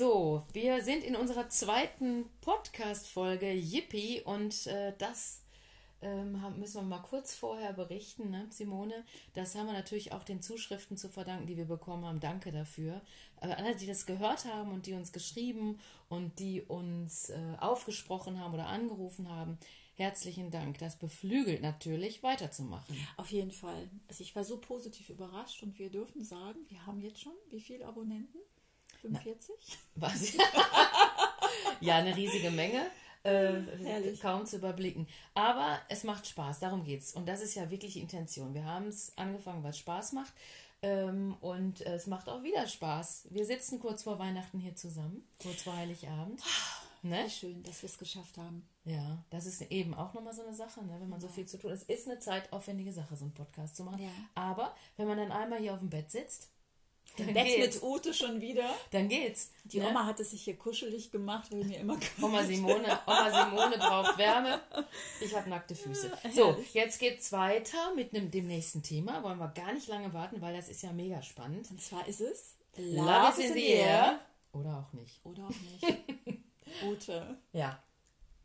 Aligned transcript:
So, 0.00 0.42
wir 0.54 0.82
sind 0.82 1.04
in 1.04 1.14
unserer 1.14 1.50
zweiten 1.50 2.24
Podcast-Folge 2.40 3.52
Yippie 3.52 4.22
und 4.22 4.66
äh, 4.66 4.94
das 4.96 5.42
ähm, 6.00 6.42
müssen 6.58 6.76
wir 6.76 6.82
mal 6.84 7.02
kurz 7.02 7.34
vorher 7.34 7.74
berichten, 7.74 8.30
ne, 8.30 8.46
Simone. 8.48 9.04
Das 9.34 9.54
haben 9.54 9.66
wir 9.66 9.74
natürlich 9.74 10.12
auch 10.12 10.24
den 10.24 10.40
Zuschriften 10.40 10.96
zu 10.96 11.10
verdanken, 11.10 11.46
die 11.46 11.58
wir 11.58 11.66
bekommen 11.66 12.06
haben. 12.06 12.18
Danke 12.18 12.50
dafür. 12.50 13.02
Aber 13.42 13.58
alle, 13.58 13.76
die 13.76 13.86
das 13.86 14.06
gehört 14.06 14.46
haben 14.46 14.72
und 14.72 14.86
die 14.86 14.94
uns 14.94 15.12
geschrieben 15.12 15.78
und 16.08 16.38
die 16.38 16.62
uns 16.62 17.28
äh, 17.28 17.38
aufgesprochen 17.60 18.40
haben 18.40 18.54
oder 18.54 18.68
angerufen 18.68 19.28
haben, 19.28 19.58
herzlichen 19.96 20.50
Dank. 20.50 20.78
Das 20.78 20.96
beflügelt 20.96 21.60
natürlich, 21.60 22.22
weiterzumachen. 22.22 22.96
Auf 23.18 23.30
jeden 23.32 23.52
Fall. 23.52 23.90
Also 24.08 24.22
ich 24.22 24.34
war 24.34 24.44
so 24.44 24.56
positiv 24.56 25.10
überrascht 25.10 25.62
und 25.62 25.78
wir 25.78 25.90
dürfen 25.90 26.24
sagen, 26.24 26.60
wir 26.70 26.86
haben 26.86 27.02
jetzt 27.02 27.20
schon 27.20 27.34
wie 27.50 27.60
viele 27.60 27.86
Abonnenten? 27.86 28.38
45? 29.00 29.78
Na, 29.94 30.06
was? 30.06 30.32
ja, 31.80 31.96
eine 31.96 32.16
riesige 32.16 32.50
Menge. 32.50 32.90
Äh, 33.22 34.16
kaum 34.22 34.46
zu 34.46 34.56
überblicken. 34.56 35.06
Aber 35.34 35.78
es 35.88 36.04
macht 36.04 36.26
Spaß, 36.26 36.60
darum 36.60 36.84
geht's. 36.84 37.12
Und 37.12 37.26
das 37.28 37.42
ist 37.42 37.54
ja 37.54 37.70
wirklich 37.70 37.94
die 37.94 38.00
Intention. 38.00 38.54
Wir 38.54 38.64
haben 38.64 38.86
es 38.88 39.12
angefangen, 39.16 39.62
weil 39.62 39.70
es 39.70 39.78
Spaß 39.78 40.12
macht. 40.12 40.32
Ähm, 40.82 41.36
und 41.40 41.82
es 41.82 42.06
macht 42.06 42.28
auch 42.28 42.42
wieder 42.42 42.66
Spaß. 42.66 43.28
Wir 43.30 43.44
sitzen 43.44 43.78
kurz 43.78 44.04
vor 44.04 44.18
Weihnachten 44.18 44.58
hier 44.58 44.74
zusammen, 44.76 45.26
kurz 45.42 45.62
vor 45.62 45.76
Heiligabend. 45.76 46.42
Ne? 47.02 47.24
Wie 47.24 47.30
schön, 47.30 47.62
dass 47.62 47.82
wir 47.82 47.88
es 47.88 47.98
geschafft 47.98 48.36
haben. 48.38 48.66
Ja, 48.84 49.24
das 49.30 49.46
ist 49.46 49.62
eben 49.70 49.94
auch 49.94 50.12
nochmal 50.14 50.34
so 50.34 50.42
eine 50.42 50.54
Sache, 50.54 50.82
ne? 50.84 50.96
wenn 51.00 51.08
man 51.08 51.20
ja. 51.20 51.28
so 51.28 51.32
viel 51.32 51.46
zu 51.46 51.58
tun 51.58 51.70
hat. 51.70 51.78
Es 51.78 51.82
ist 51.84 52.08
eine 52.08 52.18
zeitaufwendige 52.18 52.92
Sache, 52.92 53.16
so 53.16 53.24
einen 53.24 53.34
Podcast 53.34 53.76
zu 53.76 53.84
machen. 53.84 54.02
Ja. 54.02 54.10
Aber 54.34 54.74
wenn 54.96 55.06
man 55.06 55.18
dann 55.18 55.32
einmal 55.32 55.58
hier 55.58 55.74
auf 55.74 55.80
dem 55.80 55.90
Bett 55.90 56.10
sitzt, 56.10 56.48
dann 57.16 57.34
Bett 57.34 57.46
geht's. 57.46 57.74
mit 57.76 57.82
Ute 57.82 58.14
schon 58.14 58.40
wieder. 58.40 58.68
Dann 58.90 59.08
geht's. 59.08 59.50
Die 59.64 59.80
ne? 59.80 59.88
Oma 59.88 60.06
hat 60.06 60.20
es 60.20 60.30
sich 60.30 60.42
hier 60.42 60.56
kuschelig 60.56 61.10
gemacht, 61.10 61.50
weil 61.50 61.64
mir 61.64 61.78
immer 61.78 61.98
Oma 62.22 62.42
Simone, 62.44 62.98
Oma 63.06 63.30
Simone 63.30 63.78
braucht 63.78 64.18
Wärme. 64.18 64.60
Ich 65.20 65.34
habe 65.34 65.48
nackte 65.48 65.74
Füße. 65.74 66.10
So, 66.34 66.56
jetzt 66.72 66.98
geht's 66.98 67.32
weiter 67.32 67.94
mit 67.94 68.12
dem, 68.12 68.30
dem 68.30 68.46
nächsten 68.46 68.82
Thema. 68.82 69.22
Wollen 69.22 69.38
wir 69.38 69.48
gar 69.48 69.72
nicht 69.72 69.88
lange 69.88 70.12
warten, 70.12 70.40
weil 70.40 70.54
das 70.54 70.68
ist 70.68 70.82
ja 70.82 70.92
mega 70.92 71.22
spannend. 71.22 71.70
Und 71.70 71.80
zwar 71.80 72.06
ist 72.06 72.20
es 72.20 72.56
Love, 72.76 73.06
Love 73.06 73.42
is 73.42 73.50
in 73.50 73.54
the 73.54 73.66
air. 73.66 74.20
Oder 74.52 74.78
auch 74.78 74.92
nicht. 74.92 75.20
Oder 75.24 75.44
auch 75.44 75.50
nicht. 75.50 75.84
Ute. 76.84 77.36
Ja. 77.52 77.82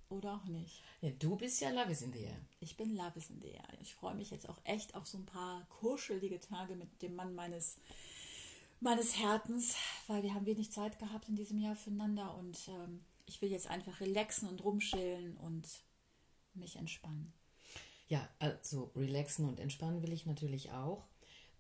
Oder 0.10 0.36
auch 0.36 0.46
nicht. 0.46 0.84
Ja, 1.02 1.10
du 1.12 1.36
bist 1.36 1.62
ja 1.62 1.70
Love 1.70 1.92
is 1.92 2.02
in 2.02 2.14
the 2.14 2.24
air. 2.24 2.38
Ich 2.60 2.78
bin 2.78 2.96
Love 2.96 3.18
is 3.18 3.30
in 3.30 3.42
the 3.42 3.52
air. 3.52 3.68
Ich 3.82 3.96
freue 3.96 4.16
mich 4.16 4.32
jetzt 4.32 4.48
auch 4.50 4.58
echt 4.64 4.96
auf 4.96 5.08
so 5.08 5.18
ein 5.18 5.26
paar 5.26 5.66
kuschelige 5.70 6.40
Tage 6.40 6.76
mit 6.76 7.02
dem 7.02 7.16
Mann 7.16 7.34
meines 7.36 7.78
meines 8.80 9.18
Herzens, 9.18 9.76
weil 10.08 10.24
wir 10.24 10.34
haben 10.34 10.46
wenig 10.46 10.72
Zeit 10.72 11.00
gehabt 11.00 11.30
in 11.30 11.36
diesem 11.36 11.60
Jahr 11.60 11.76
füreinander 11.76 12.36
und 12.36 12.58
ähm, 12.68 13.04
ich 13.26 13.42
will 13.42 13.52
jetzt 13.52 13.68
einfach 13.68 14.00
relaxen 14.02 14.48
und 14.48 14.64
rumschillen 14.64 15.38
und 15.38 15.68
mich 16.54 16.76
entspannen. 16.76 17.34
Ja, 18.08 18.28
also 18.40 18.92
relaxen 18.96 19.48
und 19.48 19.60
entspannen 19.60 20.04
will 20.04 20.14
ich 20.14 20.26
natürlich 20.26 20.72
auch, 20.72 21.08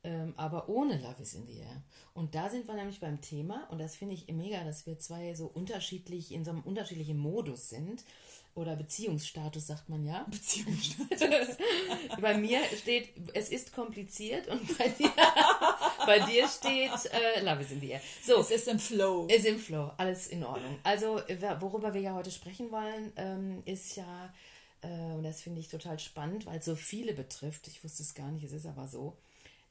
ähm, 0.04 0.36
aber 0.38 0.70
ohne 0.70 1.02
Love 1.02 1.24
is 1.24 1.34
in 1.34 1.48
the 1.48 1.58
Air. 1.58 1.82
Und 2.14 2.36
da 2.36 2.50
sind 2.50 2.68
wir 2.68 2.76
nämlich 2.76 3.00
beim 3.00 3.22
Thema 3.22 3.68
und 3.72 3.80
das 3.80 3.96
finde 3.96 4.14
ich 4.14 4.28
mega, 4.28 4.64
dass 4.64 4.86
wir 4.86 5.00
zwei 5.00 5.34
so 5.34 5.48
unterschiedlich 5.48 6.32
in 6.32 6.46
so 6.46 6.52
einem 6.52 6.62
unterschiedlichen 6.62 7.18
Modus 7.18 7.70
sind 7.70 8.04
oder 8.54 8.76
Beziehungsstatus 8.76 9.68
sagt 9.68 9.90
man 9.90 10.04
ja. 10.04 10.26
Beziehungsstatus. 10.30 11.58
bei 12.22 12.38
mir 12.38 12.60
steht, 12.80 13.10
es 13.34 13.50
ist 13.50 13.74
kompliziert 13.74 14.48
und 14.48 14.78
bei 14.78 14.88
dir, 15.00 15.12
bei 16.06 16.20
dir 16.20 16.48
steht, 16.48 16.92
äh, 17.12 17.42
Love 17.42 17.62
is 17.62 17.72
in 17.72 17.82
the 17.82 17.90
air. 17.90 18.02
So, 18.24 18.40
es 18.40 18.52
ist 18.52 18.68
im 18.68 18.80
Flow. 18.80 19.28
Es 19.30 19.40
ist 19.40 19.46
im 19.46 19.60
Flow, 19.60 19.92
alles 19.98 20.28
in 20.28 20.44
Ordnung. 20.44 20.80
Also, 20.84 21.22
worüber 21.60 21.94
wir 21.94 22.02
ja 22.02 22.14
heute 22.14 22.32
sprechen 22.32 22.72
wollen, 22.72 23.12
ähm, 23.16 23.62
ist 23.66 23.96
ja, 23.96 24.34
äh, 24.82 24.88
und 25.16 25.24
das 25.24 25.42
finde 25.42 25.60
ich 25.60 25.68
total 25.68 26.00
spannend, 26.00 26.46
weil 26.46 26.60
es 26.60 26.66
so 26.66 26.76
viele 26.76 27.14
betrifft. 27.14 27.68
Ich 27.68 27.84
wusste 27.84 28.04
es 28.04 28.14
gar 28.14 28.32
nicht, 28.32 28.44
es 28.44 28.52
ist 28.52 28.66
aber 28.66 28.88
so 28.88 29.18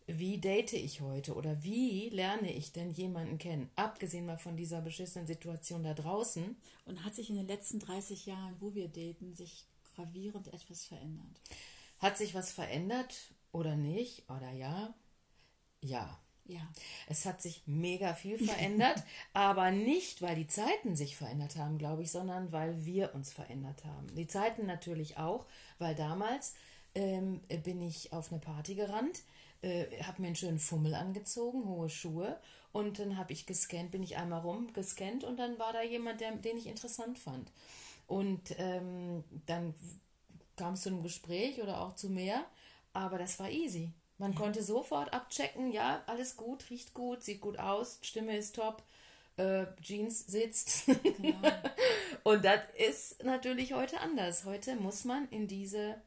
wie 0.07 0.39
date 0.39 0.75
ich 0.75 1.01
heute 1.01 1.35
oder 1.35 1.63
wie 1.63 2.11
lerne 2.11 2.53
ich 2.53 2.73
denn 2.73 2.91
jemanden 2.91 3.39
kennen? 3.39 3.71
Abgesehen 3.75 4.27
mal 4.27 4.37
von 4.37 4.57
dieser 4.57 4.83
beschissenen 4.83 5.27
Situation 5.27 5.83
da 5.83 5.95
draußen. 5.95 6.57
Und 6.85 7.05
hat 7.05 7.15
sich 7.15 7.31
in 7.31 7.37
den 7.37 7.47
letzten 7.47 7.79
30 7.79 8.27
Jahren, 8.27 8.55
wo 8.61 8.75
wir 8.75 8.89
daten, 8.89 9.33
sich 9.33 9.65
gravierend 9.95 10.49
etwas 10.49 10.85
verändert? 10.85 11.41
Hat 12.01 12.19
sich 12.19 12.35
was 12.35 12.53
verändert 12.53 13.15
oder 13.53 13.77
nicht? 13.77 14.29
Oder 14.29 14.51
ja? 14.53 14.93
Ja. 15.81 16.21
Ja. 16.47 16.61
Es 17.09 17.25
hat 17.25 17.41
sich 17.41 17.63
mega 17.67 18.15
viel 18.15 18.39
verändert, 18.47 19.03
aber 19.33 19.71
nicht, 19.71 20.21
weil 20.23 20.37
die 20.37 20.47
Zeiten 20.47 20.97
sich 20.97 21.17
verändert 21.17 21.57
haben, 21.57 21.79
glaube 21.79 22.03
ich, 22.03 22.11
sondern 22.11 22.53
weil 22.53 22.85
wir 22.85 23.15
uns 23.15 23.33
verändert 23.33 23.85
haben. 23.85 24.15
Die 24.15 24.27
Zeiten 24.27 24.67
natürlich 24.67 25.17
auch, 25.17 25.47
weil 25.79 25.95
damals 25.95 26.55
ähm, 26.95 27.41
bin 27.63 27.81
ich 27.83 28.13
auf 28.13 28.31
eine 28.31 28.41
Party 28.41 28.75
gerannt 28.75 29.23
äh, 29.65 30.03
habe 30.03 30.21
mir 30.21 30.29
einen 30.29 30.37
schönen 30.37 30.59
Fummel 30.59 30.95
angezogen, 30.95 31.65
hohe 31.67 31.89
Schuhe 31.89 32.39
und 32.73 32.99
dann 32.99 33.17
habe 33.17 33.33
ich 33.33 33.47
gescannt, 33.47 33.91
bin 33.91 34.03
ich 34.03 34.17
einmal 34.17 34.41
rum 34.41 34.73
gescannt 34.73 35.25
und 35.25 35.39
dann 35.39 35.59
war 35.59 35.73
da 35.73 35.83
jemand, 35.83 36.21
der, 36.21 36.33
den 36.33 36.59
ich 36.59 36.67
interessant 36.67 37.19
fand. 37.19 37.51
Und 38.07 38.55
ähm, 38.59 39.25
dann 39.47 39.75
kam 40.57 40.75
es 40.75 40.83
zu 40.83 40.91
einem 40.91 41.03
Gespräch 41.03 41.63
oder 41.63 41.81
auch 41.81 41.97
zu 41.97 42.11
mehr, 42.11 42.45
aber 42.93 43.19
das 43.19 43.39
war 43.39 43.51
easy. 43.51 43.93
Man 44.19 44.33
ja. 44.33 44.39
konnte 44.39 44.63
sofort 44.63 45.13
abchecken, 45.13 45.73
ja, 45.73 46.03
alles 46.07 46.37
gut, 46.37 46.71
riecht 46.71 46.95
gut, 46.95 47.23
sieht 47.23 47.41
gut 47.41 47.59
aus, 47.59 47.99
Stimme 48.03 48.37
ist 48.37 48.55
top, 48.57 48.83
äh, 49.37 49.67
Jeans 49.81 50.27
sitzt. 50.27 50.87
Genau. 50.87 51.53
und 52.23 52.45
das 52.45 52.61
ist 52.77 53.25
natürlich 53.25 53.73
heute 53.73 54.01
anders. 54.01 54.45
Heute 54.45 54.77
muss 54.77 55.05
man 55.05 55.29
in 55.31 55.49
diese, 55.49 56.01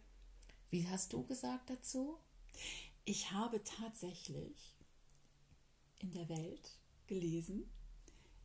wie 0.70 0.88
hast 0.88 1.14
du 1.14 1.26
gesagt 1.26 1.70
dazu? 1.70 2.18
Ich 3.04 3.32
habe 3.32 3.62
tatsächlich 3.64 4.76
in 6.00 6.12
der 6.12 6.30
Welt 6.30 6.72
gelesen 7.08 7.70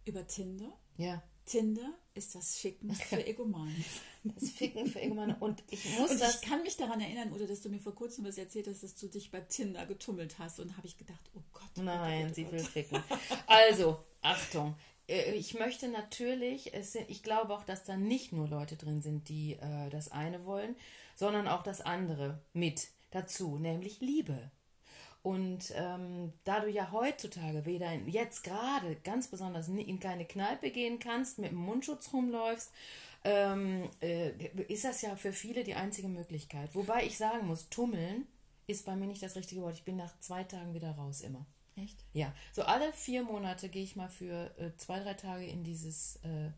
über 0.04 0.26
Tinder. 0.26 0.72
Ja. 0.96 1.22
Tinder 1.44 1.94
ist 2.14 2.34
das 2.34 2.58
Ficken 2.58 2.94
für 2.94 3.26
Egomanen. 3.26 3.84
Das 4.24 4.50
Ficken 4.50 4.86
für 4.86 5.00
Egomanen. 5.00 5.36
Und 5.36 5.62
ich 5.70 5.84
muss 5.98 6.12
und 6.12 6.20
das. 6.20 6.42
Ich 6.42 6.48
kann 6.48 6.62
mich 6.62 6.76
daran 6.76 7.00
erinnern, 7.00 7.32
oder 7.32 7.46
dass 7.46 7.62
du 7.62 7.68
mir 7.68 7.80
vor 7.80 7.94
kurzem 7.94 8.24
was 8.24 8.38
erzählt 8.38 8.68
hast, 8.68 8.82
dass 8.82 8.94
du 8.94 9.08
dich 9.08 9.30
bei 9.30 9.40
Tinder 9.40 9.86
getummelt 9.86 10.38
hast. 10.38 10.60
Und 10.60 10.76
habe 10.76 10.86
ich 10.86 10.96
gedacht, 10.96 11.30
oh 11.34 11.42
Gott. 11.52 11.70
Oh 11.78 11.82
Nein, 11.82 12.22
Gott, 12.22 12.30
oh 12.30 12.34
sie 12.34 12.42
Gott. 12.44 12.52
will 12.52 12.64
ficken. 12.64 13.02
Also, 13.46 13.98
Achtung. 14.20 14.76
Äh, 15.08 15.34
ich 15.34 15.54
möchte 15.54 15.88
natürlich, 15.88 16.74
es 16.74 16.92
sind, 16.92 17.08
ich 17.10 17.22
glaube 17.22 17.54
auch, 17.54 17.64
dass 17.64 17.84
da 17.84 17.96
nicht 17.96 18.32
nur 18.32 18.48
Leute 18.48 18.76
drin 18.76 19.02
sind, 19.02 19.28
die 19.28 19.54
äh, 19.54 19.90
das 19.90 20.10
eine 20.10 20.44
wollen, 20.44 20.76
sondern 21.16 21.48
auch 21.48 21.62
das 21.62 21.80
andere 21.80 22.40
mit 22.52 22.88
dazu, 23.10 23.58
nämlich 23.58 24.00
Liebe. 24.00 24.50
Und 25.22 25.72
ähm, 25.76 26.32
da 26.42 26.60
du 26.60 26.68
ja 26.68 26.90
heutzutage 26.90 27.64
weder 27.64 27.92
in, 27.92 28.08
jetzt 28.08 28.42
gerade 28.42 28.96
ganz 29.04 29.28
besonders 29.28 29.68
in 29.68 30.00
keine 30.00 30.24
Kneipe 30.24 30.70
gehen 30.70 30.98
kannst, 30.98 31.38
mit 31.38 31.52
dem 31.52 31.58
Mundschutz 31.58 32.12
rumläufst, 32.12 32.72
ähm, 33.24 33.88
äh, 34.00 34.30
ist 34.66 34.84
das 34.84 35.00
ja 35.02 35.14
für 35.14 35.32
viele 35.32 35.62
die 35.62 35.74
einzige 35.74 36.08
Möglichkeit. 36.08 36.74
Wobei 36.74 37.04
ich 37.04 37.16
sagen 37.16 37.46
muss, 37.46 37.68
tummeln 37.68 38.26
ist 38.66 38.84
bei 38.84 38.96
mir 38.96 39.06
nicht 39.06 39.22
das 39.22 39.36
richtige 39.36 39.62
Wort. 39.62 39.74
Ich 39.74 39.84
bin 39.84 39.96
nach 39.96 40.18
zwei 40.18 40.42
Tagen 40.42 40.74
wieder 40.74 40.90
raus 40.92 41.20
immer. 41.20 41.46
Echt? 41.76 42.04
Ja. 42.12 42.34
So 42.52 42.62
alle 42.62 42.92
vier 42.92 43.22
Monate 43.22 43.68
gehe 43.68 43.84
ich 43.84 43.96
mal 43.96 44.08
für 44.08 44.50
äh, 44.58 44.76
zwei, 44.76 44.98
drei 45.00 45.14
Tage 45.14 45.46
in 45.46 45.62
dieses 45.62 46.16
äh, 46.24 46.50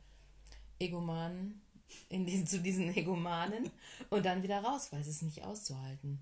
Egomanen, 0.78 1.62
in 2.08 2.24
diesen, 2.24 2.46
zu 2.46 2.60
diesen 2.60 2.94
Egomanen 2.96 3.70
und 4.10 4.24
dann 4.24 4.42
wieder 4.42 4.60
raus, 4.60 4.88
weil 4.90 5.02
es 5.02 5.08
ist 5.08 5.22
nicht 5.22 5.44
auszuhalten. 5.44 6.18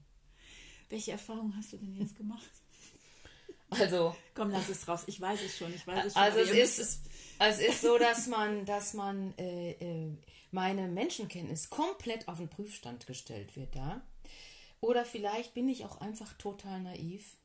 Welche 0.93 1.13
Erfahrung 1.13 1.55
hast 1.57 1.73
du 1.73 1.79
denn 1.79 1.99
jetzt 1.99 2.17
gemacht? 2.17 2.43
Also. 3.71 4.15
Komm, 4.35 4.51
lass 4.51 4.69
es 4.69 4.87
raus. 4.87 5.05
Ich 5.07 5.19
weiß 5.19 5.41
es 5.41 5.57
schon. 5.57 5.73
Ich 5.73 5.87
weiß 5.87 6.05
es 6.05 6.13
schon. 6.13 6.23
Also 6.23 6.41
es 6.41 6.51
ist, 6.51 6.79
es, 6.79 7.01
es 7.39 7.59
ist 7.59 7.81
so, 7.81 7.97
dass 7.97 8.27
man, 8.27 8.67
dass 8.67 8.93
man 8.93 9.33
äh, 9.39 9.71
äh, 9.71 10.15
meine 10.51 10.89
Menschenkenntnis 10.89 11.71
komplett 11.71 12.29
auf 12.29 12.37
den 12.37 12.51
Prüfstand 12.51 13.07
gestellt 13.07 13.57
wird 13.57 13.75
da. 13.75 14.03
Oder 14.83 15.07
vielleicht 15.07 15.55
bin 15.55 15.71
ich 15.71 15.87
auch 15.87 16.03
einfach 16.03 16.35
total 16.35 16.83
naiv. 16.83 17.39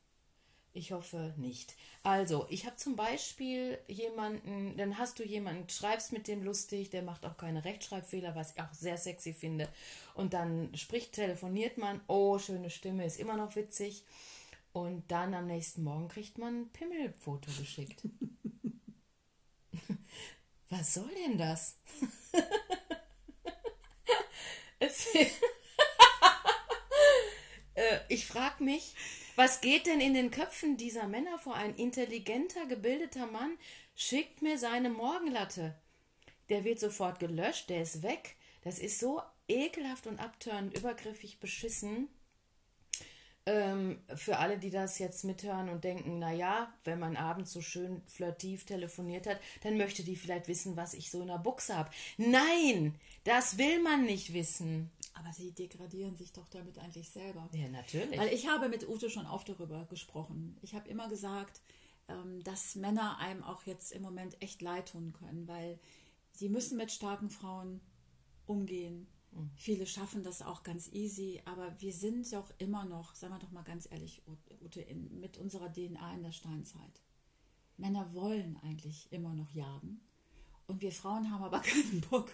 Ich 0.78 0.92
hoffe 0.92 1.34
nicht. 1.38 1.74
Also, 2.04 2.46
ich 2.50 2.64
habe 2.64 2.76
zum 2.76 2.94
Beispiel 2.94 3.80
jemanden, 3.88 4.76
dann 4.76 4.96
hast 4.96 5.18
du 5.18 5.24
jemanden, 5.24 5.68
schreibst 5.68 6.12
mit 6.12 6.28
dem 6.28 6.44
lustig, 6.44 6.90
der 6.90 7.02
macht 7.02 7.26
auch 7.26 7.36
keine 7.36 7.64
Rechtschreibfehler, 7.64 8.36
was 8.36 8.52
ich 8.52 8.60
auch 8.60 8.72
sehr 8.72 8.96
sexy 8.96 9.34
finde. 9.34 9.68
Und 10.14 10.34
dann 10.34 10.72
spricht, 10.76 11.14
telefoniert 11.14 11.78
man, 11.78 12.00
oh, 12.06 12.38
schöne 12.38 12.70
Stimme, 12.70 13.04
ist 13.04 13.18
immer 13.18 13.36
noch 13.36 13.56
witzig. 13.56 14.04
Und 14.72 15.10
dann 15.10 15.34
am 15.34 15.48
nächsten 15.48 15.82
Morgen 15.82 16.06
kriegt 16.06 16.38
man 16.38 16.60
ein 16.60 16.68
Pimmelfoto 16.68 17.50
geschickt. 17.58 18.02
was 20.68 20.94
soll 20.94 21.10
denn 21.26 21.38
das? 21.38 21.74
äh, 27.74 27.98
ich 28.08 28.28
frage 28.28 28.62
mich, 28.62 28.94
Was 29.38 29.60
geht 29.60 29.86
denn 29.86 30.00
in 30.00 30.14
den 30.14 30.32
Köpfen 30.32 30.76
dieser 30.76 31.06
Männer 31.06 31.38
vor? 31.38 31.54
Ein 31.54 31.76
intelligenter, 31.76 32.66
gebildeter 32.66 33.28
Mann 33.28 33.56
schickt 33.94 34.42
mir 34.42 34.58
seine 34.58 34.90
Morgenlatte. 34.90 35.76
Der 36.48 36.64
wird 36.64 36.80
sofort 36.80 37.20
gelöscht, 37.20 37.70
der 37.70 37.82
ist 37.82 38.02
weg. 38.02 38.34
Das 38.64 38.80
ist 38.80 38.98
so 38.98 39.22
ekelhaft 39.46 40.08
und 40.08 40.18
abtörend, 40.18 40.76
übergriffig, 40.76 41.38
beschissen. 41.38 42.08
Ähm, 43.46 44.02
für 44.16 44.38
alle, 44.38 44.58
die 44.58 44.70
das 44.70 44.98
jetzt 44.98 45.22
mithören 45.22 45.68
und 45.68 45.84
denken, 45.84 46.18
naja, 46.18 46.74
wenn 46.82 46.98
man 46.98 47.16
abends 47.16 47.52
so 47.52 47.60
schön 47.60 48.02
flirtiv 48.08 48.66
telefoniert 48.66 49.28
hat, 49.28 49.38
dann 49.62 49.76
möchte 49.76 50.02
die 50.02 50.16
vielleicht 50.16 50.48
wissen, 50.48 50.76
was 50.76 50.94
ich 50.94 51.12
so 51.12 51.22
in 51.22 51.28
der 51.28 51.38
Buchse 51.38 51.76
habe. 51.76 51.90
Nein, 52.16 52.96
das 53.22 53.56
will 53.56 53.80
man 53.84 54.04
nicht 54.04 54.32
wissen. 54.32 54.90
Aber 55.18 55.32
sie 55.32 55.52
degradieren 55.52 56.16
sich 56.16 56.32
doch 56.32 56.48
damit 56.48 56.78
eigentlich 56.78 57.10
selber. 57.10 57.48
Ja, 57.52 57.68
natürlich. 57.68 58.18
Weil 58.18 58.32
ich 58.32 58.48
habe 58.48 58.68
mit 58.68 58.88
Ute 58.88 59.10
schon 59.10 59.26
oft 59.26 59.48
darüber 59.48 59.84
gesprochen. 59.86 60.56
Ich 60.62 60.74
habe 60.74 60.88
immer 60.88 61.08
gesagt, 61.08 61.60
ähm, 62.08 62.42
dass 62.44 62.76
Männer 62.76 63.18
einem 63.18 63.42
auch 63.42 63.64
jetzt 63.64 63.92
im 63.92 64.02
Moment 64.02 64.40
echt 64.40 64.62
leid 64.62 64.90
tun 64.90 65.12
können, 65.12 65.48
weil 65.48 65.78
sie 66.32 66.48
müssen 66.48 66.76
mit 66.76 66.92
starken 66.92 67.30
Frauen 67.30 67.80
umgehen 68.46 69.08
Viele 69.56 69.86
schaffen 69.86 70.22
das 70.22 70.42
auch 70.42 70.62
ganz 70.62 70.88
easy, 70.92 71.42
aber 71.44 71.80
wir 71.80 71.92
sind 71.92 72.32
doch 72.32 72.50
immer 72.58 72.84
noch, 72.84 73.14
sagen 73.14 73.34
wir 73.34 73.38
doch 73.38 73.50
mal 73.50 73.62
ganz 73.62 73.88
ehrlich, 73.90 74.22
Ute, 74.64 74.80
in, 74.80 75.20
mit 75.20 75.36
unserer 75.38 75.72
DNA 75.72 76.14
in 76.14 76.22
der 76.22 76.32
Steinzeit. 76.32 77.02
Männer 77.76 78.12
wollen 78.14 78.58
eigentlich 78.62 79.12
immer 79.12 79.34
noch 79.34 79.52
jagen 79.52 80.00
und 80.66 80.80
wir 80.80 80.92
Frauen 80.92 81.30
haben 81.30 81.44
aber 81.44 81.60
keinen 81.60 82.00
Bock, 82.10 82.30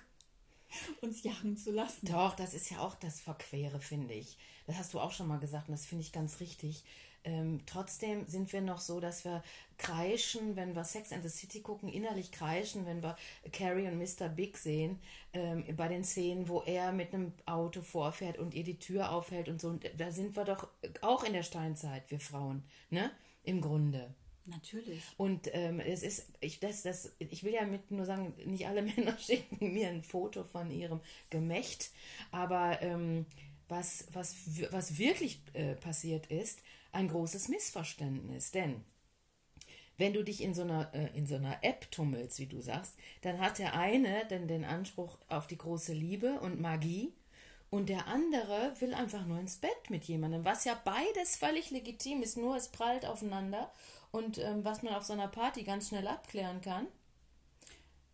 uns 1.00 1.22
jagen 1.22 1.56
zu 1.56 1.70
lassen. 1.70 2.06
Doch, 2.06 2.34
das 2.36 2.54
ist 2.54 2.70
ja 2.70 2.80
auch 2.80 2.94
das 2.96 3.20
Verquere, 3.20 3.80
finde 3.80 4.14
ich. 4.14 4.36
Das 4.66 4.76
hast 4.76 4.94
du 4.94 5.00
auch 5.00 5.12
schon 5.12 5.28
mal 5.28 5.38
gesagt 5.38 5.68
und 5.68 5.72
das 5.72 5.86
finde 5.86 6.02
ich 6.02 6.12
ganz 6.12 6.40
richtig. 6.40 6.84
Ähm, 7.26 7.60
trotzdem 7.64 8.26
sind 8.26 8.52
wir 8.52 8.60
noch 8.60 8.80
so, 8.80 9.00
dass 9.00 9.24
wir 9.24 9.42
kreischen, 9.78 10.56
wenn 10.56 10.76
wir 10.76 10.84
Sex 10.84 11.10
and 11.10 11.22
the 11.22 11.30
City 11.30 11.60
gucken, 11.60 11.88
innerlich 11.88 12.30
kreischen, 12.30 12.84
wenn 12.84 13.02
wir 13.02 13.16
Carrie 13.50 13.88
und 13.88 13.98
Mr. 13.98 14.28
Big 14.28 14.58
sehen, 14.58 14.98
ähm, 15.32 15.64
bei 15.74 15.88
den 15.88 16.04
Szenen, 16.04 16.48
wo 16.48 16.60
er 16.62 16.92
mit 16.92 17.14
einem 17.14 17.32
Auto 17.46 17.80
vorfährt 17.80 18.38
und 18.38 18.52
ihr 18.52 18.64
die 18.64 18.78
Tür 18.78 19.10
aufhält 19.10 19.48
und 19.48 19.60
so. 19.60 19.68
Und 19.68 19.90
da 19.96 20.10
sind 20.10 20.36
wir 20.36 20.44
doch 20.44 20.68
auch 21.00 21.24
in 21.24 21.32
der 21.32 21.42
Steinzeit, 21.42 22.10
wir 22.10 22.20
Frauen, 22.20 22.62
ne? 22.90 23.10
Im 23.42 23.60
Grunde. 23.60 24.14
Natürlich. 24.46 25.02
Und 25.16 25.48
ähm, 25.54 25.80
es 25.80 26.02
ist, 26.02 26.26
ich, 26.40 26.60
das, 26.60 26.82
das, 26.82 27.12
ich 27.18 27.44
will 27.44 27.54
ja 27.54 27.64
mit 27.64 27.90
nur 27.90 28.04
sagen, 28.04 28.34
nicht 28.44 28.66
alle 28.66 28.82
Männer 28.82 29.16
schicken 29.18 29.72
mir 29.72 29.88
ein 29.88 30.02
Foto 30.02 30.44
von 30.44 30.70
ihrem 30.70 31.00
Gemächt, 31.30 31.90
aber 32.30 32.82
ähm, 32.82 33.24
was, 33.68 34.06
was, 34.12 34.34
was 34.70 34.98
wirklich 34.98 35.40
äh, 35.54 35.74
passiert 35.74 36.26
ist, 36.26 36.60
ein 36.92 37.08
großes 37.08 37.48
Missverständnis. 37.48 38.50
Denn 38.50 38.84
wenn 39.96 40.12
du 40.12 40.22
dich 40.22 40.42
in 40.42 40.54
so 40.54 40.62
einer, 40.62 40.92
äh, 40.94 41.16
in 41.16 41.26
so 41.26 41.36
einer 41.36 41.62
App 41.62 41.90
tummelst, 41.90 42.38
wie 42.38 42.46
du 42.46 42.60
sagst, 42.60 42.94
dann 43.22 43.40
hat 43.40 43.58
der 43.58 43.74
eine 43.74 44.26
dann 44.28 44.48
den 44.48 44.64
Anspruch 44.64 45.18
auf 45.28 45.46
die 45.46 45.58
große 45.58 45.92
Liebe 45.92 46.40
und 46.40 46.60
Magie 46.60 47.14
und 47.70 47.88
der 47.88 48.06
andere 48.06 48.74
will 48.80 48.94
einfach 48.94 49.26
nur 49.26 49.38
ins 49.40 49.56
Bett 49.56 49.90
mit 49.90 50.04
jemandem, 50.04 50.44
was 50.44 50.64
ja 50.64 50.80
beides 50.84 51.36
völlig 51.36 51.70
legitim 51.70 52.22
ist, 52.22 52.36
nur 52.36 52.56
es 52.56 52.68
prallt 52.68 53.04
aufeinander 53.04 53.72
und 54.14 54.38
ähm, 54.38 54.64
was 54.64 54.84
man 54.84 54.94
auf 54.94 55.02
so 55.02 55.12
einer 55.12 55.26
Party 55.26 55.64
ganz 55.64 55.88
schnell 55.88 56.06
abklären 56.06 56.60
kann, 56.60 56.86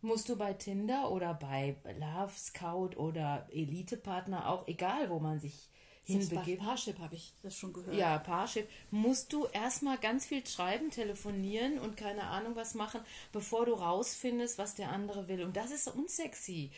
musst 0.00 0.30
du 0.30 0.36
bei 0.36 0.54
Tinder 0.54 1.10
oder 1.10 1.34
bei 1.34 1.76
Love 1.98 2.32
Scout 2.34 2.96
oder 2.96 3.46
Elite-Partner 3.52 4.48
auch, 4.48 4.66
egal 4.66 5.10
wo 5.10 5.18
man 5.18 5.40
sich 5.40 5.68
hinbegibt. 6.04 6.62
Parship 6.62 6.98
habe 7.00 7.16
ich 7.16 7.34
das 7.42 7.54
schon 7.54 7.74
gehört. 7.74 7.94
Ja, 7.94 8.16
Parship. 8.16 8.66
Musst 8.90 9.34
du 9.34 9.44
erstmal 9.44 9.98
ganz 9.98 10.24
viel 10.24 10.46
schreiben, 10.46 10.90
telefonieren 10.90 11.78
und 11.78 11.98
keine 11.98 12.22
Ahnung 12.28 12.56
was 12.56 12.72
machen, 12.72 13.02
bevor 13.30 13.66
du 13.66 13.74
rausfindest, 13.74 14.56
was 14.56 14.74
der 14.74 14.90
andere 14.90 15.28
will. 15.28 15.42
Und 15.42 15.54
das 15.54 15.70
ist 15.70 15.86
unsexy, 15.86 16.70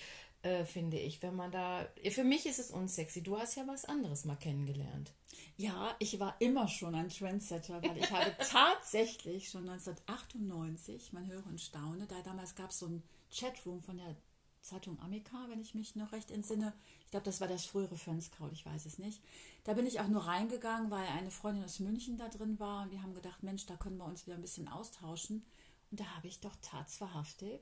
äh, 0.43 0.65
finde 0.65 0.99
ich, 0.99 1.23
wenn 1.23 1.37
man 1.37 1.53
da. 1.53 1.87
Für 2.11 2.25
mich 2.25 2.45
ist 2.47 2.59
es 2.59 2.73
unsexy. 2.73 3.23
Du 3.23 3.39
hast 3.39 3.55
ja 3.55 3.69
was 3.69 3.85
anderes 3.85 4.25
mal 4.25 4.35
kennengelernt. 4.35 5.13
Ja, 5.57 5.95
ich 5.99 6.19
war 6.19 6.35
immer 6.41 6.67
schon 6.69 6.95
ein 6.95 7.09
Trendsetter, 7.09 7.83
weil 7.83 7.99
ich 7.99 8.11
habe 8.11 8.35
tatsächlich 8.51 9.51
schon 9.51 9.69
1998, 9.69 11.13
man 11.13 11.27
höre 11.27 11.47
und 11.47 11.61
staune, 11.61 12.07
da 12.07 12.21
damals 12.23 12.55
gab 12.55 12.71
es 12.71 12.79
so 12.79 12.87
ein 12.87 13.03
Chatroom 13.31 13.83
von 13.83 13.99
der 13.99 14.17
Zeitung 14.63 14.99
Amica, 15.01 15.47
wenn 15.49 15.61
ich 15.61 15.75
mich 15.75 15.97
noch 15.97 16.13
recht 16.13 16.31
entsinne. 16.31 16.73
Ich 17.05 17.11
glaube, 17.11 17.25
das 17.25 17.41
war 17.41 17.49
das 17.49 17.67
frühere 17.67 17.97
Fanskraut, 17.97 18.53
ich 18.53 18.65
weiß 18.65 18.87
es 18.87 18.99
nicht. 18.99 19.21
Da 19.65 19.75
bin 19.75 19.87
ich 19.87 20.01
auch 20.01 20.09
nur 20.09 20.25
reingegangen, 20.25 20.91
weil 20.91 21.07
eine 21.09 21.31
Freundin 21.31 21.65
aus 21.65 21.81
München 21.81 22.17
da 22.17 22.29
drin 22.29 22.59
war 22.59 22.85
und 22.85 22.93
wir 22.93 23.03
haben 23.03 23.15
gedacht, 23.15 23.43
Mensch, 23.43 23.67
da 23.67 23.77
können 23.77 23.99
wir 23.99 24.07
uns 24.07 24.27
wieder 24.27 24.37
ein 24.37 24.43
bisschen 24.43 24.69
austauschen. 24.69 25.45
Und 25.91 26.01
da 26.01 26.05
habe 26.17 26.29
ich 26.29 26.41
doch 26.41 26.57
tatswahrhaftig 26.63 27.61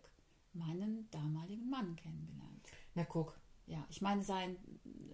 meinen 0.53 1.11
damaligen 1.11 1.69
Mann 1.69 1.97
kennengelernt. 1.97 2.69
Na 2.95 3.05
guck. 3.05 3.40
Ja, 3.71 3.87
ich 3.89 4.01
meine, 4.03 4.25
sein 4.25 4.57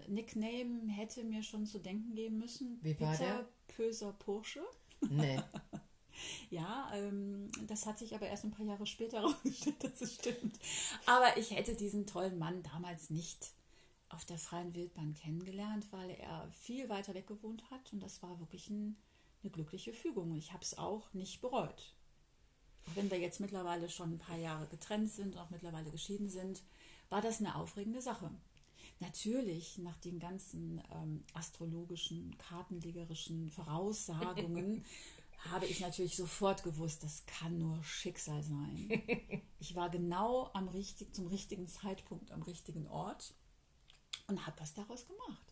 Nickname 0.08 0.88
hätte 0.88 1.22
mir 1.24 1.42
schon 1.42 1.66
zu 1.66 1.78
denken 1.78 2.14
geben 2.14 2.38
müssen. 2.38 2.78
Wie 2.82 2.98
war 2.98 3.12
Peter 3.12 3.24
der? 3.24 3.48
Pöser 3.68 4.12
Porsche. 4.12 4.62
Nee. 5.08 5.40
Ja, 6.48 6.90
ähm, 6.94 7.50
das 7.66 7.84
hat 7.84 7.98
sich 7.98 8.14
aber 8.14 8.26
erst 8.26 8.44
ein 8.44 8.50
paar 8.50 8.64
Jahre 8.64 8.86
später 8.86 9.18
herausgestellt, 9.20 9.84
dass 9.84 10.00
es 10.00 10.14
stimmt. 10.14 10.58
Aber 11.04 11.36
ich 11.36 11.50
hätte 11.50 11.74
diesen 11.74 12.06
tollen 12.06 12.38
Mann 12.38 12.62
damals 12.62 13.10
nicht 13.10 13.50
auf 14.08 14.24
der 14.24 14.38
freien 14.38 14.74
Wildbahn 14.74 15.12
kennengelernt, 15.12 15.84
weil 15.90 16.08
er 16.12 16.50
viel 16.52 16.88
weiter 16.88 17.12
weg 17.12 17.26
gewohnt 17.26 17.70
hat 17.70 17.92
und 17.92 18.00
das 18.00 18.22
war 18.22 18.40
wirklich 18.40 18.70
ein, 18.70 18.96
eine 19.42 19.52
glückliche 19.52 19.92
Fügung. 19.92 20.30
Und 20.30 20.38
ich 20.38 20.54
habe 20.54 20.62
es 20.62 20.78
auch 20.78 21.12
nicht 21.12 21.42
bereut. 21.42 21.94
Auch 22.88 22.96
wenn 22.96 23.10
wir 23.10 23.18
jetzt 23.18 23.40
mittlerweile 23.40 23.90
schon 23.90 24.14
ein 24.14 24.18
paar 24.18 24.38
Jahre 24.38 24.66
getrennt 24.68 25.10
sind 25.10 25.34
und 25.34 25.38
auch 25.42 25.50
mittlerweile 25.50 25.90
geschieden 25.90 26.30
sind, 26.30 26.62
war 27.08 27.22
das 27.22 27.40
eine 27.40 27.54
aufregende 27.56 28.00
Sache. 28.00 28.30
Natürlich, 28.98 29.78
nach 29.78 29.96
den 29.98 30.18
ganzen 30.18 30.82
ähm, 30.90 31.22
astrologischen, 31.34 32.36
kartenlegerischen 32.38 33.50
Voraussagungen 33.50 34.84
habe 35.50 35.66
ich 35.66 35.80
natürlich 35.80 36.16
sofort 36.16 36.62
gewusst, 36.62 37.02
das 37.02 37.24
kann 37.26 37.58
nur 37.58 37.82
Schicksal 37.84 38.42
sein. 38.42 39.02
Ich 39.58 39.74
war 39.74 39.88
genau 39.88 40.50
am 40.52 40.68
richtig, 40.68 41.14
zum 41.14 41.26
richtigen 41.26 41.66
Zeitpunkt 41.66 42.30
am 42.30 42.42
richtigen 42.42 42.86
Ort 42.86 43.34
und 44.28 44.46
habe 44.46 44.60
was 44.60 44.74
daraus 44.74 45.06
gemacht. 45.06 45.42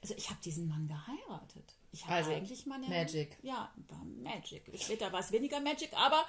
Also 0.00 0.14
ich 0.14 0.30
habe 0.30 0.40
diesen 0.42 0.68
Mann 0.68 0.86
geheiratet. 0.86 1.74
Ich 1.90 2.04
habe 2.04 2.14
also, 2.14 2.30
eigentlich 2.30 2.66
meine 2.66 2.88
Magic. 2.88 3.36
Ja, 3.42 3.72
war 3.88 4.04
Magic. 4.04 4.70
Später 4.80 5.12
war 5.12 5.20
es 5.20 5.32
weniger 5.32 5.60
Magic, 5.60 5.92
aber 5.94 6.24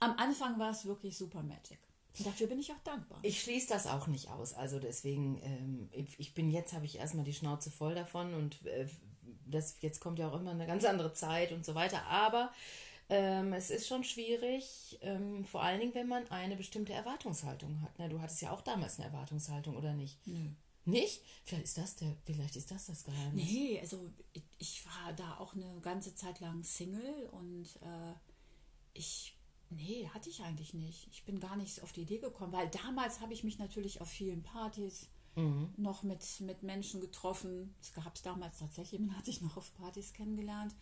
am 0.00 0.16
Anfang 0.16 0.58
war 0.58 0.70
es 0.70 0.84
wirklich 0.84 1.16
super 1.16 1.42
Magic. 1.42 1.78
Dafür 2.20 2.46
bin 2.46 2.60
ich 2.60 2.70
auch 2.70 2.82
dankbar. 2.84 3.18
Ich 3.22 3.42
schließe 3.42 3.68
das 3.68 3.86
auch 3.86 4.06
nicht 4.06 4.30
aus. 4.30 4.54
Also 4.54 4.78
deswegen, 4.78 5.40
ähm, 5.42 5.88
ich 5.92 6.32
bin 6.34 6.50
jetzt, 6.50 6.72
habe 6.72 6.84
ich 6.84 6.98
erstmal 6.98 7.24
die 7.24 7.34
Schnauze 7.34 7.70
voll 7.70 7.94
davon 7.94 8.34
und 8.34 8.64
äh, 8.66 8.86
das, 9.46 9.76
jetzt 9.80 10.00
kommt 10.00 10.18
ja 10.18 10.28
auch 10.28 10.38
immer 10.38 10.52
eine 10.52 10.66
ganz 10.66 10.84
andere 10.84 11.12
Zeit 11.12 11.52
und 11.52 11.64
so 11.64 11.74
weiter, 11.74 12.04
aber 12.06 12.52
ähm, 13.08 13.52
es 13.52 13.70
ist 13.70 13.86
schon 13.86 14.04
schwierig, 14.04 14.98
ähm, 15.02 15.44
vor 15.44 15.62
allen 15.62 15.80
Dingen, 15.80 15.94
wenn 15.94 16.08
man 16.08 16.26
eine 16.28 16.56
bestimmte 16.56 16.92
Erwartungshaltung 16.92 17.80
hat. 17.82 17.92
Na, 17.98 18.08
du 18.08 18.20
hattest 18.20 18.40
ja 18.40 18.50
auch 18.50 18.62
damals 18.62 18.98
eine 18.98 19.08
Erwartungshaltung, 19.08 19.76
oder 19.76 19.92
nicht? 19.92 20.26
Nö. 20.26 20.50
Nicht? 20.86 21.22
Vielleicht 21.44 21.64
ist 21.64 21.78
das 21.78 21.96
der, 21.96 22.14
vielleicht 22.24 22.56
ist 22.56 22.70
das 22.70 22.86
das 22.86 23.04
Geheimnis. 23.04 23.44
Nee, 23.44 23.78
also 23.80 24.10
ich, 24.32 24.42
ich 24.58 24.86
war 24.86 25.12
da 25.14 25.38
auch 25.38 25.54
eine 25.54 25.80
ganze 25.80 26.14
Zeit 26.14 26.40
lang 26.40 26.62
Single 26.62 27.28
und 27.32 27.64
äh, 27.82 28.14
ich, 28.92 29.33
nee, 29.70 30.08
hatte 30.12 30.28
ich 30.30 30.42
eigentlich 30.42 30.74
nicht. 30.74 31.08
Ich 31.12 31.24
bin 31.24 31.40
gar 31.40 31.56
nicht 31.56 31.82
auf 31.82 31.92
die 31.92 32.02
Idee 32.02 32.18
gekommen, 32.18 32.52
weil 32.52 32.68
damals 32.68 33.20
habe 33.20 33.32
ich 33.32 33.44
mich 33.44 33.58
natürlich 33.58 34.00
auf 34.00 34.08
vielen 34.08 34.42
Partys 34.42 35.08
mhm. 35.36 35.72
noch 35.76 36.02
mit, 36.02 36.22
mit 36.40 36.62
Menschen 36.62 37.00
getroffen. 37.00 37.74
Das 37.80 37.92
gab 37.92 38.14
es 38.14 38.22
damals 38.22 38.58
tatsächlich, 38.58 39.00
man 39.00 39.16
hat 39.16 39.26
sich 39.26 39.40
noch 39.40 39.56
auf 39.56 39.74
Partys 39.74 40.12
kennengelernt. 40.12 40.74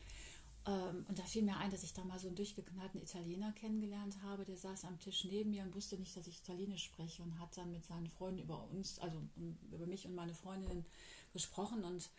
Ähm, 0.64 1.04
und 1.08 1.18
da 1.18 1.24
fiel 1.24 1.42
mir 1.42 1.56
ein, 1.56 1.70
dass 1.70 1.82
ich 1.82 1.92
da 1.92 2.04
mal 2.04 2.18
so 2.18 2.28
einen 2.28 2.36
durchgeknallten 2.36 3.02
Italiener 3.02 3.52
kennengelernt 3.52 4.22
habe. 4.22 4.44
Der 4.44 4.56
saß 4.56 4.84
am 4.84 4.98
Tisch 5.00 5.24
neben 5.24 5.50
mir 5.50 5.62
und 5.64 5.74
wusste 5.74 5.98
nicht, 5.98 6.16
dass 6.16 6.26
ich 6.26 6.38
Italienisch 6.38 6.84
spreche 6.84 7.22
und 7.22 7.38
hat 7.40 7.56
dann 7.56 7.72
mit 7.72 7.84
seinen 7.84 8.08
Freunden 8.08 8.42
über 8.42 8.68
uns, 8.70 8.98
also 9.00 9.16
über 9.72 9.86
mich 9.86 10.06
und 10.06 10.14
meine 10.14 10.34
Freundin 10.34 10.84
gesprochen. 11.32 11.84
Und 11.84 12.10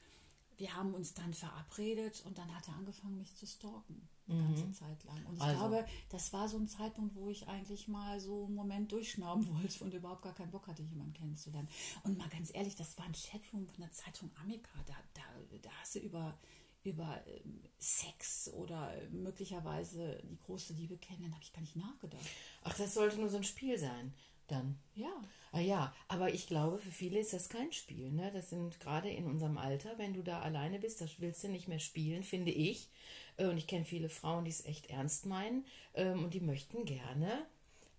wir 0.58 0.76
haben 0.76 0.94
uns 0.94 1.14
dann 1.14 1.34
verabredet 1.34 2.24
und 2.26 2.38
dann 2.38 2.56
hat 2.56 2.68
er 2.68 2.76
angefangen, 2.76 3.18
mich 3.18 3.36
zu 3.36 3.46
stalken. 3.46 4.08
Eine 4.28 4.42
mhm. 4.42 4.56
ganze 4.56 4.72
Zeit 4.72 5.04
lang. 5.04 5.26
Und 5.26 5.36
ich 5.36 5.42
also. 5.42 5.58
glaube, 5.60 5.86
das 6.10 6.32
war 6.32 6.48
so 6.48 6.58
ein 6.58 6.68
Zeitpunkt, 6.68 7.16
wo 7.16 7.30
ich 7.30 7.48
eigentlich 7.48 7.88
mal 7.90 8.20
so 8.22 8.46
einen 8.46 8.56
Moment 8.56 8.92
durchschnauben 8.92 9.48
wollte 9.62 9.84
und 9.84 9.94
überhaupt 9.94 10.22
gar 10.22 10.34
keinen 10.34 10.52
Bock 10.52 10.68
hatte, 10.68 10.82
jemanden 10.82 11.14
kennenzulernen. 11.14 11.68
Und 12.04 12.18
mal 12.18 12.30
ganz 12.30 12.54
ehrlich, 12.54 12.76
das 12.76 12.98
war 12.98 13.06
ein 13.06 13.14
Chatroom 13.14 13.68
von 13.68 13.82
der 13.82 13.92
Zeitung 13.92 14.32
Amica. 14.42 14.72
Da, 14.86 14.96
da, 15.14 15.22
da 15.62 15.70
hast 15.82 15.96
du 15.96 16.00
über, 16.00 16.38
über 16.84 17.22
ähm, 17.28 17.64
Sex 17.78 18.50
oder 18.54 18.94
möglicherweise 19.12 20.22
die 20.30 20.38
große 20.38 20.74
Liebe 20.74 20.98
kennen, 20.98 21.34
habe 21.34 21.44
ich 21.44 21.52
gar 21.52 21.62
nicht 21.62 21.76
nachgedacht. 21.76 22.26
Ach, 22.64 22.78
das 22.78 22.94
sollte 22.94 23.18
nur 23.18 23.30
so 23.30 23.38
ein 23.38 23.44
Spiel 23.44 23.78
sein. 23.78 24.14
Dann. 24.48 24.78
Ja. 24.96 25.12
Ah 25.52 25.60
ja, 25.60 25.94
aber 26.08 26.34
ich 26.34 26.48
glaube, 26.48 26.80
für 26.80 26.92
viele 26.92 27.20
ist 27.20 27.32
das 27.34 27.48
kein 27.48 27.72
Spiel. 27.72 28.12
Ne? 28.12 28.32
Das 28.34 28.50
sind 28.50 28.80
gerade 28.80 29.10
in 29.10 29.26
unserem 29.28 29.60
Alter, 29.60 29.98
wenn 29.98 30.14
du 30.14 30.24
da 30.24 30.42
alleine 30.42 30.80
bist, 30.80 31.00
das 31.00 31.20
willst 31.20 31.44
du 31.44 31.48
nicht 31.48 31.68
mehr 31.68 31.80
spielen, 31.80 32.24
finde 32.24 32.52
ich. 32.52 32.90
Äh, 33.38 33.46
und 33.46 33.58
ich 33.58 33.68
kenne 33.68 33.86
viele 33.86 34.10
Frauen, 34.10 34.46
die 34.46 34.52
es 34.52 34.66
echt 34.66 34.90
ernst 34.90 35.28
meinen 35.28 35.66
ähm, 35.94 36.24
und 36.24 36.34
die 36.34 36.40
möchten 36.40 36.86
gerne 36.86 37.46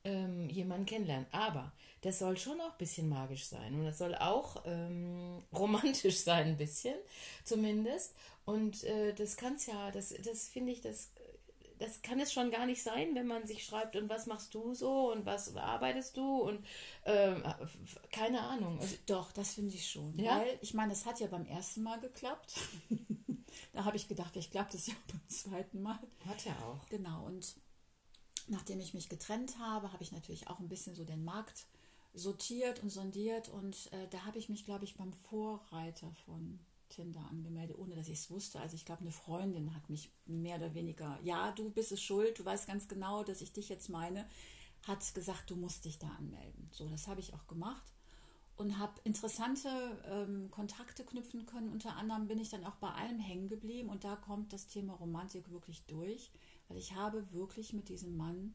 ähm, 0.05 0.51
jemanden 0.51 0.87
kennenlernen. 0.87 1.27
Aber 1.31 1.73
das 2.03 2.19
soll 2.19 2.37
schon 2.37 2.61
auch 2.61 2.73
ein 2.73 2.79
bisschen 2.79 3.09
magisch 3.09 3.47
sein 3.47 3.75
und 3.75 3.85
das 3.85 3.99
soll 3.99 4.15
auch 4.15 4.63
ähm, 4.67 5.43
romantisch 5.53 6.19
sein, 6.19 6.49
ein 6.49 6.57
bisschen 6.57 6.97
zumindest. 7.45 8.15
Und 8.45 8.85
äh, 8.85 9.15
das 9.15 9.37
kann 9.37 9.55
es 9.55 9.67
ja, 9.67 9.91
das, 9.91 10.15
das 10.23 10.49
finde 10.49 10.73
ich, 10.73 10.81
das, 10.83 11.11
das 11.85 12.01
kann 12.03 12.19
es 12.19 12.33
schon 12.33 12.51
gar 12.51 12.67
nicht 12.67 12.83
sein, 12.83 13.15
wenn 13.15 13.27
man 13.27 13.47
sich 13.47 13.65
schreibt, 13.65 13.97
und 13.97 14.09
was 14.09 14.27
machst 14.27 14.55
du 14.55 14.75
so 14.75 15.13
und 15.13 15.27
was 15.27 15.55
arbeitest 15.57 16.17
du 16.17 16.39
und 16.39 16.65
ähm, 17.05 17.43
keine 18.11 18.41
Ahnung. 18.41 18.81
Also, 18.81 18.97
Doch, 19.07 19.33
das 19.33 19.55
finde 19.55 19.75
ich 19.75 19.91
schon. 19.91 20.19
Ja? 20.19 20.39
Weil, 20.39 20.59
ich 20.63 20.75
meine, 20.75 20.93
es 20.93 21.05
hat 21.05 21.21
ja 21.21 21.27
beim 21.27 21.47
ersten 21.47 21.83
Mal 21.83 22.01
geklappt. 22.01 22.55
da 23.73 23.85
habe 23.85 23.97
ich 23.97 24.09
gedacht, 24.09 24.31
vielleicht 24.33 24.53
klappt 24.53 24.75
es 24.75 24.87
ja 24.87 24.95
auch 24.95 25.09
beim 25.13 25.29
zweiten 25.29 25.83
Mal. 25.83 25.99
Hat 26.27 26.45
ja 26.45 26.57
auch. 26.65 26.89
Genau, 26.89 27.27
und 27.27 27.55
nachdem 28.49 28.81
ich 28.81 28.95
mich 28.95 29.09
getrennt 29.09 29.59
habe, 29.59 29.93
habe 29.93 30.03
ich 30.03 30.13
natürlich 30.13 30.49
auch 30.49 30.61
ein 30.61 30.69
bisschen 30.69 30.95
so 30.95 31.05
den 31.05 31.25
Markt 31.25 31.67
sortiert 32.15 32.83
und 32.83 32.91
sondiert 32.91 33.49
und 33.49 33.93
äh, 33.93 34.09
da 34.11 34.25
habe 34.25 34.39
ich 34.39 34.49
mich, 34.49 34.65
glaube 34.65 34.85
ich, 34.85 34.97
beim 34.97 35.13
Vorreiter 35.13 36.13
von 36.25 36.61
Tinder 36.89 37.21
angemeldet, 37.31 37.79
ohne 37.79 37.95
dass 37.95 38.09
ich 38.09 38.19
es 38.19 38.31
wusste. 38.31 38.61
Also 38.61 38.77
ich 38.77 38.85
glaube, 38.85 39.03
eine 39.03 39.13
Freundin 39.13 39.75
hat 39.75 39.89
mich 39.91 40.13
mehr 40.27 40.57
oder 40.57 40.75
weniger, 40.75 41.19
ja, 41.23 41.53
du 41.53 41.71
bist 41.71 41.93
es 41.93 42.03
schuld, 42.03 42.39
du 42.39 42.45
weißt 42.45 42.67
ganz 42.67 42.89
genau, 42.89 43.25
dass 43.25 43.41
ich 43.41 43.53
dich 43.53 43.69
jetzt 43.69 43.89
meine, 43.89 44.29
hat 44.87 45.15
gesagt, 45.15 45.51
du 45.51 45.57
musst 45.57 45.85
dich 45.85 45.99
da 45.99 46.09
anmelden. 46.19 46.69
So, 46.73 46.89
das 46.89 47.09
habe 47.09 47.21
ich 47.21 47.35
auch 47.35 47.47
gemacht 47.47 47.93
und 48.57 48.79
habe 48.79 49.01
interessante 49.05 49.69
ähm, 50.07 50.51
Kontakte 50.51 51.05
knüpfen 51.05 51.47
können. 51.47 51.71
Unter 51.71 51.97
anderem 51.97 52.29
bin 52.29 52.39
ich 52.39 52.51
dann 52.51 52.65
auch 52.65 52.77
bei 52.77 52.91
allem 52.91 53.19
hängen 53.19 53.49
geblieben 53.49 53.89
und 53.89 54.05
da 54.05 54.17
kommt 54.17 54.53
das 54.53 54.67
Thema 54.67 54.95
Romantik 54.95 55.51
wirklich 55.51 55.85
durch, 55.87 56.31
weil 56.69 56.77
ich 56.77 56.95
habe 56.95 57.33
wirklich 57.33 57.73
mit 57.73 57.89
diesem 57.89 58.17
Mann 58.17 58.55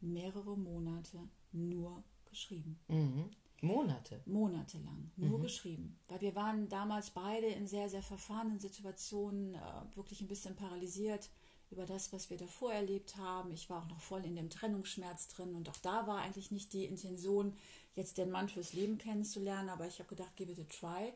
mehrere 0.00 0.56
Monate 0.56 1.28
nur 1.52 2.04
geschrieben. 2.24 2.78
Mhm. 2.88 3.30
Monate. 3.60 4.22
Monatelang, 4.24 5.10
nur 5.16 5.40
geschrieben. 5.40 5.98
Weil 6.08 6.20
wir 6.22 6.34
waren 6.34 6.68
damals 6.68 7.10
beide 7.10 7.46
in 7.46 7.66
sehr, 7.66 7.88
sehr 7.88 8.02
verfahrenen 8.02 8.58
Situationen, 8.58 9.54
äh, 9.54 9.96
wirklich 9.96 10.20
ein 10.22 10.28
bisschen 10.28 10.56
paralysiert 10.56 11.28
über 11.70 11.86
das, 11.86 12.12
was 12.12 12.30
wir 12.30 12.36
davor 12.36 12.72
erlebt 12.72 13.16
haben. 13.16 13.52
Ich 13.52 13.70
war 13.70 13.82
auch 13.82 13.88
noch 13.88 14.00
voll 14.00 14.24
in 14.24 14.34
dem 14.34 14.50
Trennungsschmerz 14.50 15.28
drin 15.28 15.54
und 15.54 15.68
auch 15.68 15.76
da 15.78 16.06
war 16.06 16.18
eigentlich 16.18 16.50
nicht 16.50 16.72
die 16.72 16.84
Intention, 16.84 17.54
jetzt 17.94 18.18
den 18.18 18.30
Mann 18.30 18.48
fürs 18.48 18.72
Leben 18.72 18.98
kennenzulernen, 18.98 19.68
aber 19.68 19.86
ich 19.86 19.98
habe 19.98 20.08
gedacht, 20.08 20.34
give 20.36 20.50
it 20.50 20.58
a 20.58 20.64
try. 20.64 21.12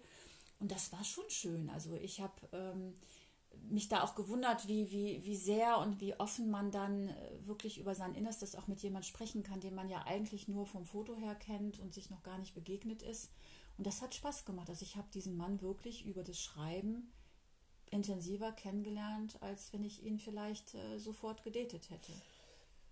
Und 0.61 0.71
das 0.71 0.93
war 0.93 1.03
schon 1.03 1.29
schön. 1.29 1.69
Also 1.71 1.95
ich 1.95 2.21
habe 2.21 2.35
ähm, 2.53 2.95
mich 3.69 3.89
da 3.89 4.03
auch 4.03 4.15
gewundert, 4.15 4.69
wie, 4.69 4.91
wie, 4.91 5.23
wie 5.25 5.37
sehr 5.37 5.79
und 5.79 6.01
wie 6.01 6.19
offen 6.19 6.51
man 6.51 6.71
dann 6.71 7.09
äh, 7.09 7.47
wirklich 7.47 7.79
über 7.79 7.95
sein 7.95 8.15
Innerstes 8.15 8.55
auch 8.57 8.67
mit 8.67 8.81
jemand 8.81 9.07
sprechen 9.07 9.43
kann, 9.43 9.61
den 9.61 9.75
man 9.75 9.89
ja 9.89 10.05
eigentlich 10.07 10.49
nur 10.49 10.67
vom 10.67 10.85
Foto 10.85 11.17
her 11.17 11.35
kennt 11.35 11.79
und 11.79 11.95
sich 11.95 12.11
noch 12.11 12.23
gar 12.23 12.39
nicht 12.39 12.55
begegnet 12.55 13.03
ist. 13.03 13.33
Und 13.77 13.87
das 13.87 14.03
hat 14.03 14.15
Spaß 14.15 14.45
gemacht. 14.45 14.69
Also 14.71 14.85
ich 14.85 14.97
habe 14.97 15.09
diesen 15.13 15.37
Mann 15.37 15.61
wirklich 15.61 16.07
über 16.07 16.23
das 16.23 16.39
Schreiben 16.39 17.13
intensiver 17.91 18.53
kennengelernt, 18.53 19.41
als 19.41 19.73
wenn 19.73 19.85
ich 19.85 20.03
ihn 20.05 20.19
vielleicht 20.19 20.75
äh, 20.75 20.99
sofort 20.99 21.43
gedatet 21.43 21.91
hätte. 21.91 22.13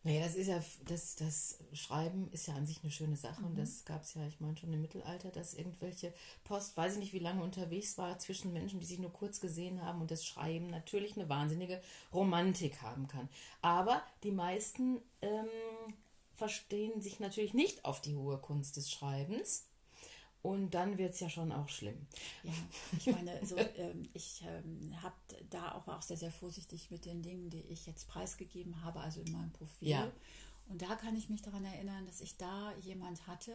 Naja, 0.04 0.21
das 0.25 0.35
ist 0.35 0.49
ja, 0.49 0.61
das, 0.87 1.14
das 1.14 1.59
Schreiben 1.75 2.28
ist 2.32 2.49
ja 2.49 2.54
an 2.54 2.66
sich 2.66 2.80
eine 2.82 2.90
schöne 2.90 3.16
Sache 3.16 3.44
und 3.44 3.56
das 3.56 3.85
gab 3.85 4.02
es 4.02 4.14
ja, 4.14 4.26
ich 4.26 4.40
meine 4.40 4.56
schon 4.56 4.73
im 4.73 4.82
Mittelalter, 4.82 5.30
dass 5.30 5.54
irgendwelche 5.54 6.12
Post, 6.42 6.76
weiß 6.76 6.94
ich 6.94 6.99
nicht, 6.99 7.12
wie 7.12 7.21
lange 7.21 7.42
unterwegs 7.42 7.97
war 7.99 8.18
zwischen 8.18 8.52
Menschen, 8.52 8.80
die 8.80 8.87
sich 8.87 8.99
nur 8.99 9.12
kurz 9.12 9.40
gesehen 9.40 9.80
haben 9.85 10.00
und 10.00 10.11
das 10.11 10.26
Schreiben 10.26 10.66
natürlich 10.66 11.16
eine 11.16 11.28
wahnsinnige 11.28 11.80
Romantik 12.12 12.82
haben 12.82 13.06
kann. 13.06 13.28
Aber 13.61 14.02
die 14.25 14.32
meisten 14.32 15.00
ähm, 15.21 15.47
verstehen 16.35 17.00
sich 17.00 17.21
natürlich 17.21 17.54
nicht 17.54 17.85
auf 17.85 18.00
die 18.00 18.16
hohe 18.16 18.38
Kunst 18.38 18.76
des 18.76 18.90
Schreibens. 18.90 19.66
Und 20.42 20.72
dann 20.75 20.99
wird 20.99 21.14
es 21.14 21.20
ja 21.20 21.30
schon 21.30 21.52
auch 21.52 21.68
schlimm. 21.68 22.06
Ja, 22.42 22.52
ich 22.99 23.06
meine, 23.06 23.46
so, 23.46 23.56
ähm, 23.76 24.08
ich 24.12 24.42
ähm, 24.44 25.00
habe 25.00 25.14
da 25.50 25.72
auch, 25.72 25.87
war 25.87 25.99
auch 25.99 26.02
sehr, 26.02 26.16
sehr 26.16 26.32
vorsichtig 26.32 26.90
mit 26.90 27.04
den 27.04 27.22
Dingen, 27.22 27.49
die 27.49 27.61
ich 27.61 27.87
jetzt 27.87 28.08
preisgegeben 28.08 28.82
habe, 28.82 29.00
also 29.00 29.20
in 29.20 29.30
meinem 29.30 29.52
Profil. 29.52 29.88
Ja. 29.88 30.12
Und 30.68 30.82
da 30.82 30.96
kann 30.96 31.16
ich 31.16 31.28
mich 31.28 31.42
daran 31.42 31.64
erinnern, 31.64 32.06
dass 32.06 32.20
ich 32.20 32.37
da 32.37 32.75
jemand 32.82 33.26
hatte, 33.28 33.52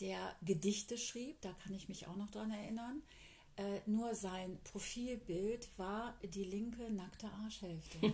der 0.00 0.34
Gedichte 0.42 0.98
schrieb, 0.98 1.40
da 1.40 1.52
kann 1.62 1.72
ich 1.72 1.88
mich 1.88 2.06
auch 2.06 2.16
noch 2.16 2.30
daran 2.30 2.50
erinnern. 2.50 3.02
Äh, 3.56 3.80
nur 3.86 4.14
sein 4.14 4.58
Profilbild 4.64 5.68
war 5.78 6.18
die 6.22 6.44
linke 6.44 6.90
nackte 6.92 7.30
Arschhälfte. 7.44 7.98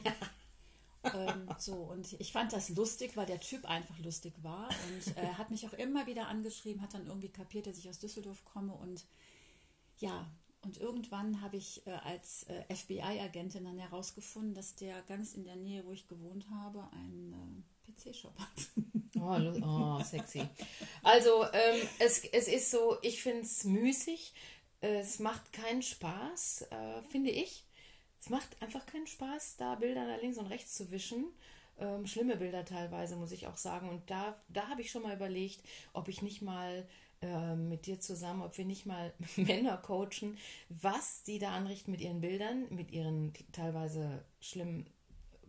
ähm, 1.29 1.49
so, 1.59 1.75
und 1.75 2.12
ich 2.21 2.33
fand 2.33 2.53
das 2.53 2.71
lustig, 2.71 3.17
weil 3.17 3.27
der 3.27 3.41
Typ 3.41 3.65
einfach 3.65 3.99
lustig 3.99 4.35
war. 4.43 4.69
Und 4.69 5.17
äh, 5.17 5.27
hat 5.35 5.50
mich 5.50 5.67
auch 5.67 5.73
immer 5.75 6.07
wieder 6.07 6.29
angeschrieben, 6.29 6.83
hat 6.83 6.95
dann 6.95 7.07
irgendwie 7.07 7.29
kapiert, 7.29 7.67
dass 7.67 7.79
ich 7.79 7.89
aus 7.89 7.99
Düsseldorf 7.99 8.45
komme. 8.45 8.73
Und 8.73 9.05
ja, 9.99 10.31
und 10.62 10.79
irgendwann 10.79 11.41
habe 11.41 11.57
ich 11.57 11.87
äh, 11.87 11.91
als 11.91 12.45
äh, 12.45 12.75
FBI-Agentin 12.75 13.65
dann 13.65 13.79
herausgefunden, 13.79 14.55
dass 14.55 14.75
der 14.75 15.00
ganz 15.03 15.35
in 15.35 15.45
der 15.45 15.57
Nähe, 15.57 15.85
wo 15.87 15.93
ich 15.93 16.07
gewohnt 16.07 16.47
habe, 16.50 16.87
einen 16.93 17.65
äh, 17.87 17.93
PC-Shop 17.93 18.39
hat. 18.39 18.69
Oh, 19.19 19.37
oh 19.62 20.03
sexy. 20.03 20.43
Also, 21.03 21.45
ähm, 21.53 21.89
es, 21.99 22.25
es 22.25 22.49
ist 22.49 22.71
so, 22.71 22.97
ich 23.03 23.23
finde 23.23 23.43
es 23.43 23.65
müßig. 23.65 24.33
Es 24.81 25.19
macht 25.19 25.53
keinen 25.53 25.83
Spaß, 25.83 26.62
äh, 26.71 27.03
finde 27.11 27.31
ich. 27.31 27.65
Es 28.21 28.29
macht 28.29 28.61
einfach 28.62 28.85
keinen 28.87 29.07
Spaß, 29.07 29.57
da 29.57 29.75
Bilder 29.77 30.07
da 30.07 30.17
links 30.17 30.39
und 30.39 30.47
rechts 30.47 30.75
zu 30.75 30.91
wischen. 30.91 31.27
Ähm, 31.79 32.07
schlimme 32.07 32.37
Bilder 32.37 32.65
teilweise, 32.65 33.17
muss 33.17 33.33
ich 33.33 33.47
auch 33.47 33.57
sagen. 33.57 33.89
Und 33.89 34.11
da, 34.11 34.37
da 34.49 34.69
habe 34.69 34.83
ich 34.83 34.91
schon 34.91 35.03
mal 35.03 35.17
überlegt, 35.17 35.62
ob 35.95 36.09
ich 36.09 36.21
nicht 36.21 36.43
mal 36.43 36.87
ähm, 37.23 37.69
mit 37.69 37.87
dir 37.87 37.99
zusammen, 37.99 38.43
ob 38.43 38.57
wir 38.59 38.67
nicht 38.67 38.85
mal 38.85 39.12
Männer 39.37 39.79
coachen, 39.79 40.37
was 40.69 41.23
die 41.23 41.39
da 41.39 41.53
anrichten 41.53 41.91
mit 41.93 42.00
ihren 42.00 42.21
Bildern, 42.21 42.67
mit 42.71 42.91
ihren 42.93 43.33
teilweise 43.53 44.23
schlimmen 44.41 44.87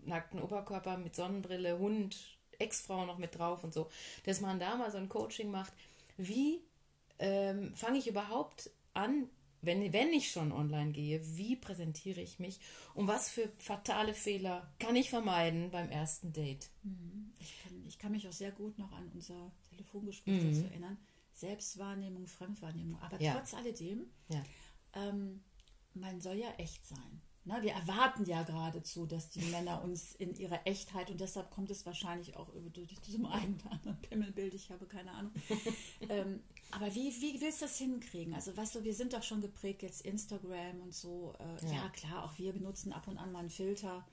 nackten 0.04 0.42
Oberkörper, 0.42 0.98
mit 0.98 1.16
Sonnenbrille, 1.16 1.78
Hund, 1.78 2.18
Ex-Frau 2.58 3.06
noch 3.06 3.18
mit 3.18 3.38
drauf 3.38 3.64
und 3.64 3.74
so, 3.74 3.90
dass 4.26 4.42
man 4.42 4.60
da 4.60 4.76
mal 4.76 4.92
so 4.92 4.98
ein 4.98 5.10
Coaching 5.10 5.52
macht. 5.52 5.74
Wie 6.18 6.62
ähm, 7.20 7.74
fange 7.76 8.00
ich 8.00 8.08
überhaupt 8.08 8.72
an, 8.94 9.30
wenn, 9.62 9.94
wenn 9.94 10.12
ich 10.14 10.32
schon 10.32 10.52
online 10.52 10.92
gehe, 10.92 11.22
wie 11.38 11.56
präsentiere 11.56 12.22
ich 12.22 12.40
mich 12.40 12.60
und 12.94 13.08
was 13.08 13.30
für 13.30 13.48
fatale 13.60 14.14
Fehler 14.14 14.72
kann 14.80 14.96
ich 14.96 15.10
vermeiden 15.10 15.70
beim 15.72 15.90
ersten 15.90 16.34
Date? 16.34 16.70
Ich 17.40 17.62
kann, 17.64 17.86
ich 17.88 17.98
kann 18.00 18.12
mich 18.12 18.28
auch 18.28 18.34
sehr 18.34 18.52
gut 18.52 18.78
noch 18.80 18.92
an 18.92 19.10
unser 19.14 19.52
Telefongespräch 19.70 20.42
dazu 20.44 20.66
erinnern. 20.66 20.98
Selbstwahrnehmung, 21.34 22.28
Fremdwahrnehmung. 22.28 23.00
Aber 23.02 23.22
Ja. 23.22 23.34
trotz 23.36 23.54
alledem, 23.54 24.06
Ja. 24.30 24.44
ähm, 24.94 25.44
man 25.94 26.22
soll 26.22 26.36
ja 26.38 26.52
echt 26.58 26.86
sein. 26.88 27.22
Na, 27.44 27.64
wir 27.64 27.72
erwarten 27.74 28.24
ja 28.26 28.44
geradezu, 28.44 29.08
dass 29.08 29.32
die 29.32 29.42
Männer 29.46 29.84
uns 29.84 30.14
in 30.14 30.36
ihrer 30.36 30.66
Echtheit 30.68 31.10
und 31.10 31.20
deshalb 31.20 31.50
kommt 31.50 31.72
es 31.72 31.88
wahrscheinlich 31.88 32.36
auch 32.38 32.54
über 32.54 32.70
durch 32.70 33.00
diesem 33.02 33.26
einen 33.26 33.56
oder 33.56 33.72
anderen 33.72 34.02
Pimmelbild, 34.02 34.54
ich 34.54 34.70
habe 34.70 34.86
keine 34.86 35.12
Ahnung. 35.12 35.34
ähm, 36.10 36.42
aber 36.72 36.94
wie, 36.96 37.12
wie 37.22 37.40
willst 37.42 37.62
du 37.62 37.66
das 37.66 37.78
hinkriegen? 37.78 38.34
Also 38.34 38.56
weißt 38.56 38.76
du, 38.76 38.84
wir 38.84 38.94
sind 38.94 39.14
doch 39.14 39.24
schon 39.24 39.42
geprägt 39.42 39.82
jetzt 39.84 40.02
Instagram 40.02 40.82
und 40.82 40.94
so. 40.94 41.36
Äh, 41.40 41.66
ja. 41.68 41.74
Ja. 41.84 41.90
klar, 41.90 42.24
auch 42.24 42.38
wir 42.38 42.54
benutzen 42.54 42.94
ab 42.94 43.08
und 43.08 43.18
an 43.18 43.32
mal 43.32 43.40
einen 43.40 43.50
Filter, 43.50 44.06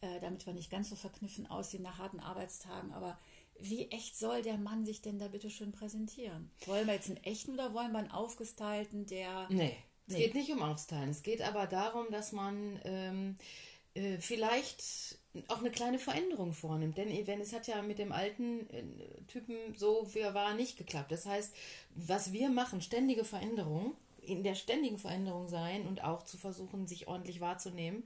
äh, 0.00 0.20
damit 0.20 0.46
wir 0.46 0.52
nicht 0.52 0.70
ganz 0.70 0.88
so 0.90 0.96
verkniffen 0.96 1.46
aussehen 1.46 1.82
nach 1.82 1.98
harten 1.98 2.20
Arbeitstagen. 2.20 2.92
Aber 2.92 3.18
wie 3.58 3.88
echt 3.90 4.16
soll 4.18 4.42
der 4.42 4.56
Mann 4.56 4.84
sich 4.86 5.02
denn 5.02 5.18
da 5.18 5.28
bitte 5.28 5.50
schön 5.50 5.72
präsentieren? 5.72 6.50
Wollen 6.66 6.86
wir 6.86 6.94
jetzt 6.94 7.08
einen 7.08 7.22
echten 7.24 7.52
oder 7.52 7.74
wollen 7.74 7.92
wir 7.92 7.98
einen 7.98 8.10
aufgestylten, 8.10 9.06
der 9.06 9.46
Nee, 9.50 9.76
es 10.06 10.14
Nee. 10.14 10.24
geht 10.24 10.34
nicht 10.34 10.50
um 10.50 10.62
Aufsteilen. 10.62 11.10
Es 11.10 11.22
geht 11.22 11.42
aber 11.42 11.66
darum, 11.66 12.06
dass 12.10 12.32
man 12.32 12.80
ähm, 12.84 13.36
äh, 13.94 14.18
vielleicht 14.18 15.18
auch 15.48 15.60
eine 15.60 15.70
kleine 15.70 15.98
Veränderung 15.98 16.52
vornimmt. 16.52 16.98
Denn 16.98 17.26
wenn 17.26 17.40
es 17.40 17.52
hat 17.52 17.66
ja 17.66 17.82
mit 17.82 17.98
dem 17.98 18.12
alten 18.12 18.68
äh, 18.70 18.82
Typen 19.28 19.56
so, 19.76 20.08
wie 20.12 20.20
er 20.20 20.34
war, 20.34 20.54
nicht 20.54 20.76
geklappt. 20.76 21.12
Das 21.12 21.26
heißt, 21.26 21.54
was 21.94 22.32
wir 22.32 22.50
machen, 22.50 22.82
ständige 22.82 23.24
Veränderung, 23.24 23.94
in 24.22 24.42
der 24.42 24.54
ständigen 24.54 24.98
Veränderung 24.98 25.48
sein 25.48 25.86
und 25.86 26.04
auch 26.04 26.24
zu 26.24 26.36
versuchen, 26.36 26.86
sich 26.86 27.08
ordentlich 27.08 27.40
wahrzunehmen, 27.40 28.04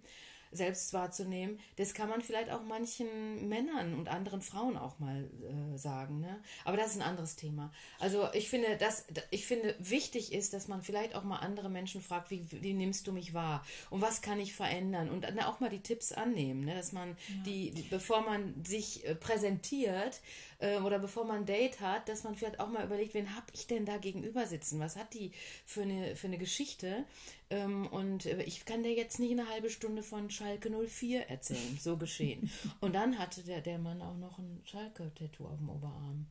selbst 0.54 0.92
wahrzunehmen, 0.92 1.58
das 1.76 1.94
kann 1.94 2.08
man 2.08 2.22
vielleicht 2.22 2.50
auch 2.50 2.62
manchen 2.62 3.48
Männern 3.48 3.94
und 3.94 4.08
anderen 4.08 4.40
Frauen 4.40 4.76
auch 4.76 4.98
mal 4.98 5.28
äh, 5.42 5.78
sagen. 5.78 6.20
Ne? 6.20 6.40
Aber 6.64 6.76
das 6.76 6.92
ist 6.92 6.96
ein 6.96 7.02
anderes 7.02 7.36
Thema. 7.36 7.72
Also 7.98 8.28
ich 8.32 8.48
finde, 8.48 8.76
dass, 8.76 9.04
ich 9.30 9.46
finde, 9.46 9.74
wichtig 9.78 10.32
ist, 10.32 10.54
dass 10.54 10.68
man 10.68 10.82
vielleicht 10.82 11.14
auch 11.14 11.24
mal 11.24 11.38
andere 11.38 11.68
Menschen 11.68 12.00
fragt, 12.00 12.30
wie, 12.30 12.46
wie 12.50 12.72
nimmst 12.72 13.06
du 13.06 13.12
mich 13.12 13.34
wahr? 13.34 13.64
Und 13.90 14.00
was 14.00 14.22
kann 14.22 14.40
ich 14.40 14.54
verändern? 14.54 15.10
Und 15.10 15.24
dann 15.24 15.38
auch 15.40 15.60
mal 15.60 15.70
die 15.70 15.82
Tipps 15.82 16.12
annehmen, 16.12 16.64
ne? 16.64 16.74
dass 16.74 16.92
man 16.92 17.10
ja. 17.10 17.42
die, 17.44 17.70
die, 17.72 17.82
bevor 17.82 18.22
man 18.22 18.64
sich 18.64 19.06
äh, 19.06 19.14
präsentiert, 19.14 20.20
äh, 20.64 20.78
oder 20.78 20.98
bevor 20.98 21.24
man 21.24 21.38
ein 21.38 21.46
Date 21.46 21.80
hat, 21.80 22.08
dass 22.08 22.24
man 22.24 22.34
vielleicht 22.34 22.60
auch 22.60 22.68
mal 22.68 22.84
überlegt, 22.84 23.14
wen 23.14 23.34
habe 23.34 23.46
ich 23.52 23.66
denn 23.66 23.84
da 23.84 23.98
gegenüber 23.98 24.46
sitzen? 24.46 24.80
Was 24.80 24.96
hat 24.96 25.12
die 25.14 25.32
für 25.64 25.82
eine, 25.82 26.16
für 26.16 26.26
eine 26.26 26.38
Geschichte? 26.38 27.04
Ähm, 27.50 27.86
und 27.86 28.26
äh, 28.26 28.42
ich 28.42 28.64
kann 28.64 28.82
dir 28.82 28.94
jetzt 28.94 29.18
nicht 29.18 29.32
eine 29.32 29.48
halbe 29.48 29.70
Stunde 29.70 30.02
von 30.02 30.30
Schalke 30.30 30.70
04 30.70 31.28
erzählen, 31.28 31.78
so 31.80 31.96
geschehen. 31.96 32.50
und 32.80 32.94
dann 32.94 33.18
hatte 33.18 33.42
der, 33.42 33.60
der 33.60 33.78
Mann 33.78 34.02
auch 34.02 34.16
noch 34.16 34.38
ein 34.38 34.62
Schalke-Tattoo 34.64 35.46
auf 35.46 35.58
dem 35.58 35.68
Oberarm. 35.68 36.26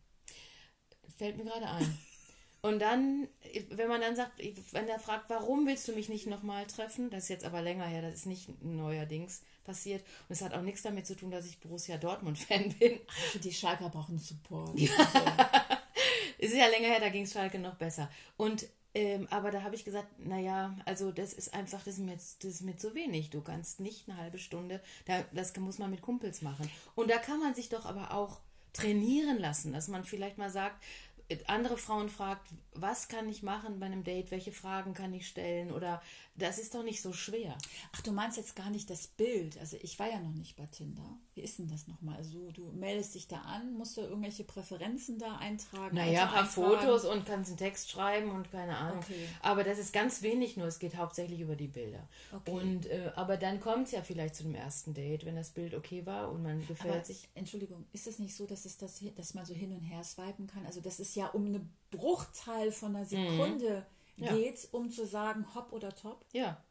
Fällt 1.18 1.38
mir 1.38 1.46
gerade 1.46 1.70
ein. 1.70 1.98
Und 2.66 2.80
dann, 2.80 3.28
wenn 3.72 3.90
man 3.90 4.00
dann 4.00 4.16
sagt, 4.16 4.40
wenn 4.72 4.88
er 4.88 4.98
fragt, 4.98 5.30
warum 5.30 5.68
willst 5.68 5.86
du 5.90 5.92
mich 5.92 6.08
nicht 6.08 6.28
nochmal 6.28 6.66
treffen, 6.66 7.10
das 7.10 7.24
ist 7.24 7.30
jetzt 7.30 7.46
aber 7.46 7.62
länger 7.62 7.86
her, 7.86 8.02
das 8.02 8.14
ist 8.14 8.26
nicht 8.26 8.64
neuerdings, 8.64 9.42
passiert. 9.66 10.02
Und 10.30 10.34
es 10.34 10.42
hat 10.42 10.54
auch 10.54 10.62
nichts 10.62 10.82
damit 10.82 11.06
zu 11.06 11.16
tun, 11.16 11.30
dass 11.30 11.46
ich 11.46 11.60
Borussia 11.60 11.98
Dortmund-Fan 11.98 12.74
bin. 12.80 13.00
Also 13.26 13.40
die 13.40 13.52
Schalker 13.52 13.90
brauchen 13.90 14.18
Support. 14.18 14.80
es 16.40 16.52
ist 16.52 16.58
ja 16.58 16.68
länger 16.68 16.88
her, 16.88 17.02
da 17.02 17.10
ging 17.10 17.24
es 17.24 17.34
Schalke 17.34 17.60
noch 17.60 17.76
besser. 17.76 18.10
Und 18.38 18.66
ähm, 18.94 19.28
aber 19.32 19.52
da 19.52 19.64
habe 19.64 19.76
ich 19.76 19.86
gesagt, 19.86 20.08
naja, 20.20 20.76
also 20.86 21.12
das 21.12 21.34
ist 21.34 21.54
einfach, 21.54 21.84
das 21.84 21.96
ist, 21.96 22.00
mir, 22.00 22.16
das 22.16 22.44
ist 22.44 22.62
mir 22.62 22.78
zu 22.78 22.94
wenig. 22.94 23.32
Du 23.32 23.42
kannst 23.42 23.80
nicht 23.80 24.08
eine 24.08 24.18
halbe 24.18 24.38
Stunde, 24.38 24.82
da, 25.06 25.24
das 25.32 25.56
muss 25.58 25.80
man 25.80 25.90
mit 25.90 26.02
Kumpels 26.02 26.42
machen. 26.42 26.70
Und 26.96 27.10
da 27.10 27.18
kann 27.18 27.40
man 27.40 27.56
sich 27.56 27.70
doch 27.70 27.86
aber 27.86 28.14
auch 28.14 28.40
trainieren 28.72 29.40
lassen, 29.40 29.74
dass 29.74 29.88
man 29.88 30.04
vielleicht 30.04 30.38
mal 30.38 30.52
sagt, 30.52 30.84
andere 31.48 31.78
Frauen 31.78 32.10
fragt, 32.10 32.48
was 32.74 33.08
kann 33.08 33.30
ich 33.30 33.44
machen 33.44 33.80
bei 33.80 33.86
einem 33.86 34.04
Date, 34.04 34.30
welche 34.30 34.52
Fragen 34.52 34.94
kann 34.94 35.14
ich 35.14 35.28
stellen 35.28 35.72
oder 35.72 36.02
das 36.36 36.58
ist 36.58 36.74
doch 36.74 36.84
nicht 36.84 37.02
so 37.02 37.14
schwer. 37.14 37.56
Ach, 37.92 38.02
du 38.02 38.12
meinst 38.12 38.38
jetzt 38.38 38.56
gar 38.56 38.72
nicht 38.72 38.90
das 38.90 39.08
Bild. 39.08 39.58
Also 39.60 39.78
ich 39.82 40.00
war 40.00 40.10
ja 40.10 40.20
noch 40.20 40.34
nicht 40.34 40.56
bei 40.56 40.66
Tinder. 40.66 41.18
Wie 41.36 41.42
ist 41.42 41.60
denn 41.60 41.68
das 41.68 41.88
nochmal? 41.88 42.18
Also 42.18 42.52
du 42.52 42.72
meldest 42.72 43.14
dich 43.14 43.28
da 43.28 43.38
an, 43.42 43.74
musst 43.74 43.98
du 43.98 44.02
irgendwelche 44.02 44.44
Präferenzen 44.44 45.20
da 45.20 45.38
eintragen? 45.38 45.96
Naja, 45.96 46.24
ein 46.24 46.30
paar 46.30 46.46
Fotos 46.46 47.06
und 47.06 47.26
kannst 47.26 47.52
einen 47.52 47.58
Text 47.58 47.92
schreiben 47.92 48.32
und 48.32 48.52
keine 48.52 48.78
Ahnung. 48.78 49.00
Okay. 49.00 49.28
Aber 49.42 49.64
das 49.64 49.78
ist 49.78 49.94
ganz 49.94 50.24
wenig 50.24 50.58
nur, 50.58 50.68
es 50.68 50.80
geht 50.80 50.96
hauptsächlich 50.96 51.40
über 51.40 51.56
die 51.56 51.68
Bilder. 51.68 52.08
Okay. 52.32 52.52
Und, 52.52 52.88
äh, 52.88 53.12
aber 53.16 53.38
dann 53.38 53.60
kommt 53.60 53.88
es 53.88 53.92
ja 53.92 54.02
vielleicht 54.02 54.36
zu 54.36 54.44
dem 54.44 54.56
ersten 54.56 54.96
Date, 54.96 55.26
wenn 55.26 55.36
das 55.36 55.52
Bild 55.52 55.76
okay 55.76 56.06
war 56.08 56.32
und 56.32 56.42
man 56.42 56.66
gefällt 56.66 56.96
aber, 56.96 57.06
sich. 57.06 57.30
Entschuldigung, 57.36 57.86
ist 57.94 58.08
es 58.08 58.18
nicht 58.18 58.36
so, 58.36 58.48
dass, 58.48 58.66
es 58.66 58.78
das, 58.78 59.02
dass 59.16 59.34
man 59.36 59.46
so 59.46 59.54
hin 59.54 59.72
und 59.72 59.82
her 59.82 60.04
swipen 60.04 60.48
kann? 60.48 60.66
Also 60.66 60.82
das 60.82 61.00
ist 61.00 61.16
ja 61.16 61.28
um 61.28 61.46
eine 61.46 61.62
Bruchteil 61.92 62.72
von 62.72 62.96
einer 62.96 63.06
Sekunde. 63.06 63.86
Mhm 63.88 63.93
ja. 64.18 64.34
geht, 64.34 64.68
um 64.72 64.92
zu 64.92 65.06
sagen, 65.06 65.46
hopp 65.56 65.72
oder 65.74 65.96
top. 65.96 66.26
Ja, 66.32 66.62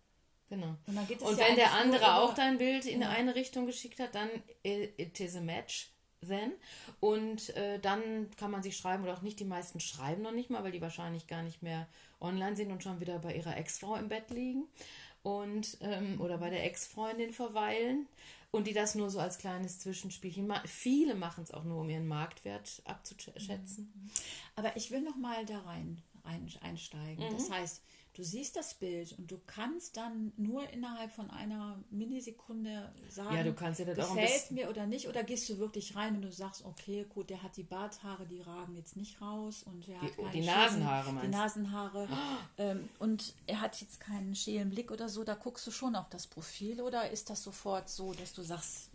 genau. 0.48 0.76
Und, 0.86 0.96
dann 0.96 1.06
geht 1.06 1.20
es 1.20 1.28
und 1.28 1.38
ja 1.38 1.46
wenn 1.46 1.56
der 1.56 1.72
andere 1.72 2.16
auch 2.16 2.34
dein 2.34 2.58
Bild 2.58 2.86
in 2.86 3.02
ja. 3.02 3.10
eine 3.10 3.34
Richtung 3.34 3.66
geschickt 3.66 4.00
hat, 4.00 4.14
dann 4.14 4.28
it 4.62 5.20
is 5.20 5.36
a 5.36 5.40
match 5.40 5.90
then. 6.26 6.52
Und 7.00 7.54
äh, 7.56 7.78
dann 7.78 8.30
kann 8.36 8.50
man 8.50 8.62
sich 8.62 8.76
schreiben 8.76 9.02
oder 9.02 9.14
auch 9.14 9.22
nicht. 9.22 9.40
Die 9.40 9.44
meisten 9.44 9.80
schreiben 9.80 10.22
noch 10.22 10.32
nicht 10.32 10.50
mal, 10.50 10.62
weil 10.64 10.72
die 10.72 10.80
wahrscheinlich 10.80 11.26
gar 11.26 11.42
nicht 11.42 11.62
mehr 11.62 11.88
online 12.20 12.56
sind 12.56 12.70
und 12.70 12.82
schon 12.82 13.00
wieder 13.00 13.18
bei 13.18 13.34
ihrer 13.34 13.56
Ex-Frau 13.56 13.96
im 13.96 14.08
Bett 14.08 14.30
liegen 14.30 14.68
und 15.22 15.78
ähm, 15.80 16.20
oder 16.20 16.38
bei 16.38 16.50
der 16.50 16.64
Ex-Freundin 16.64 17.32
verweilen 17.32 18.06
und 18.50 18.66
die 18.66 18.72
das 18.72 18.94
nur 18.94 19.10
so 19.10 19.18
als 19.18 19.38
kleines 19.38 19.78
Zwischenspielchen 19.80 20.46
machen. 20.46 20.68
Viele 20.68 21.14
machen 21.14 21.44
es 21.44 21.52
auch 21.52 21.64
nur, 21.64 21.80
um 21.80 21.88
ihren 21.88 22.06
Marktwert 22.06 22.82
abzuschätzen. 22.84 23.92
Mhm. 23.94 24.10
Aber 24.56 24.76
ich 24.76 24.90
will 24.90 25.00
noch 25.00 25.16
mal 25.16 25.44
da 25.46 25.60
rein 25.60 26.02
einsteigen. 26.24 27.28
Mhm. 27.28 27.36
Das 27.36 27.50
heißt, 27.50 27.82
du 28.14 28.22
siehst 28.22 28.56
das 28.56 28.74
Bild 28.74 29.12
und 29.18 29.30
du 29.30 29.40
kannst 29.46 29.96
dann 29.96 30.32
nur 30.36 30.68
innerhalb 30.70 31.10
von 31.12 31.30
einer 31.30 31.82
Millisekunde 31.90 32.92
sagen, 33.08 33.34
ja, 33.34 33.42
du 33.42 33.54
kannst 33.54 33.80
das 33.80 33.96
gefällt 33.96 34.50
mir 34.50 34.68
oder 34.68 34.86
nicht. 34.86 35.08
Oder 35.08 35.24
gehst 35.24 35.48
du 35.48 35.58
wirklich 35.58 35.96
rein 35.96 36.16
und 36.16 36.22
du 36.22 36.32
sagst, 36.32 36.64
okay, 36.64 37.06
gut, 37.08 37.30
der 37.30 37.42
hat 37.42 37.56
die 37.56 37.62
Barthaare, 37.62 38.26
die 38.26 38.40
ragen 38.40 38.76
jetzt 38.76 38.96
nicht 38.96 39.20
raus 39.20 39.62
und 39.62 39.86
der 39.86 39.98
die, 40.00 40.06
hat 40.06 40.16
keine 40.16 40.32
die 40.32 40.40
Nasenhaare, 40.42 41.20
Die 41.22 41.28
Nasenhaare. 41.28 42.08
Ähm, 42.58 42.88
und 42.98 43.34
er 43.46 43.60
hat 43.60 43.80
jetzt 43.80 44.00
keinen 44.00 44.34
schälen 44.34 44.70
Blick 44.70 44.90
oder 44.90 45.08
so. 45.08 45.24
Da 45.24 45.34
guckst 45.34 45.66
du 45.66 45.70
schon 45.70 45.96
auf 45.96 46.08
das 46.10 46.26
Profil 46.26 46.80
oder 46.80 47.10
ist 47.10 47.30
das 47.30 47.42
sofort 47.42 47.88
so, 47.88 48.12
dass 48.12 48.32
du 48.34 48.42
sagst, 48.42 48.91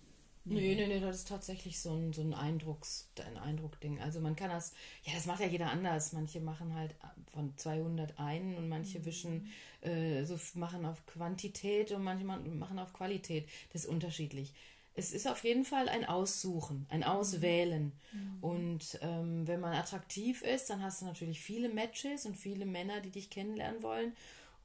Nee, 0.50 0.76
nee, 0.76 0.88
nee, 0.88 1.00
das 1.00 1.18
ist 1.18 1.28
tatsächlich 1.28 1.80
so 1.80 1.92
ein, 1.92 2.14
so 2.14 2.22
ein 2.22 2.34
Eindrucks, 2.34 3.10
ein 3.26 3.38
Eindruckding. 3.38 4.00
Also 4.00 4.20
man 4.20 4.36
kann 4.36 4.50
das, 4.50 4.74
ja, 5.04 5.14
das 5.14 5.26
macht 5.26 5.42
ja 5.42 5.48
jeder 5.48 5.70
anders. 5.72 6.14
Manche 6.14 6.40
machen 6.40 6.74
halt 6.74 6.96
von 7.34 7.54
200 7.58 8.18
einen 8.20 8.56
und 8.56 8.70
manche 8.70 9.00
mhm. 9.00 9.06
wischen, 9.06 9.52
äh, 9.82 10.24
so 10.24 10.38
machen 10.54 10.86
auf 10.86 11.06
Quantität 11.06 11.92
und 11.92 12.04
manche 12.04 12.26
machen 12.26 12.80
auf 12.80 12.94
Qualität. 12.94 13.48
Das 13.74 13.84
ist 13.84 13.90
unterschiedlich. 13.90 14.54
Es 14.94 15.12
ist 15.12 15.28
auf 15.28 15.44
jeden 15.44 15.64
Fall 15.64 15.90
ein 15.90 16.06
Aussuchen, 16.06 16.88
ein 16.90 17.04
Auswählen. 17.04 17.92
Mhm. 18.12 18.38
Und 18.42 19.00
ähm, 19.02 19.48
wenn 19.48 19.60
man 19.60 19.74
attraktiv 19.74 20.42
ist, 20.42 20.70
dann 20.70 20.82
hast 20.82 21.02
du 21.02 21.06
natürlich 21.06 21.40
viele 21.40 21.70
Matches 21.70 22.26
und 22.26 22.36
viele 22.36 22.66
Männer, 22.66 23.02
die 23.02 23.12
dich 23.12 23.30
kennenlernen 23.30 23.84
wollen. 23.84 24.14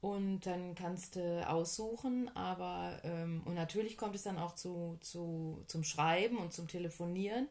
Und 0.03 0.41
dann 0.41 0.75
kannst 0.75 1.15
du 1.15 1.49
aussuchen, 1.49 2.27
aber 2.35 2.99
ähm, 3.05 3.41
und 3.45 3.53
natürlich 3.53 3.95
kommt 3.95 4.17
es 4.17 4.23
dann 4.23 4.37
auch 4.37 4.53
zu, 4.53 4.97
zu, 4.99 5.63
zum 5.67 5.85
Schreiben 5.85 6.39
und 6.39 6.51
zum 6.51 6.67
Telefonieren. 6.67 7.47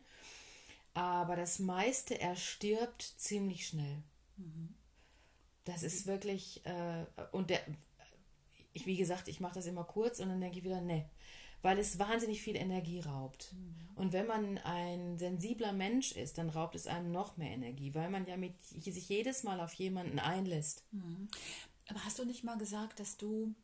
Aber 0.93 1.35
das 1.35 1.61
meiste 1.61 2.21
erstirbt 2.21 3.01
ziemlich 3.17 3.67
schnell. 3.67 4.03
Mhm. 4.37 4.75
Das 5.65 5.83
ist 5.83 6.05
wirklich, 6.05 6.61
äh, 6.67 7.07
und 7.31 7.49
der, 7.49 7.61
ich, 8.75 8.85
wie 8.85 8.99
gesagt, 8.99 9.29
ich 9.29 9.41
mache 9.41 9.55
das 9.55 9.65
immer 9.65 9.85
kurz 9.85 10.21
und 10.21 10.29
dann 10.29 10.43
denke 10.43 10.59
ich 10.59 10.65
wieder, 10.65 10.83
ne, 10.83 11.09
weil 11.63 11.79
es 11.79 11.99
wahnsinnig 11.99 12.43
viel 12.43 12.57
Energie 12.57 13.01
raubt. 13.01 13.55
Mhm. 13.55 13.75
Und 13.95 14.13
wenn 14.13 14.27
man 14.27 14.59
ein 14.59 15.17
sensibler 15.17 15.73
Mensch 15.73 16.13
ist, 16.13 16.37
dann 16.37 16.51
raubt 16.51 16.75
es 16.75 16.87
einem 16.87 17.13
noch 17.13 17.39
mehr 17.39 17.53
Energie, 17.53 17.95
weil 17.95 18.11
man 18.11 18.27
ja 18.27 18.37
mit, 18.37 18.61
sich 18.63 19.09
jedes 19.09 19.43
Mal 19.43 19.59
auf 19.61 19.73
jemanden 19.73 20.19
einlässt. 20.19 20.85
Mhm. 20.91 21.29
Aber 21.89 22.05
hast 22.05 22.19
du 22.19 22.25
nicht 22.25 22.45
mal 22.45 22.59
gesagt, 22.59 23.01
dass 23.01 23.17
du, 23.17 23.55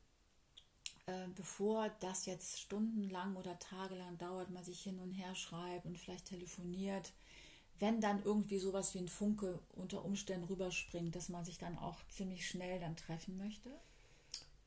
äh, 1.07 1.29
bevor 1.35 1.89
das 2.01 2.27
jetzt 2.27 2.61
stundenlang 2.61 3.37
oder 3.37 3.59
tagelang 3.59 4.19
dauert, 4.19 4.51
man 4.51 4.65
sich 4.65 4.81
hin 4.83 4.99
und 4.99 5.13
her 5.13 5.35
schreibt 5.35 5.87
und 5.87 5.99
vielleicht 5.99 6.27
telefoniert, 6.27 7.13
wenn 7.79 8.01
dann 8.01 8.23
irgendwie 8.25 8.59
sowas 8.59 8.95
wie 8.95 8.99
ein 8.99 9.09
Funke 9.09 9.61
unter 9.77 10.05
Umständen 10.05 10.47
rüberspringt, 10.47 11.15
dass 11.15 11.29
man 11.29 11.45
sich 11.45 11.59
dann 11.59 11.79
auch 11.79 11.99
ziemlich 12.09 12.49
schnell 12.49 12.81
dann 12.81 12.97
treffen 12.97 13.37
möchte? 13.37 13.71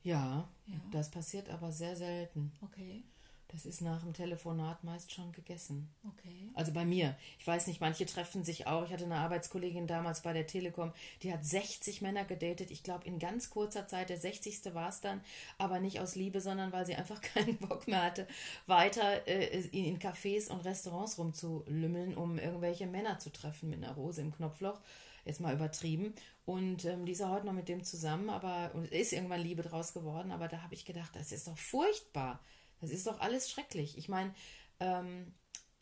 Ja, 0.02 0.48
ja. 0.66 0.80
das 0.90 1.10
passiert 1.10 1.48
aber 1.48 1.70
sehr 1.72 1.94
selten. 1.94 2.52
Okay. 2.62 3.04
Das 3.52 3.66
ist 3.66 3.82
nach 3.82 4.00
dem 4.00 4.14
Telefonat 4.14 4.82
meist 4.82 5.12
schon 5.12 5.30
gegessen. 5.32 5.90
Okay. 6.08 6.50
Also 6.54 6.72
bei 6.72 6.86
mir. 6.86 7.14
Ich 7.38 7.46
weiß 7.46 7.66
nicht, 7.66 7.82
manche 7.82 8.06
treffen 8.06 8.44
sich 8.44 8.66
auch. 8.66 8.86
Ich 8.86 8.92
hatte 8.92 9.04
eine 9.04 9.18
Arbeitskollegin 9.18 9.86
damals 9.86 10.22
bei 10.22 10.32
der 10.32 10.46
Telekom, 10.46 10.92
die 11.22 11.32
hat 11.32 11.44
60 11.44 12.00
Männer 12.00 12.24
gedatet. 12.24 12.70
Ich 12.70 12.82
glaube, 12.82 13.04
in 13.04 13.18
ganz 13.18 13.50
kurzer 13.50 13.86
Zeit, 13.86 14.08
der 14.08 14.18
60. 14.18 14.74
war 14.74 14.88
es 14.88 15.02
dann, 15.02 15.20
aber 15.58 15.80
nicht 15.80 16.00
aus 16.00 16.14
Liebe, 16.14 16.40
sondern 16.40 16.72
weil 16.72 16.86
sie 16.86 16.94
einfach 16.94 17.20
keinen 17.34 17.58
Bock 17.58 17.86
mehr 17.86 18.02
hatte, 18.02 18.26
weiter 18.66 19.28
äh, 19.28 19.60
in 19.68 19.98
Cafés 19.98 20.48
und 20.48 20.64
Restaurants 20.64 21.18
rumzulümmeln, 21.18 22.16
um 22.16 22.38
irgendwelche 22.38 22.86
Männer 22.86 23.18
zu 23.18 23.30
treffen 23.30 23.68
mit 23.68 23.84
einer 23.84 23.94
Rose 23.94 24.22
im 24.22 24.32
Knopfloch. 24.32 24.80
Jetzt 25.26 25.40
mal 25.40 25.54
übertrieben. 25.54 26.14
Und 26.46 26.86
ähm, 26.86 27.04
die 27.04 27.12
ist 27.12 27.24
heute 27.24 27.46
noch 27.46 27.52
mit 27.52 27.68
dem 27.68 27.84
zusammen, 27.84 28.30
aber 28.30 28.74
und 28.74 28.90
ist 28.90 29.12
irgendwann 29.12 29.40
Liebe 29.42 29.62
draus 29.62 29.92
geworden. 29.92 30.32
Aber 30.32 30.48
da 30.48 30.62
habe 30.62 30.74
ich 30.74 30.86
gedacht, 30.86 31.14
das 31.14 31.32
ist 31.32 31.46
doch 31.46 31.58
furchtbar 31.58 32.40
das 32.82 32.90
ist 32.90 33.06
doch 33.06 33.20
alles 33.20 33.50
schrecklich. 33.50 33.96
Ich 33.96 34.08
meine, 34.08 34.34
ähm, 34.80 35.32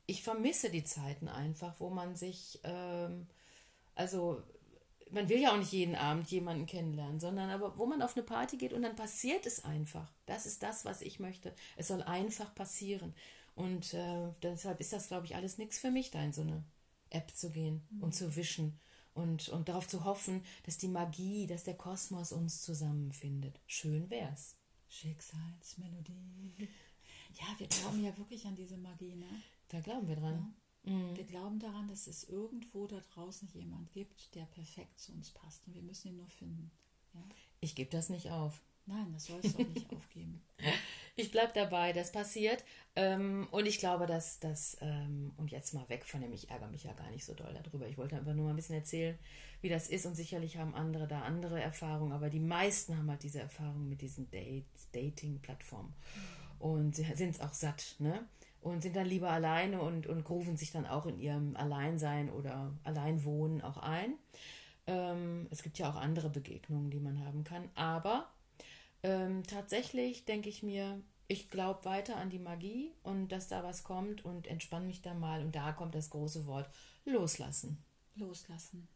ich 0.06 0.22
vermisse 0.22 0.70
die 0.70 0.84
Zeiten 0.84 1.28
einfach, 1.28 1.74
wo 1.80 1.90
man 1.90 2.14
sich, 2.14 2.60
ähm, 2.62 3.26
also 3.94 4.42
man 5.10 5.28
will 5.28 5.40
ja 5.40 5.52
auch 5.52 5.56
nicht 5.56 5.72
jeden 5.72 5.96
Abend 5.96 6.30
jemanden 6.30 6.66
kennenlernen, 6.66 7.18
sondern 7.18 7.50
aber 7.50 7.76
wo 7.78 7.86
man 7.86 8.02
auf 8.02 8.16
eine 8.16 8.24
Party 8.24 8.56
geht 8.56 8.72
und 8.72 8.82
dann 8.82 8.94
passiert 8.94 9.46
es 9.46 9.64
einfach. 9.64 10.12
Das 10.26 10.46
ist 10.46 10.62
das, 10.62 10.84
was 10.84 11.02
ich 11.02 11.18
möchte. 11.18 11.54
Es 11.76 11.88
soll 11.88 12.02
einfach 12.02 12.54
passieren. 12.54 13.14
Und 13.54 13.94
äh, 13.94 14.28
deshalb 14.42 14.80
ist 14.80 14.92
das, 14.92 15.08
glaube 15.08 15.26
ich, 15.26 15.34
alles 15.34 15.58
nichts 15.58 15.78
für 15.78 15.90
mich, 15.90 16.10
da 16.10 16.22
in 16.22 16.32
so 16.32 16.42
eine 16.42 16.64
App 17.10 17.34
zu 17.34 17.50
gehen 17.50 17.82
mhm. 17.90 18.02
und 18.04 18.14
zu 18.14 18.36
wischen 18.36 18.78
und, 19.14 19.48
und 19.48 19.68
darauf 19.68 19.88
zu 19.88 20.04
hoffen, 20.04 20.44
dass 20.64 20.78
die 20.78 20.88
Magie, 20.88 21.46
dass 21.46 21.64
der 21.64 21.74
Kosmos 21.74 22.32
uns 22.32 22.62
zusammenfindet. 22.62 23.60
Schön 23.66 24.08
wär's. 24.10 24.56
Schicksalsmelodie. 24.88 26.68
Ja, 27.38 27.46
wir 27.58 27.66
glauben 27.66 28.02
ja 28.02 28.16
wirklich 28.18 28.46
an 28.46 28.56
diese 28.56 28.76
Magie, 28.76 29.16
ne? 29.16 29.42
Da 29.68 29.80
glauben 29.80 30.08
wir 30.08 30.16
dran. 30.16 30.54
Ja? 30.84 30.92
Mhm. 30.92 31.16
Wir 31.16 31.24
glauben 31.24 31.58
daran, 31.58 31.88
dass 31.88 32.06
es 32.06 32.24
irgendwo 32.24 32.86
da 32.86 33.00
draußen 33.14 33.48
jemand 33.52 33.92
gibt, 33.92 34.34
der 34.34 34.44
perfekt 34.46 34.98
zu 34.98 35.12
uns 35.12 35.30
passt. 35.30 35.66
Und 35.66 35.74
wir 35.74 35.82
müssen 35.82 36.08
ihn 36.08 36.16
nur 36.16 36.28
finden. 36.28 36.70
Ja? 37.14 37.22
Ich 37.60 37.74
gebe 37.74 37.90
das 37.90 38.08
nicht 38.08 38.30
auf. 38.30 38.60
Nein, 38.86 39.12
das 39.12 39.26
sollst 39.26 39.56
du 39.56 39.62
auch 39.62 39.68
nicht 39.68 39.92
aufgeben. 39.94 40.42
Ich 41.14 41.30
bleibe 41.30 41.52
dabei, 41.54 41.92
das 41.92 42.10
passiert. 42.10 42.64
Ähm, 42.96 43.46
und 43.50 43.66
ich 43.66 43.78
glaube, 43.78 44.06
dass 44.06 44.40
das, 44.40 44.76
ähm, 44.80 45.32
und 45.36 45.50
jetzt 45.52 45.74
mal 45.74 45.88
weg 45.88 46.04
von 46.04 46.20
dem, 46.20 46.32
ich 46.32 46.50
ärgere 46.50 46.68
mich 46.68 46.84
ja 46.84 46.92
gar 46.94 47.10
nicht 47.10 47.24
so 47.24 47.34
doll 47.34 47.54
darüber. 47.62 47.86
Ich 47.86 47.98
wollte 47.98 48.16
einfach 48.16 48.34
nur 48.34 48.46
mal 48.46 48.50
ein 48.50 48.56
bisschen 48.56 48.74
erzählen, 48.74 49.18
wie 49.60 49.68
das 49.68 49.88
ist. 49.88 50.06
Und 50.06 50.16
sicherlich 50.16 50.56
haben 50.56 50.74
andere 50.74 51.06
da 51.06 51.22
andere 51.22 51.60
Erfahrungen, 51.60 52.12
aber 52.12 52.30
die 52.30 52.40
meisten 52.40 52.96
haben 52.96 53.10
halt 53.10 53.22
diese 53.22 53.40
Erfahrung 53.40 53.88
mit 53.88 54.00
diesen 54.00 54.30
Date, 54.30 54.66
Dating-Plattformen. 54.92 55.94
Und 56.60 56.94
sie 56.94 57.04
sind 57.14 57.34
es 57.34 57.40
auch 57.40 57.54
satt, 57.54 57.96
ne? 57.98 58.26
Und 58.60 58.82
sind 58.82 58.94
dann 58.94 59.06
lieber 59.06 59.30
alleine 59.30 59.80
und, 59.80 60.06
und 60.06 60.22
grufen 60.22 60.58
sich 60.58 60.70
dann 60.70 60.86
auch 60.86 61.06
in 61.06 61.18
ihrem 61.18 61.56
Alleinsein 61.56 62.28
oder 62.28 62.72
Alleinwohnen 62.84 63.62
auch 63.62 63.78
ein. 63.78 64.14
Ähm, 64.86 65.48
es 65.50 65.62
gibt 65.62 65.78
ja 65.78 65.90
auch 65.90 65.96
andere 65.96 66.28
Begegnungen, 66.28 66.90
die 66.90 67.00
man 67.00 67.24
haben 67.24 67.42
kann. 67.42 67.70
Aber 67.74 68.30
ähm, 69.02 69.42
tatsächlich 69.44 70.26
denke 70.26 70.50
ich 70.50 70.62
mir, 70.62 71.02
ich 71.26 71.48
glaube 71.48 71.86
weiter 71.86 72.16
an 72.16 72.28
die 72.28 72.38
Magie 72.38 72.92
und 73.02 73.28
dass 73.28 73.48
da 73.48 73.62
was 73.62 73.82
kommt 73.82 74.24
und 74.26 74.46
entspanne 74.46 74.86
mich 74.86 75.00
da 75.00 75.14
mal. 75.14 75.40
Und 75.40 75.54
da 75.54 75.72
kommt 75.72 75.94
das 75.94 76.10
große 76.10 76.44
Wort 76.46 76.68
loslassen. 77.06 77.82
Loslassen. 78.14 78.88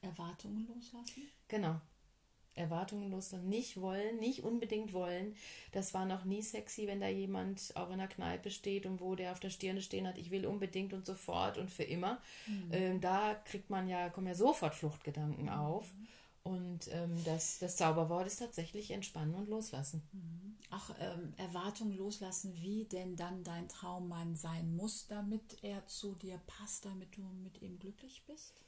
Erwartungen 0.00 0.66
loslassen? 0.66 1.22
Genau. 1.46 1.80
Erwartungen 2.54 3.10
loslassen. 3.10 3.48
Nicht 3.48 3.80
wollen, 3.80 4.18
nicht 4.18 4.44
unbedingt 4.44 4.92
wollen. 4.92 5.34
Das 5.72 5.94
war 5.94 6.06
noch 6.06 6.24
nie 6.24 6.42
sexy, 6.42 6.86
wenn 6.86 7.00
da 7.00 7.08
jemand 7.08 7.72
auch 7.74 7.90
in 7.90 7.98
der 7.98 8.08
Kneipe 8.08 8.50
steht 8.50 8.86
und 8.86 9.00
wo 9.00 9.14
der 9.14 9.32
auf 9.32 9.40
der 9.40 9.50
Stirne 9.50 9.82
stehen 9.82 10.06
hat, 10.06 10.18
ich 10.18 10.30
will 10.30 10.46
unbedingt 10.46 10.92
und 10.92 11.04
sofort 11.06 11.58
und 11.58 11.70
für 11.70 11.84
immer. 11.84 12.20
Mhm. 12.46 12.68
Ähm, 12.72 13.00
da 13.00 13.34
kriegt 13.34 13.70
man 13.70 13.88
ja, 13.88 14.08
kommen 14.08 14.28
ja 14.28 14.34
sofort 14.34 14.74
Fluchtgedanken 14.74 15.44
mhm. 15.44 15.50
auf. 15.50 15.84
Und 16.42 16.88
ähm, 16.92 17.24
das, 17.24 17.58
das 17.58 17.76
Zauberwort 17.76 18.26
ist 18.26 18.36
tatsächlich 18.36 18.90
entspannen 18.90 19.34
und 19.34 19.48
loslassen. 19.48 20.02
Mhm. 20.12 20.56
Ach, 20.70 20.90
ähm, 21.00 21.32
Erwartungen 21.38 21.96
loslassen, 21.96 22.54
wie 22.60 22.84
denn 22.84 23.16
dann 23.16 23.44
dein 23.44 23.68
Traummann 23.68 24.36
sein 24.36 24.76
muss, 24.76 25.06
damit 25.06 25.62
er 25.62 25.86
zu 25.86 26.14
dir 26.14 26.38
passt, 26.46 26.84
damit 26.84 27.16
du 27.16 27.22
mit 27.42 27.62
ihm 27.62 27.78
glücklich 27.78 28.24
bist? 28.26 28.64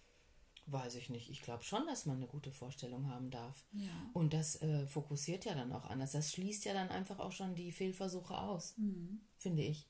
Weiß 0.67 0.97
ich 0.97 1.11
nicht. 1.11 1.31
Ich 1.31 1.43
glaube 1.43 1.63
schon, 1.63 1.87
dass 1.87 2.07
man 2.07 2.17
eine 2.17 2.27
gute 2.27 2.51
Vorstellung 2.51 3.09
haben 3.09 3.31
darf. 3.31 3.65
Ja. 3.73 4.11
Und 4.13 4.33
das 4.33 4.61
äh, 4.63 4.87
fokussiert 4.89 5.45
ja 5.45 5.55
dann 5.55 5.73
auch 5.73 5.85
anders. 5.85 6.13
Das 6.13 6.33
schließt 6.33 6.65
ja 6.65 6.75
dann 6.75 6.89
einfach 6.89 7.21
auch 7.21 7.33
schon 7.33 7.55
die 7.55 7.71
Fehlversuche 7.71 8.37
aus, 8.37 8.77
mhm. 8.77 9.21
finde 9.37 9.63
ich. 9.63 9.87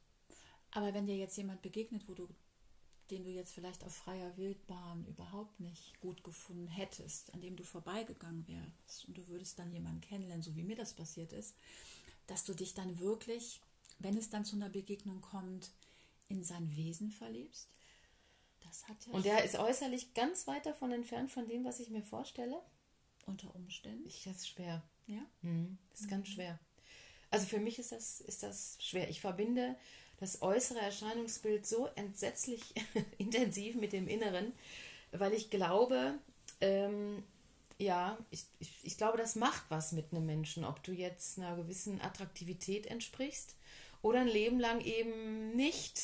Aber 0.73 0.93
wenn 0.93 1.07
dir 1.07 1.17
jetzt 1.17 1.37
jemand 1.39 1.63
begegnet, 1.63 2.07
wo 2.09 2.15
du 2.15 2.29
den 3.11 3.25
du 3.25 3.31
jetzt 3.31 3.55
vielleicht 3.55 3.85
auf 3.85 3.95
freier 3.95 4.37
Wildbahn 4.37 5.07
überhaupt 5.07 5.61
nicht 5.61 5.99
gut 6.01 6.25
gefunden 6.25 6.69
hättest, 6.69 7.33
an 7.35 7.41
dem 7.41 7.57
du 7.57 7.63
vorbeigegangen 7.63 8.47
wärst 8.49 9.07
und 9.07 9.17
du 9.17 9.27
würdest 9.29 9.59
dann 9.59 9.73
jemanden 9.73 10.01
kennenlernen, 10.01 10.43
so 10.43 10.57
wie 10.57 10.65
mir 10.65 10.77
das 10.77 10.95
passiert 10.95 11.33
ist, 11.33 11.55
dass 12.27 12.45
du 12.45 12.55
dich 12.55 12.75
dann 12.75 12.99
wirklich, 12.99 13.61
wenn 13.99 14.17
es 14.17 14.31
dann 14.31 14.45
zu 14.45 14.57
einer 14.57 14.69
Begegnung 14.69 15.21
kommt, 15.21 15.71
in 16.29 16.43
sein 16.43 16.75
Wesen 16.75 17.11
verliebst? 17.13 17.71
Das 18.69 18.89
hat 18.89 19.07
ja 19.07 19.13
und 19.13 19.25
der 19.25 19.45
ist 19.45 19.57
äußerlich 19.57 20.15
ganz 20.15 20.47
weit 20.47 20.67
davon 20.67 20.93
entfernt 20.93 21.31
von 21.31 21.47
dem, 21.49 21.65
was 21.65 21.81
ich 21.81 21.91
mir 21.91 22.03
vorstelle? 22.03 22.61
Unter 23.27 23.55
Umständen? 23.55 24.07
Ich, 24.07 24.25
das 24.25 24.37
ist 24.37 24.49
schwer. 24.49 24.83
Ja? 25.07 25.23
Mhm, 25.43 25.79
das 25.91 26.01
ist 26.01 26.07
mhm. 26.07 26.11
ganz 26.11 26.29
schwer. 26.29 26.59
Also 27.31 27.47
für 27.47 27.59
mich 27.59 27.79
ist 27.79 27.93
das, 27.93 28.21
ist 28.21 28.43
das 28.43 28.79
schwer. 28.81 29.09
Ich 29.11 29.21
verbinde 29.21 29.77
das 30.19 30.43
äußere 30.43 30.81
Erscheinungsbild 30.81 31.67
so 31.67 31.89
entsetzlich 31.95 32.75
intensiv 33.19 33.77
mit 33.77 33.93
dem 33.93 34.09
Inneren, 34.09 34.53
weil 35.13 35.33
ich 35.33 35.51
glaube, 35.51 36.19
ähm, 36.61 37.23
ja, 37.79 38.17
ich, 38.31 38.45
ich, 38.59 38.71
ich 38.83 38.97
glaube, 38.97 39.19
das 39.19 39.35
macht 39.35 39.65
was 39.69 39.93
mit 39.93 40.13
einem 40.13 40.25
Menschen, 40.25 40.65
ob 40.65 40.83
du 40.83 40.93
jetzt 40.93 41.39
einer 41.39 41.57
gewissen 41.57 42.01
Attraktivität 42.01 42.87
entsprichst 42.87 43.55
oder 44.03 44.21
ein 44.21 44.29
Leben 44.29 44.59
lang 44.59 44.81
eben 44.81 45.55
nicht. 45.55 46.01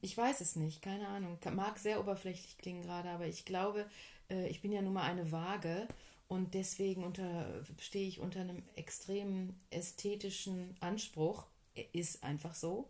Ich 0.00 0.16
weiß 0.16 0.40
es 0.40 0.56
nicht, 0.56 0.82
keine 0.82 1.08
Ahnung. 1.08 1.38
Mag 1.54 1.78
sehr 1.78 2.00
oberflächlich 2.00 2.58
klingen 2.58 2.82
gerade, 2.82 3.10
aber 3.10 3.26
ich 3.26 3.44
glaube, 3.44 3.86
äh, 4.30 4.48
ich 4.48 4.60
bin 4.60 4.72
ja 4.72 4.82
nun 4.82 4.94
mal 4.94 5.02
eine 5.02 5.32
Waage 5.32 5.88
und 6.28 6.54
deswegen 6.54 7.04
unter, 7.04 7.64
stehe 7.78 8.08
ich 8.08 8.20
unter 8.20 8.40
einem 8.40 8.62
extremen 8.74 9.58
ästhetischen 9.70 10.76
Anspruch 10.80 11.46
ist 11.92 12.22
einfach 12.24 12.54
so. 12.54 12.88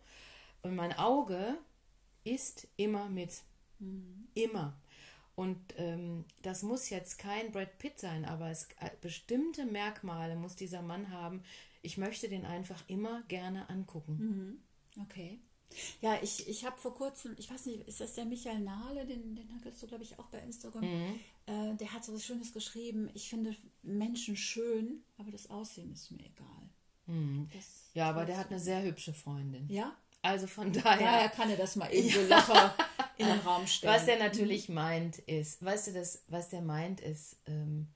Und 0.62 0.76
mein 0.76 0.96
Auge 0.98 1.58
ist 2.24 2.68
immer 2.76 3.08
mit. 3.08 3.42
Mhm. 3.78 4.28
Immer. 4.34 4.76
Und 5.34 5.58
ähm, 5.76 6.24
das 6.42 6.62
muss 6.62 6.88
jetzt 6.88 7.18
kein 7.18 7.52
Brad 7.52 7.78
Pitt 7.78 7.98
sein, 7.98 8.24
aber 8.24 8.50
es 8.50 8.68
äh, 8.80 8.90
bestimmte 9.00 9.66
Merkmale 9.66 10.34
muss 10.34 10.56
dieser 10.56 10.82
Mann 10.82 11.10
haben. 11.10 11.42
Ich 11.82 11.98
möchte 11.98 12.28
den 12.28 12.46
einfach 12.46 12.82
immer 12.88 13.22
gerne 13.28 13.68
angucken. 13.68 14.58
Mhm. 14.96 15.02
Okay. 15.02 15.38
Ja, 16.00 16.18
ich, 16.22 16.48
ich 16.48 16.64
habe 16.64 16.78
vor 16.78 16.94
kurzem, 16.94 17.34
ich 17.38 17.50
weiß 17.50 17.66
nicht, 17.66 17.86
ist 17.86 18.00
das 18.00 18.14
der 18.14 18.24
Michael 18.24 18.60
Nahle, 18.60 19.06
den, 19.06 19.34
den 19.34 19.48
hast 19.64 19.82
du, 19.82 19.86
glaube 19.86 20.04
ich, 20.04 20.18
auch 20.18 20.26
bei 20.26 20.38
Instagram. 20.38 20.82
Mhm. 20.82 21.20
Äh, 21.46 21.74
der 21.76 21.92
hat 21.92 22.04
so 22.04 22.14
was 22.14 22.24
Schönes 22.24 22.52
geschrieben. 22.52 23.10
Ich 23.14 23.28
finde 23.28 23.54
Menschen 23.82 24.36
schön, 24.36 25.02
aber 25.18 25.30
das 25.30 25.50
Aussehen 25.50 25.92
ist 25.92 26.10
mir 26.10 26.24
egal. 26.24 26.70
Mhm. 27.06 27.48
ja, 27.94 28.10
aber 28.10 28.24
der 28.24 28.36
hat 28.36 28.50
eine 28.50 28.58
sehr 28.58 28.82
hübsche 28.82 29.14
Freundin. 29.14 29.68
Ja? 29.68 29.96
Also 30.22 30.48
von 30.48 30.72
daher. 30.72 30.98
Daher 30.98 31.28
kann 31.28 31.50
er 31.50 31.56
das 31.56 31.76
mal 31.76 31.88
eben 31.92 32.10
so 32.10 32.20
locker 32.22 32.74
in 33.16 33.26
den 33.26 33.38
Raum 33.40 33.66
stellen. 33.66 33.94
Was 33.94 34.06
der 34.06 34.18
natürlich 34.18 34.68
meint 34.68 35.18
ist, 35.20 35.64
weißt 35.64 35.88
du, 35.88 35.92
das, 35.92 36.24
was 36.28 36.48
der 36.48 36.62
meint 36.62 37.00
ist, 37.00 37.36
ähm, 37.46 37.88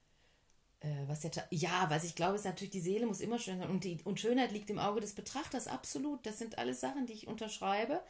äh, 0.81 0.89
was 1.07 1.21
der, 1.21 1.31
ja, 1.51 1.87
was 1.89 2.05
ich 2.05 2.15
glaube, 2.15 2.37
ist 2.37 2.45
natürlich, 2.45 2.73
die 2.73 2.81
Seele 2.81 3.07
muss 3.07 3.21
immer 3.21 3.39
schön 3.39 3.59
sein 3.59 3.71
und, 3.71 3.85
die, 3.85 3.99
und 4.05 4.21
Schönheit 4.21 4.53
liegt 4.53 4.71
im 4.71 4.79
Auge 4.79 5.01
des 5.01 5.15
Betrachters, 5.15 5.67
absolut. 5.67 6.25
Das 6.27 6.39
sind 6.39 6.59
alles 6.59 6.81
Sachen, 6.81 7.07
die 7.07 7.13
ich 7.13 7.29
unterschreibe. 7.29 8.01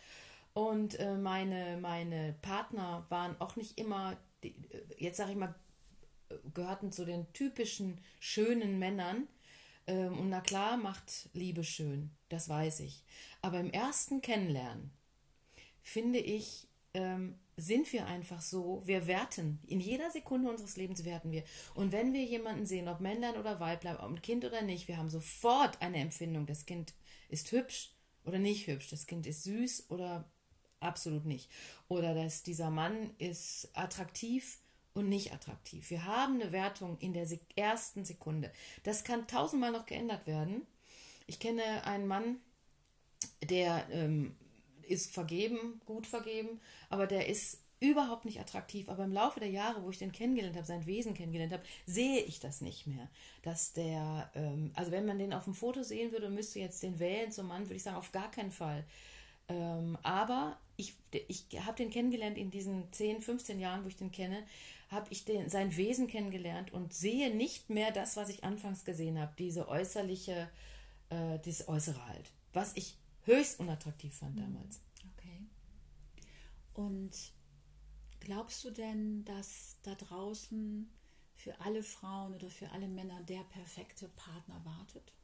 Und 0.52 0.98
äh, 0.98 1.16
meine, 1.16 1.78
meine 1.80 2.35
Partner 2.42 3.06
waren 3.09 3.40
auch 3.40 3.56
nicht 3.56 3.78
immer, 3.78 4.16
die, 4.42 4.48
äh, 4.48 4.83
jetzt 4.98 5.16
sage 5.16 5.33
ich 5.33 5.37
mal, 5.37 5.54
gehörten 6.54 6.92
zu 6.92 7.04
den 7.04 7.33
typischen 7.33 8.00
schönen 8.20 8.78
Männern 8.78 9.26
ähm, 9.87 10.18
und 10.18 10.30
na 10.30 10.40
klar, 10.40 10.76
macht 10.76 11.28
Liebe 11.33 11.64
schön, 11.64 12.11
das 12.28 12.48
weiß 12.48 12.80
ich. 12.80 13.02
Aber 13.42 13.59
im 13.59 13.70
ersten 13.70 14.22
Kennenlernen, 14.22 14.92
finde 15.83 16.20
ich, 16.20 16.68
ähm, 16.94 17.38
sind 17.57 17.92
wir 17.92 18.07
einfach 18.07 18.40
so, 18.40 18.83
wir 18.85 19.07
werten. 19.07 19.61
In 19.66 19.81
jeder 19.81 20.11
Sekunde 20.11 20.48
unseres 20.50 20.76
Lebens 20.76 21.05
werten 21.05 21.31
wir. 21.31 21.44
Und 21.74 21.92
wenn 21.92 22.12
wir 22.12 22.24
jemanden 22.24 22.66
sehen, 22.66 22.88
ob 22.88 23.00
Männlein 23.00 23.37
oder 23.37 23.61
Weiblein, 23.61 23.98
ob 23.98 24.22
Kind 24.22 24.44
oder 24.44 24.62
nicht, 24.62 24.88
wir 24.88 24.96
haben 24.96 25.11
sofort 25.11 25.81
eine 25.83 25.98
Empfindung, 25.98 26.46
das 26.46 26.66
Kind 26.66 26.94
ist 27.29 27.53
hübsch 27.53 27.92
oder 28.24 28.38
nicht 28.38 28.66
hübsch, 28.66 28.88
das 28.88 29.07
Kind 29.07 29.26
ist 29.26 29.44
süß 29.44 29.90
oder 29.90 30.24
absolut 30.81 31.26
nicht. 31.26 31.50
Oder 31.88 32.14
dass 32.14 32.42
dieser 32.42 32.70
Mann 32.70 33.11
ist 33.18 33.68
attraktiv 33.74 34.59
und 34.94 35.09
nicht 35.09 35.33
attraktiv. 35.33 35.90
Wir 35.90 36.05
haben 36.05 36.40
eine 36.40 36.53
Wertung 36.53 36.98
in 36.98 37.12
der 37.12 37.29
ersten 37.57 38.05
Sekunde. 38.05 38.50
Das 38.83 39.05
kann 39.05 39.26
tausendmal 39.26 39.72
noch 39.72 39.87
geändert 39.87 40.26
werden. 40.26 40.66
Ich 41.26 41.38
kenne 41.38 41.85
einen 41.85 42.07
Mann, 42.07 42.40
der 43.42 43.87
ähm, 43.90 44.35
ist 44.90 45.12
vergeben, 45.12 45.81
gut 45.87 46.07
vergeben, 46.07 46.61
aber 46.88 47.07
der 47.07 47.29
ist 47.29 47.59
überhaupt 47.81 48.26
nicht 48.26 48.38
attraktiv. 48.38 48.88
Aber 48.88 49.05
im 49.05 49.12
Laufe 49.12 49.40
der 49.40 49.48
Jahre, 49.48 49.83
wo 49.83 49.90
ich 49.90 49.98
den 49.98 50.12
kennengelernt 50.12 50.57
habe, 50.57 50.66
sein 50.66 50.87
Wesen 50.87 51.14
kennengelernt 51.14 51.53
habe, 51.53 51.62
sehe 51.87 52.20
ich 52.20 52.38
das 52.38 52.61
nicht 52.61 52.87
mehr. 52.87 53.09
Dass 53.42 53.72
der, 53.72 54.31
ähm, 54.35 54.70
also 54.74 54.92
wenn 54.92 55.07
man 55.07 55.18
den 55.18 55.33
auf 55.33 55.44
dem 55.44 55.55
Foto 55.55 55.83
sehen 55.83 56.12
würde 56.12 56.26
und 56.26 56.35
müsste 56.35 56.61
jetzt 56.61 56.83
den 56.83 56.98
wählen 56.98 57.33
zum 57.33 57.48
Mann, 57.48 57.64
würde 57.64 57.76
ich 57.76 57.83
sagen, 57.83 57.96
auf 57.96 58.12
gar 58.12 58.31
keinen 58.31 58.53
Fall. 58.53 58.85
Ähm, 59.48 59.96
aber 60.03 60.59
ich, 60.76 60.94
ich 61.29 61.44
habe 61.64 61.76
den 61.76 61.90
kennengelernt 61.90 62.38
in 62.38 62.50
diesen 62.50 62.92
10, 62.92 63.22
15 63.22 63.59
Jahren, 63.59 63.85
wo 63.85 63.88
ich 63.88 63.96
den 63.96 64.12
kenne, 64.12 64.44
habe 64.90 65.07
ich 65.11 65.24
den, 65.24 65.48
sein 65.48 65.76
Wesen 65.76 66.07
kennengelernt 66.07 66.72
und 66.72 66.92
sehe 66.92 67.35
nicht 67.35 67.70
mehr 67.70 67.92
das, 67.92 68.16
was 68.16 68.29
ich 68.29 68.44
anfangs 68.44 68.85
gesehen 68.85 69.18
habe, 69.18 69.33
diese 69.38 69.68
äußerliche, 69.68 70.48
äh, 71.11 71.38
dieses 71.44 71.68
Äußere 71.68 72.07
halt, 72.07 72.31
was 72.53 72.76
ich 72.76 72.96
höchst 73.24 73.61
unattraktiv 73.61 74.14
fand 74.14 74.37
mhm. 74.37 74.40
damals. 74.40 74.80
Okay. 75.12 75.46
Und 76.74 77.11
glaubst 78.20 78.64
du 78.64 78.70
denn, 78.70 79.24
dass 79.24 79.78
da 79.83 79.94
draußen 79.94 80.90
für 81.35 81.59
alle 81.61 81.83
Frauen 81.83 82.35
oder 82.35 82.50
für 82.50 82.70
alle 82.70 82.88
Männer 82.88 83.22
der 83.22 83.42
perfekte 83.44 84.09
Partner 84.09 84.62
wartet? 84.64 85.14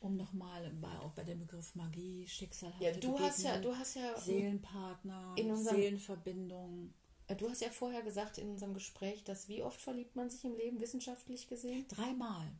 Um 0.00 0.16
nochmal 0.16 0.70
bei, 0.80 0.98
auch 1.00 1.12
bei 1.12 1.24
dem 1.24 1.40
Begriff 1.40 1.74
Magie, 1.74 2.26
Schicksal, 2.26 2.72
ja, 2.80 2.92
du 2.92 3.18
hast 3.18 3.42
ja, 3.42 3.58
du 3.58 3.76
hast 3.76 3.96
ja 3.96 4.18
Seelenpartner, 4.18 5.34
in 5.36 5.54
Seelenverbindung. 5.56 6.94
Äh, 7.26 7.36
du 7.36 7.48
hast 7.48 7.60
ja 7.60 7.70
vorher 7.70 8.02
gesagt 8.02 8.38
in 8.38 8.48
unserem 8.48 8.74
Gespräch, 8.74 9.24
dass 9.24 9.48
wie 9.48 9.62
oft 9.62 9.80
verliebt 9.80 10.16
man 10.16 10.30
sich 10.30 10.44
im 10.44 10.54
Leben 10.54 10.80
wissenschaftlich 10.80 11.48
gesehen? 11.48 11.86
Dreimal. 11.88 12.50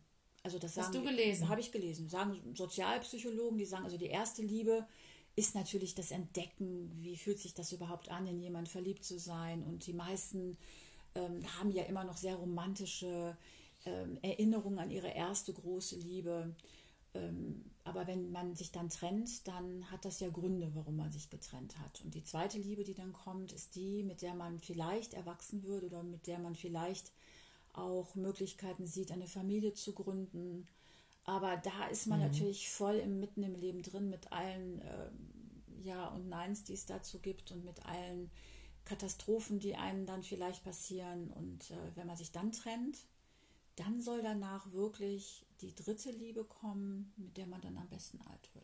Also 0.43 0.59
das 0.59 0.77
hast 0.77 0.95
du 0.95 1.03
gelesen? 1.03 1.49
Habe 1.49 1.61
ich 1.61 1.71
gelesen. 1.71 2.09
Sagen 2.09 2.41
Sozialpsychologen, 2.55 3.59
die 3.59 3.67
sagen, 3.67 3.85
also 3.85 3.99
die 3.99 4.07
erste 4.07 4.43
Liebe 4.43 4.87
ist 5.37 5.55
natürlich 5.55 5.95
das 5.95 6.11
Entdecken, 6.11 6.91
wie 7.03 7.17
fühlt 7.17 7.39
sich 7.39 7.55
das 7.55 7.73
überhaupt 7.73 8.11
an, 8.11 8.27
in 8.27 8.41
jemand 8.41 8.69
verliebt 8.69 9.05
zu 9.05 9.19
sein. 9.19 9.63
Und 9.63 9.87
die 9.87 9.93
meisten 9.93 10.57
ähm, 11.15 11.43
haben 11.59 11.71
ja 11.71 11.85
immer 11.85 12.05
noch 12.05 12.17
sehr 12.17 12.37
romantische 12.37 13.37
ähm, 13.85 14.19
Erinnerung 14.23 14.79
an 14.79 14.91
ihre 14.91 15.09
erste 15.09 15.53
große 15.53 15.97
Liebe. 15.97 16.55
Ähm, 17.15 17.65
aber 17.85 18.07
wenn 18.07 18.31
man 18.31 18.55
sich 18.55 18.73
dann 18.73 18.89
trennt, 18.89 19.47
dann 19.47 19.91
hat 19.91 20.05
das 20.05 20.21
ja 20.21 20.29
Gründe, 20.29 20.71
warum 20.75 20.97
man 20.97 21.11
sich 21.11 21.29
getrennt 21.29 21.79
hat. 21.79 22.01
Und 22.05 22.15
die 22.15 22.25
zweite 22.25 22.59
Liebe, 22.59 22.85
die 22.85 22.95
dann 22.95 23.13
kommt, 23.13 23.53
ist 23.53 23.75
die, 23.75 24.03
mit 24.03 24.23
der 24.23 24.35
man 24.35 24.59
vielleicht 24.59 25.15
erwachsen 25.15 25.63
wird 25.65 25.85
oder 25.85 26.03
mit 26.03 26.27
der 26.27 26.39
man 26.39 26.55
vielleicht 26.55 27.13
auch 27.73 28.15
Möglichkeiten 28.15 28.87
sieht, 28.87 29.13
eine 29.13 29.27
Familie 29.27 29.75
zu 29.75 29.93
gründen. 29.93 30.67
Aber 31.25 31.57
da 31.57 31.87
ist 31.87 32.07
man 32.07 32.21
mhm. 32.21 32.27
natürlich 32.27 32.71
voll 32.71 32.97
im, 32.97 33.21
mitten 33.21 33.43
im 33.43 33.55
Leben 33.55 33.83
drin 33.83 34.11
mit 34.11 34.33
allen 34.33 34.81
äh, 34.81 35.11
Ja 35.83 36.09
und 36.09 36.29
Neins, 36.29 36.65
die 36.65 36.75
es 36.75 36.87
dazu 36.87 37.19
gibt 37.19 37.53
und 37.53 37.65
mit 37.65 37.85
allen 37.87 38.31
Katastrophen, 38.85 39.61
die 39.61 39.77
einem 39.77 40.07
dann 40.07 40.23
vielleicht 40.23 40.65
passieren. 40.65 41.31
Und 41.31 41.71
äh, 41.71 41.97
wenn 41.97 42.07
man 42.07 42.17
sich 42.17 42.33
dann 42.33 42.53
trennt, 42.53 42.99
dann 43.77 44.03
soll 44.03 44.23
danach 44.23 44.73
wirklich 44.73 45.47
die 45.61 45.75
dritte 45.75 46.11
Liebe 46.11 46.45
kommen, 46.45 47.13
mit 47.17 47.37
der 47.37 47.47
man 47.47 47.61
dann 47.61 47.77
am 47.79 47.89
besten 47.89 48.21
alt 48.23 48.55
wird. 48.55 48.60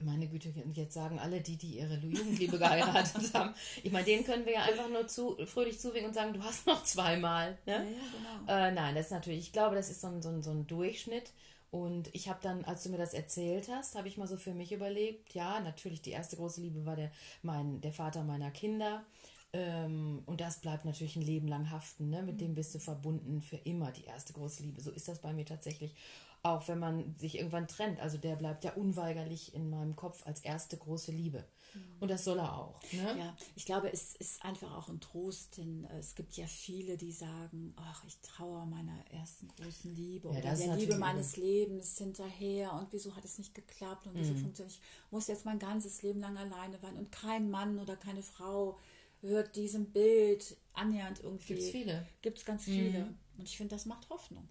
Meine 0.00 0.28
Güte, 0.28 0.52
und 0.62 0.76
jetzt 0.76 0.92
sagen 0.92 1.18
alle 1.18 1.40
die, 1.40 1.56
die 1.56 1.78
ihre 1.78 1.96
Jugendliebe 1.96 2.58
geheiratet 2.58 3.30
haben. 3.34 3.54
Ich 3.82 3.90
meine, 3.90 4.04
denen 4.04 4.24
können 4.24 4.44
wir 4.44 4.52
ja 4.52 4.62
einfach 4.62 4.88
nur 4.90 5.08
zu, 5.08 5.36
fröhlich 5.46 5.80
zuwinken 5.80 6.08
und 6.08 6.14
sagen, 6.14 6.34
du 6.34 6.42
hast 6.42 6.66
noch 6.66 6.84
zweimal. 6.84 7.56
Ne? 7.64 7.72
Ja, 7.72 7.82
ja, 7.82 8.44
genau. 8.44 8.52
Äh, 8.52 8.72
nein, 8.72 8.94
das 8.94 9.06
ist 9.06 9.12
natürlich, 9.12 9.40
ich 9.40 9.52
glaube, 9.52 9.74
das 9.74 9.90
ist 9.90 10.00
so 10.00 10.08
ein, 10.08 10.20
so 10.20 10.28
ein, 10.28 10.42
so 10.42 10.50
ein 10.50 10.66
Durchschnitt. 10.66 11.32
Und 11.70 12.14
ich 12.14 12.28
habe 12.28 12.38
dann, 12.42 12.64
als 12.64 12.84
du 12.84 12.90
mir 12.90 12.98
das 12.98 13.14
erzählt 13.14 13.68
hast, 13.68 13.96
habe 13.96 14.08
ich 14.08 14.16
mal 14.16 14.28
so 14.28 14.36
für 14.36 14.54
mich 14.54 14.72
überlegt, 14.72 15.34
ja, 15.34 15.60
natürlich, 15.60 16.00
die 16.00 16.10
erste 16.10 16.36
große 16.36 16.60
Liebe 16.60 16.86
war 16.86 16.96
der, 16.96 17.10
mein, 17.42 17.80
der 17.80 17.92
Vater 17.92 18.22
meiner 18.22 18.50
Kinder. 18.50 19.04
Ähm, 19.52 20.22
und 20.26 20.40
das 20.40 20.60
bleibt 20.60 20.84
natürlich 20.84 21.16
ein 21.16 21.22
Leben 21.22 21.48
lang 21.48 21.70
haften. 21.70 22.10
Ne? 22.10 22.22
Mit 22.22 22.40
dem 22.40 22.54
bist 22.54 22.74
du 22.74 22.78
verbunden 22.78 23.40
für 23.40 23.56
immer, 23.56 23.90
die 23.92 24.04
erste 24.04 24.32
große 24.32 24.62
Liebe. 24.62 24.80
So 24.80 24.90
ist 24.90 25.08
das 25.08 25.20
bei 25.20 25.32
mir 25.32 25.44
tatsächlich. 25.44 25.94
Auch 26.46 26.68
wenn 26.68 26.78
man 26.78 27.12
sich 27.16 27.38
irgendwann 27.38 27.66
trennt. 27.66 27.98
Also 27.98 28.18
der 28.18 28.36
bleibt 28.36 28.62
ja 28.62 28.72
unweigerlich 28.74 29.52
in 29.52 29.68
meinem 29.68 29.96
Kopf 29.96 30.24
als 30.26 30.38
erste 30.40 30.76
große 30.76 31.10
Liebe. 31.10 31.44
Mhm. 31.74 31.80
Und 31.98 32.08
das 32.08 32.22
soll 32.22 32.38
er 32.38 32.56
auch. 32.56 32.80
Ne? 32.92 33.18
Ja, 33.18 33.36
ich 33.56 33.66
glaube, 33.66 33.92
es 33.92 34.14
ist 34.14 34.44
einfach 34.44 34.72
auch 34.76 34.88
ein 34.88 35.00
Trost, 35.00 35.56
denn 35.56 35.86
äh, 35.86 35.98
es 35.98 36.14
gibt 36.14 36.36
ja 36.36 36.46
viele, 36.46 36.96
die 36.96 37.10
sagen, 37.10 37.74
ach, 37.76 38.04
ich 38.06 38.20
traue 38.20 38.64
meiner 38.64 38.96
ersten 39.10 39.48
großen 39.48 39.92
Liebe 39.96 40.28
ja, 40.28 40.38
oder 40.38 40.54
der 40.54 40.76
Liebe 40.76 40.96
meines. 40.98 41.36
Lebens 41.36 41.98
hinterher 41.98 42.72
und 42.74 42.92
wieso 42.92 43.16
hat 43.16 43.24
es 43.24 43.38
nicht 43.38 43.52
geklappt 43.52 44.06
und 44.06 44.14
wieso 44.14 44.32
mhm. 44.32 44.42
funktioniert 44.42 44.78
Ich 44.78 45.10
muss 45.10 45.26
jetzt 45.26 45.46
mein 45.46 45.58
ganzes 45.58 46.02
Leben 46.02 46.20
lang 46.20 46.36
alleine 46.36 46.80
weinen 46.80 46.98
und 46.98 47.10
kein 47.10 47.50
Mann 47.50 47.80
oder 47.80 47.96
keine 47.96 48.22
Frau 48.22 48.78
hört 49.20 49.56
diesem 49.56 49.86
Bild 49.86 50.56
annähernd 50.74 51.24
irgendwie. 51.24 51.54
Gibt 51.54 51.62
es 51.62 51.70
viele. 51.70 52.06
Gibt 52.22 52.38
es 52.38 52.44
ganz 52.44 52.64
viele. 52.64 53.00
Mhm. 53.00 53.18
Und 53.38 53.44
ich 53.44 53.56
finde, 53.56 53.74
das 53.74 53.84
macht 53.84 54.08
Hoffnung. 54.10 54.48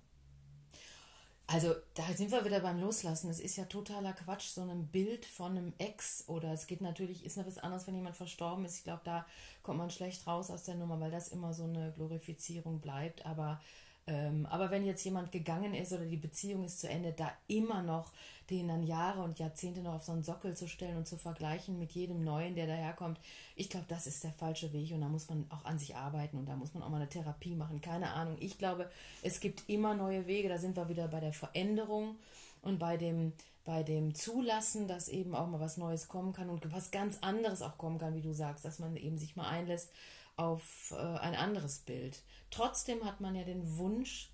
Also 1.48 1.76
da 1.94 2.04
sind 2.14 2.32
wir 2.32 2.44
wieder 2.44 2.60
beim 2.60 2.82
Loslassen. 2.82 3.30
Es 3.30 3.40
ist 3.40 3.56
ja 3.56 3.66
totaler 3.66 4.14
Quatsch, 4.14 4.50
so 4.50 4.62
ein 4.62 4.88
Bild 4.88 5.26
von 5.26 5.52
einem 5.52 5.74
Ex 5.78 6.24
oder 6.28 6.52
es 6.52 6.66
geht 6.66 6.82
natürlich, 6.82 7.24
ist 7.24 7.38
noch 7.38 7.46
was 7.46 7.60
anderes, 7.60 7.86
wenn 7.86 7.96
jemand 7.96 8.16
verstorben 8.16 8.66
ist. 8.66 8.78
Ich 8.78 8.84
glaube, 8.84 9.02
da 9.04 9.26
kommt 9.62 9.78
man 9.78 9.92
schlecht 9.92 10.26
raus 10.26 10.50
aus 10.50 10.64
der 10.64 10.76
Nummer, 10.76 11.00
weil 11.00 11.12
das 11.12 11.28
immer 11.28 11.54
so 11.54 11.64
eine 11.66 11.92
Glorifizierung 11.92 12.80
bleibt. 12.80 13.26
Aber 13.28 13.62
ähm, 14.08 14.46
aber 14.46 14.70
wenn 14.70 14.86
jetzt 14.86 15.04
jemand 15.04 15.32
gegangen 15.32 15.74
ist 15.74 15.92
oder 15.92 16.06
die 16.06 16.18
Beziehung 16.18 16.64
ist 16.64 16.80
zu 16.80 16.88
Ende, 16.88 17.12
da 17.12 17.32
immer 17.48 17.82
noch 17.82 18.12
den 18.52 18.68
dann 18.68 18.84
Jahre 18.84 19.24
und 19.24 19.40
Jahrzehnte 19.40 19.82
noch 19.82 19.96
auf 19.96 20.04
so 20.04 20.12
einen 20.12 20.24
Sockel 20.24 20.56
zu 20.56 20.68
stellen 20.68 20.98
und 20.98 21.08
zu 21.08 21.18
vergleichen 21.18 21.80
mit 21.80 21.94
jedem 21.94 22.24
Neuen, 22.24 22.54
der 22.54 22.68
daherkommt, 22.68 23.20
ich 23.56 23.70
glaube, 23.70 23.88
das 23.90 24.06
ist 24.06 24.24
der 24.24 24.32
falsche 24.32 24.72
Weg 24.74 24.92
und 24.92 25.02
da 25.02 25.08
muss 25.08 25.28
man 25.28 25.46
auch 25.50 25.66
an 25.66 25.80
sich 25.80 25.96
arbeiten 25.96 26.38
und 26.38 26.46
da 26.48 26.56
muss 26.56 26.76
man 26.76 26.84
auch 26.84 26.90
mal 26.90 26.98
eine 26.98 27.10
Therapie 27.10 27.56
machen. 27.56 27.82
Keine 27.82 28.12
Ahnung. 28.14 28.38
Ich 28.40 28.60
glaube, 28.60 28.90
es 29.24 29.40
gibt 29.40 29.64
immer 29.68 29.96
neue 29.96 30.28
Wege. 30.28 30.50
Da 30.50 30.60
sind 30.60 30.76
wir 30.76 30.88
wieder 30.88 31.08
bei 31.08 31.20
der 31.20 31.34
Veränderung 31.34 32.16
und 32.62 32.78
bei 32.78 32.98
dem, 32.98 33.34
bei 33.64 33.82
dem 33.82 34.14
Zulassen, 34.14 34.88
dass 34.88 35.10
eben 35.10 35.34
auch 35.34 35.48
mal 35.48 35.60
was 35.60 35.78
Neues 35.78 36.08
kommen 36.08 36.34
kann 36.34 36.52
und 36.52 36.72
was 36.72 36.92
ganz 36.92 37.18
anderes 37.22 37.64
auch 37.64 37.80
kommen 37.80 37.98
kann, 37.98 38.14
wie 38.14 38.22
du 38.22 38.34
sagst, 38.34 38.66
dass 38.66 38.78
man 38.78 38.96
eben 38.98 39.18
sich 39.18 39.36
mal 39.36 39.50
einlässt 39.50 39.90
auf 40.38 40.92
äh, 40.92 40.96
ein 40.96 41.36
anderes 41.36 41.80
Bild. 41.80 42.22
Trotzdem 42.52 43.04
hat 43.06 43.22
man 43.22 43.36
ja 43.36 43.44
den 43.44 43.78
Wunsch, 43.78 44.30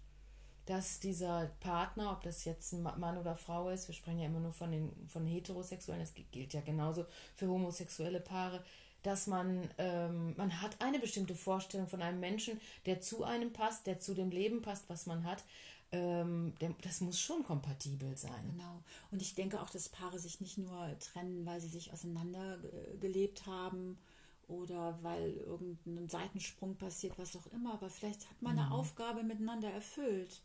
dass 0.65 0.99
dieser 0.99 1.51
Partner, 1.59 2.11
ob 2.11 2.23
das 2.23 2.45
jetzt 2.45 2.71
ein 2.73 2.83
Mann 2.83 3.17
oder 3.17 3.35
Frau 3.35 3.69
ist, 3.69 3.87
wir 3.87 3.95
sprechen 3.95 4.19
ja 4.19 4.27
immer 4.27 4.39
nur 4.39 4.53
von 4.53 4.71
den 4.71 4.91
von 5.07 5.25
Heterosexuellen, 5.25 6.01
das 6.01 6.13
gilt 6.31 6.53
ja 6.53 6.61
genauso 6.61 7.05
für 7.35 7.47
homosexuelle 7.47 8.19
Paare, 8.19 8.63
dass 9.03 9.25
man, 9.25 9.67
ähm, 9.79 10.35
man 10.37 10.61
hat 10.61 10.79
eine 10.79 10.99
bestimmte 10.99 11.35
Vorstellung 11.35 11.87
von 11.87 12.01
einem 12.01 12.19
Menschen, 12.19 12.61
der 12.85 13.01
zu 13.01 13.23
einem 13.23 13.51
passt, 13.51 13.87
der 13.87 13.99
zu 13.99 14.13
dem 14.13 14.29
Leben 14.29 14.61
passt, 14.61 14.85
was 14.89 15.07
man 15.07 15.23
hat. 15.23 15.43
Ähm, 15.91 16.53
der, 16.61 16.73
das 16.83 17.01
muss 17.01 17.19
schon 17.19 17.43
kompatibel 17.43 18.15
sein. 18.15 18.51
Genau. 18.51 18.81
Und 19.09 19.21
ich 19.21 19.35
denke 19.35 19.59
auch, 19.61 19.69
dass 19.69 19.89
Paare 19.89 20.19
sich 20.19 20.39
nicht 20.39 20.57
nur 20.57 20.87
trennen, 20.99 21.45
weil 21.45 21.59
sie 21.59 21.67
sich 21.67 21.91
auseinandergelebt 21.91 23.45
haben 23.45 23.97
oder 24.51 24.99
weil 25.01 25.31
irgendein 25.31 26.09
Seitensprung 26.09 26.75
passiert, 26.75 27.17
was 27.17 27.35
auch 27.35 27.47
immer. 27.47 27.73
Aber 27.73 27.89
vielleicht 27.89 28.29
hat 28.29 28.41
man 28.41 28.57
eine 28.57 28.67
mhm. 28.67 28.73
Aufgabe 28.73 29.23
miteinander 29.23 29.71
erfüllt. 29.71 30.41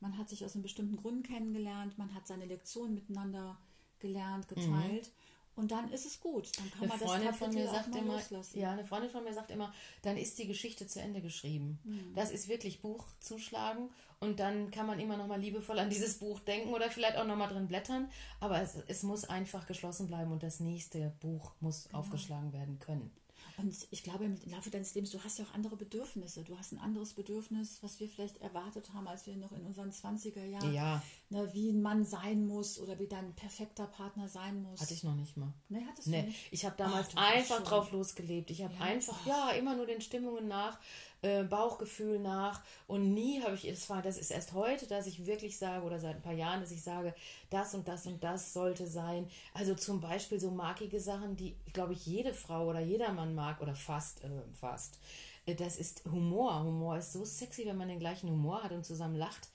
Man 0.00 0.16
hat 0.16 0.28
sich 0.28 0.44
aus 0.44 0.54
einem 0.54 0.62
bestimmten 0.62 0.96
Grund 0.96 1.26
kennengelernt, 1.26 1.98
man 1.98 2.14
hat 2.14 2.26
seine 2.26 2.46
Lektionen 2.46 2.94
miteinander 2.94 3.58
gelernt, 3.98 4.46
geteilt. 4.48 5.06
Mhm. 5.06 5.28
Und 5.58 5.72
dann 5.72 5.90
ist 5.90 6.06
es 6.06 6.20
gut. 6.20 6.56
Dann 6.56 6.70
kann 6.70 6.82
eine 6.82 6.88
man 6.88 6.98
Freundin 7.00 7.28
das 7.30 7.38
von 7.38 7.52
mir 7.52 7.66
sagt 7.66 7.96
immer, 7.96 8.14
loslassen. 8.14 8.60
Ja, 8.60 8.70
eine 8.70 8.84
Freundin 8.84 9.10
von 9.10 9.24
mir 9.24 9.34
sagt 9.34 9.50
immer, 9.50 9.74
dann 10.02 10.16
ist 10.16 10.38
die 10.38 10.46
Geschichte 10.46 10.86
zu 10.86 11.00
Ende 11.00 11.20
geschrieben. 11.20 11.80
Mhm. 11.82 12.14
Das 12.14 12.30
ist 12.30 12.46
wirklich 12.46 12.80
Buch 12.80 13.04
zuschlagen 13.18 13.90
und 14.20 14.38
dann 14.38 14.70
kann 14.70 14.86
man 14.86 15.00
immer 15.00 15.16
noch 15.16 15.26
mal 15.26 15.40
liebevoll 15.40 15.80
an 15.80 15.90
dieses 15.90 16.18
Buch 16.18 16.38
denken 16.38 16.72
oder 16.72 16.88
vielleicht 16.90 17.16
auch 17.16 17.26
noch 17.26 17.34
mal 17.34 17.48
drin 17.48 17.66
blättern. 17.66 18.08
Aber 18.38 18.62
es, 18.62 18.76
es 18.86 19.02
muss 19.02 19.24
einfach 19.24 19.66
geschlossen 19.66 20.06
bleiben 20.06 20.30
und 20.30 20.44
das 20.44 20.60
nächste 20.60 21.12
Buch 21.18 21.54
muss 21.58 21.86
genau. 21.86 21.98
aufgeschlagen 21.98 22.52
werden 22.52 22.78
können. 22.78 23.10
Und 23.58 23.74
ich 23.90 24.04
glaube, 24.04 24.24
im 24.24 24.38
Laufe 24.46 24.70
deines 24.70 24.94
Lebens, 24.94 25.10
du 25.10 25.22
hast 25.24 25.38
ja 25.40 25.44
auch 25.44 25.52
andere 25.52 25.74
Bedürfnisse. 25.74 26.44
Du 26.44 26.56
hast 26.56 26.70
ein 26.72 26.78
anderes 26.78 27.12
Bedürfnis, 27.14 27.78
was 27.82 27.98
wir 27.98 28.08
vielleicht 28.08 28.40
erwartet 28.40 28.92
haben, 28.94 29.08
als 29.08 29.26
wir 29.26 29.36
noch 29.36 29.50
in 29.50 29.66
unseren 29.66 29.90
20er 29.90 30.44
Jahren, 30.44 30.72
ja. 30.72 31.02
ne, 31.28 31.50
wie 31.52 31.70
ein 31.70 31.82
Mann 31.82 32.04
sein 32.04 32.46
muss 32.46 32.78
oder 32.78 33.00
wie 33.00 33.08
dein 33.08 33.34
perfekter 33.34 33.86
Partner 33.86 34.28
sein 34.28 34.62
muss. 34.62 34.80
Hatte 34.80 34.94
ich 34.94 35.02
noch 35.02 35.16
nicht 35.16 35.36
mal. 35.36 35.52
Nee, 35.68 35.82
hattest 35.88 36.06
nee. 36.06 36.22
du 36.22 36.28
nicht? 36.28 36.52
Ich 36.52 36.64
habe 36.64 36.76
damals 36.76 37.08
Ach, 37.16 37.34
einfach 37.34 37.64
drauf 37.64 37.90
losgelebt. 37.90 38.50
Ich 38.52 38.62
habe 38.62 38.74
ja. 38.74 38.80
einfach, 38.80 39.26
ja, 39.26 39.50
immer 39.50 39.74
nur 39.74 39.86
den 39.86 40.00
Stimmungen 40.00 40.46
nach 40.46 40.78
äh, 41.22 41.42
Bauchgefühl 41.42 42.18
nach 42.18 42.62
und 42.86 43.12
nie 43.12 43.42
habe 43.42 43.54
ich, 43.54 43.68
das 43.68 43.90
war, 43.90 44.02
das 44.02 44.18
ist 44.18 44.30
erst 44.30 44.52
heute, 44.52 44.86
dass 44.86 45.06
ich 45.06 45.26
wirklich 45.26 45.58
sage 45.58 45.84
oder 45.84 45.98
seit 45.98 46.16
ein 46.16 46.22
paar 46.22 46.32
Jahren, 46.32 46.60
dass 46.60 46.70
ich 46.70 46.82
sage, 46.82 47.14
das 47.50 47.74
und 47.74 47.88
das 47.88 48.06
und 48.06 48.22
das 48.22 48.52
sollte 48.52 48.86
sein. 48.86 49.28
Also 49.54 49.74
zum 49.74 50.00
Beispiel 50.00 50.38
so 50.38 50.50
markige 50.50 51.00
Sachen, 51.00 51.36
die, 51.36 51.56
glaube 51.72 51.92
ich, 51.92 52.06
jede 52.06 52.34
Frau 52.34 52.68
oder 52.68 52.80
jeder 52.80 53.12
Mann 53.12 53.34
mag 53.34 53.60
oder 53.60 53.74
fast, 53.74 54.22
äh, 54.24 54.28
fast. 54.60 54.98
Äh, 55.46 55.54
das 55.54 55.76
ist 55.76 56.04
Humor. 56.04 56.62
Humor 56.62 56.98
ist 56.98 57.12
so 57.12 57.24
sexy, 57.24 57.66
wenn 57.66 57.76
man 57.76 57.88
den 57.88 57.98
gleichen 57.98 58.30
Humor 58.30 58.62
hat 58.62 58.72
und 58.72 58.84
zusammen 58.84 59.16
lacht. 59.16 59.48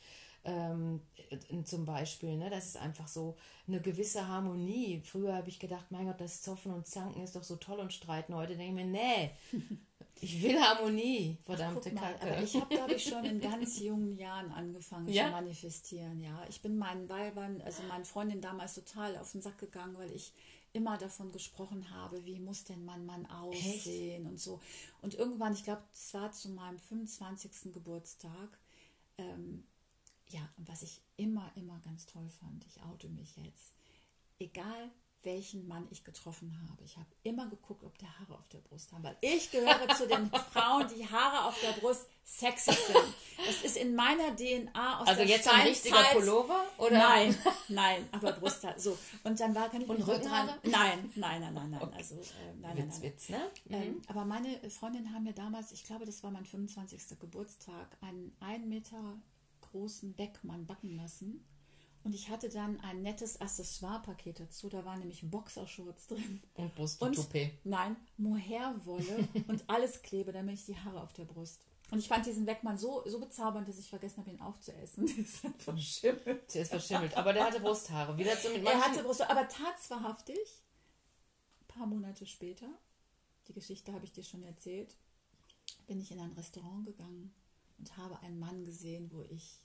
Ähm, 0.45 1.01
äh, 1.29 1.63
zum 1.63 1.86
Beispiel, 1.86 2.36
ne? 2.36 2.49
das 2.49 2.67
ist 2.67 2.77
einfach 2.77 3.08
so 3.08 3.38
eine 3.67 3.79
gewisse 3.79 4.27
Harmonie. 4.27 5.01
Früher 5.06 5.36
habe 5.36 5.47
ich 5.47 5.58
gedacht, 5.58 5.86
mein 5.89 6.06
Gott, 6.06 6.19
das 6.19 6.41
Zoffen 6.41 6.73
und 6.73 6.86
Zanken 6.86 7.23
ist 7.23 7.36
doch 7.36 7.43
so 7.43 7.56
toll 7.56 7.79
und 7.79 7.93
Streiten. 7.93 8.36
Heute 8.36 8.58
denke 8.58 8.82
ich 8.82 8.86
mir, 8.86 8.91
nee, 8.91 9.32
Ich 10.23 10.41
will 10.41 10.58
Harmonie, 10.58 11.38
verdammte 11.43 11.89
Ach, 11.89 12.01
mal, 12.01 12.13
Kacke. 12.13 12.32
Aber 12.32 12.41
ich 12.41 12.56
habe, 12.56 12.73
glaube 12.73 12.93
ich, 12.93 13.03
schon 13.03 13.25
in 13.25 13.41
ganz 13.41 13.79
jungen 13.79 14.17
Jahren 14.17 14.51
angefangen 14.53 15.10
ja? 15.10 15.25
zu 15.25 15.32
manifestieren. 15.32 16.21
Ja, 16.21 16.45
ich 16.47 16.62
bin 16.62 16.77
meinen 16.77 17.10
Weibern, 17.10 17.62
also 17.62 17.84
meinen 17.84 18.06
Freundinnen 18.06 18.41
damals 18.41 18.75
total 18.75 19.17
auf 19.17 19.34
den 19.34 19.41
Sack 19.41 19.58
gegangen, 19.58 19.97
weil 19.97 20.12
ich 20.12 20.32
immer 20.71 20.97
davon 20.97 21.34
gesprochen 21.34 21.91
habe, 21.91 22.23
wie 22.25 22.39
muss 22.39 22.63
denn 22.63 22.86
mein 22.86 23.06
Mann 23.06 23.25
aussehen 23.25 24.23
Echt? 24.23 24.32
und 24.32 24.39
so. 24.39 24.62
Und 25.01 25.13
irgendwann, 25.13 25.53
ich 25.53 25.65
glaube, 25.65 25.84
es 25.91 26.13
war 26.13 26.32
zu 26.32 26.49
meinem 26.51 26.79
25. 26.79 27.73
Geburtstag, 27.73 28.60
ähm, 29.17 29.65
ja, 30.29 30.41
und 30.57 30.67
was 30.67 30.81
ich 30.81 31.01
immer, 31.17 31.51
immer 31.55 31.79
ganz 31.79 32.05
toll 32.05 32.27
fand, 32.29 32.65
ich 32.65 32.81
oute 32.83 33.09
mich 33.09 33.36
jetzt, 33.38 33.75
egal 34.39 34.91
welchen 35.23 35.67
Mann 35.67 35.88
ich 35.89 36.03
getroffen 36.03 36.57
habe. 36.69 36.83
Ich 36.83 36.97
habe 36.97 37.07
immer 37.23 37.47
geguckt, 37.47 37.83
ob 37.83 37.97
der 37.97 38.19
Haare 38.19 38.36
auf 38.36 38.47
der 38.49 38.59
Brust 38.59 38.91
haben, 38.91 39.03
weil 39.03 39.17
ich 39.21 39.51
gehöre 39.51 39.88
zu 39.95 40.07
den 40.07 40.29
Frauen, 40.53 40.88
die 40.95 41.07
Haare 41.07 41.47
auf 41.47 41.59
der 41.62 41.71
Brust 41.79 42.07
sexy 42.25 42.71
sind. 42.71 43.13
Das 43.45 43.62
ist 43.63 43.77
in 43.77 43.95
meiner 43.95 44.36
DNA 44.36 44.99
aus 44.99 45.07
also 45.07 45.21
der 45.21 45.29
jetzt 45.29 45.47
ein 45.47 45.67
richtiger 45.67 46.03
Pullover 46.13 46.65
oder? 46.77 46.97
Nein, 46.97 47.38
nein, 47.67 48.07
aber 48.12 48.33
Brusthaare. 48.33 48.79
So 48.79 48.97
und 49.23 49.39
dann 49.39 49.55
war 49.55 49.69
kann 49.69 49.81
ich 49.81 49.89
und 49.89 49.99
dran. 50.05 50.49
Nein, 50.63 51.12
nein, 51.15 51.41
nein, 51.41 51.53
nein, 51.53 51.69
nein. 51.71 51.81
Okay. 51.81 51.95
Also 51.95 52.15
äh, 52.15 52.53
nein, 52.62 52.77
Witz, 52.77 52.93
nein, 52.93 53.01
Witz, 53.01 53.29
ne? 53.29 53.51
Ähm, 53.69 53.79
mhm. 53.79 54.01
Aber 54.07 54.25
meine 54.25 54.69
Freundinnen 54.69 55.13
haben 55.13 55.23
mir 55.23 55.33
damals, 55.33 55.71
ich 55.71 55.83
glaube, 55.83 56.05
das 56.05 56.23
war 56.23 56.31
mein 56.31 56.45
25. 56.45 57.19
Geburtstag, 57.19 57.97
einen 58.01 58.36
ein 58.39 58.67
Meter 58.69 59.17
großen 59.73 60.13
Beckmann 60.13 60.65
backen 60.65 60.95
lassen 60.95 61.43
und 62.03 62.13
ich 62.13 62.29
hatte 62.29 62.49
dann 62.49 62.79
ein 62.81 63.01
nettes 63.01 63.39
Accessoire-Paket 63.39 64.41
dazu. 64.41 64.67
Da 64.67 64.83
waren 64.83 64.99
nämlich 64.99 65.29
Boxershorts 65.29 66.07
drin. 66.07 66.41
Und 66.55 66.75
Brust 66.75 67.01
und 67.01 67.15
Toupet. 67.15 67.53
Nein, 67.63 67.95
Mohairwolle 68.17 69.27
und 69.47 69.63
alles 69.69 70.01
Klebe, 70.01 70.33
damit 70.33 70.55
ich 70.55 70.65
die 70.65 70.77
Haare 70.77 71.01
auf 71.01 71.13
der 71.13 71.23
Brust. 71.23 71.62
Und 71.91 71.99
ich 71.99 72.07
fand 72.07 72.25
diesen 72.25 72.45
Weckmann 72.45 72.77
so, 72.77 73.03
so 73.07 73.19
bezaubernd, 73.19 73.67
dass 73.67 73.77
ich 73.77 73.89
vergessen 73.89 74.17
habe, 74.17 74.31
ihn 74.31 74.41
aufzuessen. 74.41 75.05
Der 75.15 75.23
ist 75.23 75.43
halt 75.43 75.62
verschimmelt. 75.62 76.53
Der 76.53 76.62
ist 76.63 76.69
verschimmelt. 76.69 77.15
Aber 77.15 77.33
der 77.33 77.45
hatte 77.45 77.59
Brusthaare. 77.59 78.17
Wieder 78.17 78.36
so 78.36 78.49
mit 78.49 78.65
er 78.65 78.81
hatte 78.81 79.03
Brusthaare, 79.03 79.31
aber 79.31 79.47
tatswahrhaftig, 79.47 80.38
ein 81.62 81.67
paar 81.67 81.86
Monate 81.86 82.25
später, 82.25 82.67
die 83.47 83.53
Geschichte 83.53 83.93
habe 83.93 84.05
ich 84.05 84.12
dir 84.12 84.23
schon 84.23 84.43
erzählt, 84.43 84.95
bin 85.86 86.01
ich 86.01 86.12
in 86.12 86.19
ein 86.19 86.31
Restaurant 86.31 86.86
gegangen 86.86 87.33
und 87.77 87.97
habe 87.97 88.19
einen 88.19 88.39
Mann 88.39 88.63
gesehen, 88.65 89.09
wo 89.12 89.23
ich 89.29 89.63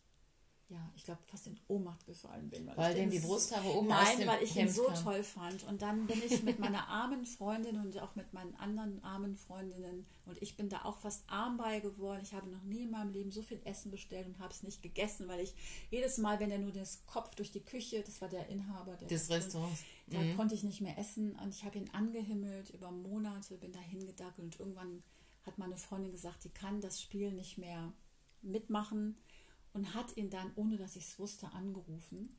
ja, 0.71 0.92
ich 0.94 1.05
glaube, 1.05 1.21
fast 1.25 1.47
in 1.47 1.59
Ohnmacht 1.66 2.05
gefallen 2.05 2.51
bin. 2.51 2.66
Weil, 2.66 2.77
weil 2.77 2.94
den 2.94 3.11
die 3.11 3.21
Brusthaare 3.21 3.66
oben 3.68 3.88
Nein, 3.88 4.27
weil 4.27 4.42
ich 4.42 4.55
ihn 4.55 4.68
so 4.68 4.85
kam. 4.85 5.03
toll 5.03 5.23
fand. 5.23 5.64
Und 5.64 5.81
dann 5.81 6.07
bin 6.07 6.23
ich 6.23 6.42
mit 6.42 6.59
meiner 6.59 6.87
armen 6.88 7.25
Freundin 7.25 7.79
und 7.79 7.99
auch 7.99 8.14
mit 8.16 8.35
meinen 8.35 8.55
anderen 8.57 9.03
armen 9.03 9.35
Freundinnen 9.35 10.05
und 10.29 10.42
ich 10.42 10.57
bin 10.57 10.68
da 10.68 10.85
auch 10.85 10.99
fast 10.99 11.25
arm 11.27 11.57
bei 11.57 11.81
geworden. 11.81 12.21
Ich 12.23 12.35
habe 12.35 12.51
noch 12.51 12.62
nie 12.64 12.83
in 12.83 12.90
meinem 12.90 13.12
Leben 13.12 13.33
so 13.33 13.40
viel 13.40 13.61
Essen 13.64 13.90
bestellt 13.90 14.27
und 14.27 14.38
habe 14.38 14.53
es 14.53 14.62
nicht 14.62 14.83
gegessen, 14.83 15.27
weil 15.27 15.40
ich 15.40 15.55
jedes 15.90 16.18
Mal, 16.18 16.38
wenn 16.38 16.51
er 16.51 16.59
nur 16.59 16.73
das 16.73 17.03
Kopf 17.07 17.35
durch 17.35 17.51
die 17.51 17.64
Küche, 17.64 18.03
das 18.03 18.21
war 18.21 18.29
der 18.29 18.49
Inhaber 18.49 18.97
der 18.97 19.09
des 19.09 19.31
Restaurants, 19.31 19.81
da 20.07 20.18
mhm. 20.18 20.37
konnte 20.37 20.55
ich 20.55 20.64
nicht 20.64 20.83
mehr 20.83 20.99
essen 20.99 21.35
und 21.42 21.55
ich 21.55 21.64
habe 21.64 21.79
ihn 21.79 21.88
angehimmelt 21.94 22.71
über 22.71 22.90
Monate, 22.90 23.57
bin 23.57 23.73
da 23.73 23.81
hingedackelt 23.81 24.38
und 24.38 24.61
irgendwann 24.61 25.03
hat 25.49 25.59
meine 25.59 25.77
Freundin 25.77 26.13
gesagt, 26.13 26.45
die 26.45 26.51
kann 26.51 26.81
das 26.81 27.01
Spiel 27.03 27.33
nicht 27.33 27.59
mehr 27.59 27.93
mitmachen 28.43 29.17
und 29.73 29.95
hat 29.95 30.17
ihn 30.17 30.31
dann, 30.31 30.53
ohne 30.55 30.77
dass 30.77 30.97
ich 30.97 31.07
es 31.07 31.19
wusste, 31.19 31.51
angerufen 31.53 32.37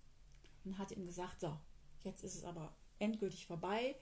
und 0.64 0.78
hat 0.78 0.92
ihm 0.92 1.06
gesagt, 1.06 1.42
so, 1.42 1.58
jetzt 2.04 2.24
ist 2.24 2.36
es 2.36 2.44
aber 2.44 2.74
endgültig 3.00 3.46
vorbei. 3.46 3.96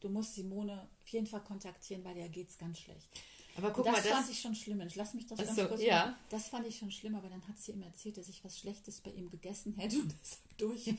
Du 0.00 0.08
musst 0.08 0.34
Simone 0.34 0.88
auf 1.02 1.08
jeden 1.08 1.26
Fall 1.26 1.42
kontaktieren, 1.42 2.04
weil 2.04 2.14
der 2.14 2.28
geht 2.28 2.50
es 2.50 2.58
ganz 2.58 2.78
schlecht. 2.78 3.08
Aber 3.56 3.70
guck 3.70 3.84
das 3.84 3.94
mal, 3.94 4.02
das 4.02 4.12
fand 4.12 4.30
ich 4.30 4.40
schon 4.40 4.54
schlimm. 4.54 4.80
Ich 4.80 4.96
lass 4.96 5.14
mich 5.14 5.26
das 5.26 5.38
ganz 5.38 5.54
so, 5.54 5.66
kurz 5.66 5.80
ja. 5.80 6.06
Machen. 6.06 6.14
Das 6.28 6.48
fand 6.48 6.66
ich 6.66 6.76
schon 6.76 6.90
schlimm, 6.90 7.14
aber 7.14 7.28
dann 7.28 7.46
hat 7.46 7.58
sie 7.58 7.72
ihm 7.72 7.82
erzählt, 7.82 8.18
dass 8.18 8.28
ich 8.28 8.44
was 8.44 8.58
Schlechtes 8.58 9.00
bei 9.00 9.12
ihm 9.12 9.30
gegessen 9.30 9.74
hätte 9.74 9.96
und 9.96 10.12
deshalb 10.22 10.58
durch. 10.58 10.94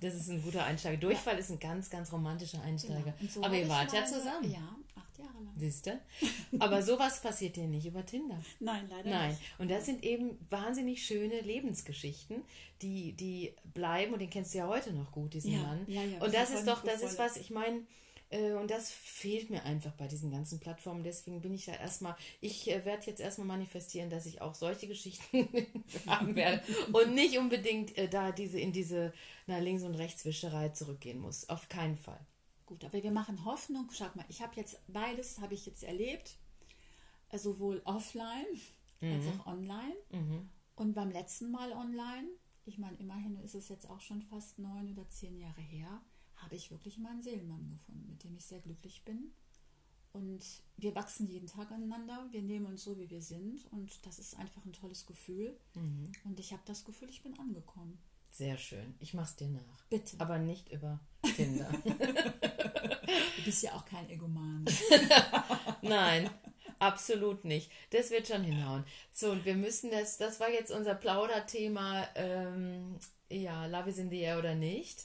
das 0.00 0.14
ist 0.14 0.28
ein 0.28 0.42
guter 0.42 0.64
Einsteiger. 0.64 0.98
Durchfall 0.98 1.34
ja. 1.34 1.40
ist 1.40 1.50
ein 1.50 1.60
ganz, 1.60 1.88
ganz 1.88 2.12
romantischer 2.12 2.60
Einsteiger. 2.62 3.14
Genau. 3.18 3.32
So 3.32 3.44
aber 3.44 3.56
ihr 3.56 3.68
wart 3.68 3.92
ja 3.92 4.04
zusammen. 4.04 4.50
Ja, 4.50 4.76
Jahre 5.22 5.44
lang. 5.44 5.54
Siehst 5.58 5.86
du? 5.86 6.00
Aber 6.58 6.82
sowas 6.82 7.20
passiert 7.20 7.56
dir 7.56 7.66
nicht 7.66 7.86
über 7.86 8.04
Tinder. 8.04 8.42
Nein, 8.60 8.86
leider 8.90 9.10
Nein. 9.10 9.30
nicht. 9.30 9.40
Und 9.58 9.70
das 9.70 9.86
sind 9.86 10.04
eben 10.04 10.38
wahnsinnig 10.50 11.06
schöne 11.06 11.40
Lebensgeschichten, 11.40 12.42
die, 12.82 13.12
die 13.12 13.54
bleiben 13.74 14.12
und 14.12 14.18
den 14.20 14.30
kennst 14.30 14.54
du 14.54 14.58
ja 14.58 14.68
heute 14.68 14.92
noch 14.92 15.12
gut, 15.12 15.34
diesen 15.34 15.52
ja, 15.52 15.58
Mann. 15.60 15.84
Ja, 15.86 16.02
ja, 16.02 16.18
und 16.22 16.34
das 16.34 16.50
ist 16.50 16.66
doch, 16.66 16.84
das 16.84 17.02
ist 17.02 17.18
was, 17.18 17.36
ich 17.36 17.50
meine, 17.50 17.82
äh, 18.32 18.52
und 18.52 18.70
das 18.70 18.90
fehlt 18.90 19.50
mir 19.50 19.64
einfach 19.64 19.92
bei 19.92 20.08
diesen 20.08 20.30
ganzen 20.30 20.58
Plattformen. 20.58 21.04
Deswegen 21.04 21.40
bin 21.40 21.54
ich 21.54 21.66
da 21.66 21.72
erstmal, 21.72 22.16
ich 22.40 22.70
äh, 22.70 22.84
werde 22.84 23.06
jetzt 23.06 23.20
erstmal 23.20 23.46
manifestieren, 23.46 24.10
dass 24.10 24.26
ich 24.26 24.40
auch 24.40 24.54
solche 24.54 24.88
Geschichten 24.88 25.48
haben 26.06 26.34
werde 26.34 26.62
und 26.92 27.14
nicht 27.14 27.38
unbedingt 27.38 27.96
äh, 27.96 28.08
da 28.08 28.32
diese 28.32 28.58
in 28.58 28.72
diese 28.72 29.12
na, 29.46 29.58
Links- 29.58 29.84
und 29.84 29.94
Rechtswischerei 29.94 30.70
zurückgehen 30.70 31.20
muss. 31.20 31.48
Auf 31.48 31.68
keinen 31.68 31.96
Fall. 31.96 32.20
Gut, 32.72 32.86
aber 32.86 33.02
wir 33.02 33.12
machen 33.12 33.44
Hoffnung. 33.44 33.90
Schaut 33.92 34.16
mal, 34.16 34.24
ich 34.30 34.40
habe 34.40 34.56
jetzt 34.56 34.80
beides 34.88 35.38
habe 35.40 35.52
ich 35.52 35.66
jetzt 35.66 35.82
erlebt, 35.82 36.38
äh, 37.28 37.38
sowohl 37.38 37.82
offline 37.84 38.46
mhm. 39.02 39.12
als 39.12 39.26
auch 39.26 39.46
online. 39.46 39.94
Mhm. 40.10 40.48
Und 40.74 40.94
beim 40.94 41.10
letzten 41.10 41.50
Mal 41.50 41.70
online, 41.72 42.28
ich 42.64 42.78
meine, 42.78 42.96
immerhin 42.96 43.38
ist 43.40 43.54
es 43.54 43.68
jetzt 43.68 43.90
auch 43.90 44.00
schon 44.00 44.22
fast 44.22 44.58
neun 44.58 44.90
oder 44.90 45.06
zehn 45.10 45.36
Jahre 45.36 45.60
her, 45.60 46.00
habe 46.36 46.54
ich 46.54 46.70
wirklich 46.70 46.96
meinen 46.96 47.20
Seelenmann 47.20 47.68
gefunden, 47.68 48.08
mit 48.08 48.24
dem 48.24 48.34
ich 48.36 48.46
sehr 48.46 48.60
glücklich 48.60 49.04
bin. 49.04 49.34
Und 50.12 50.42
wir 50.78 50.94
wachsen 50.94 51.26
jeden 51.26 51.48
Tag 51.48 51.70
aneinander. 51.72 52.26
Wir 52.30 52.40
nehmen 52.40 52.64
uns 52.64 52.84
so, 52.84 52.96
wie 52.96 53.10
wir 53.10 53.20
sind. 53.20 53.70
Und 53.70 54.06
das 54.06 54.18
ist 54.18 54.38
einfach 54.38 54.64
ein 54.64 54.72
tolles 54.72 55.04
Gefühl. 55.04 55.60
Mhm. 55.74 56.10
Und 56.24 56.40
ich 56.40 56.54
habe 56.54 56.62
das 56.64 56.86
Gefühl, 56.86 57.10
ich 57.10 57.22
bin 57.22 57.38
angekommen. 57.38 57.98
Sehr 58.32 58.56
schön. 58.56 58.94
Ich 58.98 59.12
mach's 59.12 59.36
dir 59.36 59.48
nach. 59.48 59.84
Bitte. 59.90 60.16
Aber 60.18 60.38
nicht 60.38 60.72
über 60.72 60.98
Tinder. 61.36 61.68
du 61.84 63.42
bist 63.44 63.62
ja 63.62 63.72
auch 63.72 63.84
kein 63.84 64.08
Egoman. 64.08 64.64
Nein, 65.82 66.30
absolut 66.78 67.44
nicht. 67.44 67.70
Das 67.90 68.10
wird 68.10 68.26
schon 68.26 68.42
hinhauen. 68.42 68.86
So, 69.12 69.32
und 69.32 69.44
wir 69.44 69.54
müssen 69.54 69.90
das, 69.90 70.16
das 70.16 70.40
war 70.40 70.50
jetzt 70.50 70.70
unser 70.70 70.94
Plauderthema, 70.94 72.08
ähm, 72.14 72.98
ja, 73.28 73.66
Love 73.66 73.90
is 73.90 73.98
in 73.98 74.08
the 74.08 74.20
air 74.20 74.38
oder 74.38 74.54
nicht. 74.54 75.04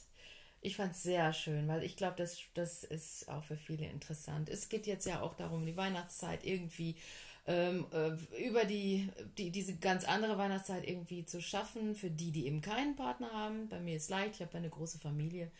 Ich 0.62 0.76
fand 0.76 0.92
es 0.92 1.02
sehr 1.02 1.34
schön, 1.34 1.68
weil 1.68 1.84
ich 1.84 1.96
glaube, 1.96 2.16
das, 2.16 2.38
das 2.54 2.82
ist 2.82 3.28
auch 3.28 3.44
für 3.44 3.56
viele 3.56 3.86
interessant. 3.86 4.48
Es 4.48 4.70
geht 4.70 4.86
jetzt 4.86 5.06
ja 5.06 5.20
auch 5.20 5.34
darum, 5.34 5.66
die 5.66 5.76
Weihnachtszeit 5.76 6.44
irgendwie 6.44 6.96
ähm, 7.48 7.86
äh, 7.92 8.46
über 8.46 8.66
die, 8.66 9.08
die, 9.38 9.50
diese 9.50 9.74
ganz 9.76 10.04
andere 10.04 10.36
Weihnachtszeit 10.36 10.86
irgendwie 10.86 11.24
zu 11.24 11.40
schaffen, 11.40 11.96
für 11.96 12.10
die, 12.10 12.30
die 12.30 12.46
eben 12.46 12.60
keinen 12.60 12.94
Partner 12.94 13.32
haben. 13.32 13.68
Bei 13.70 13.80
mir 13.80 13.96
ist 13.96 14.10
leicht, 14.10 14.34
ich 14.34 14.40
habe 14.42 14.58
eine 14.58 14.68
große 14.68 14.98
Familie 14.98 15.50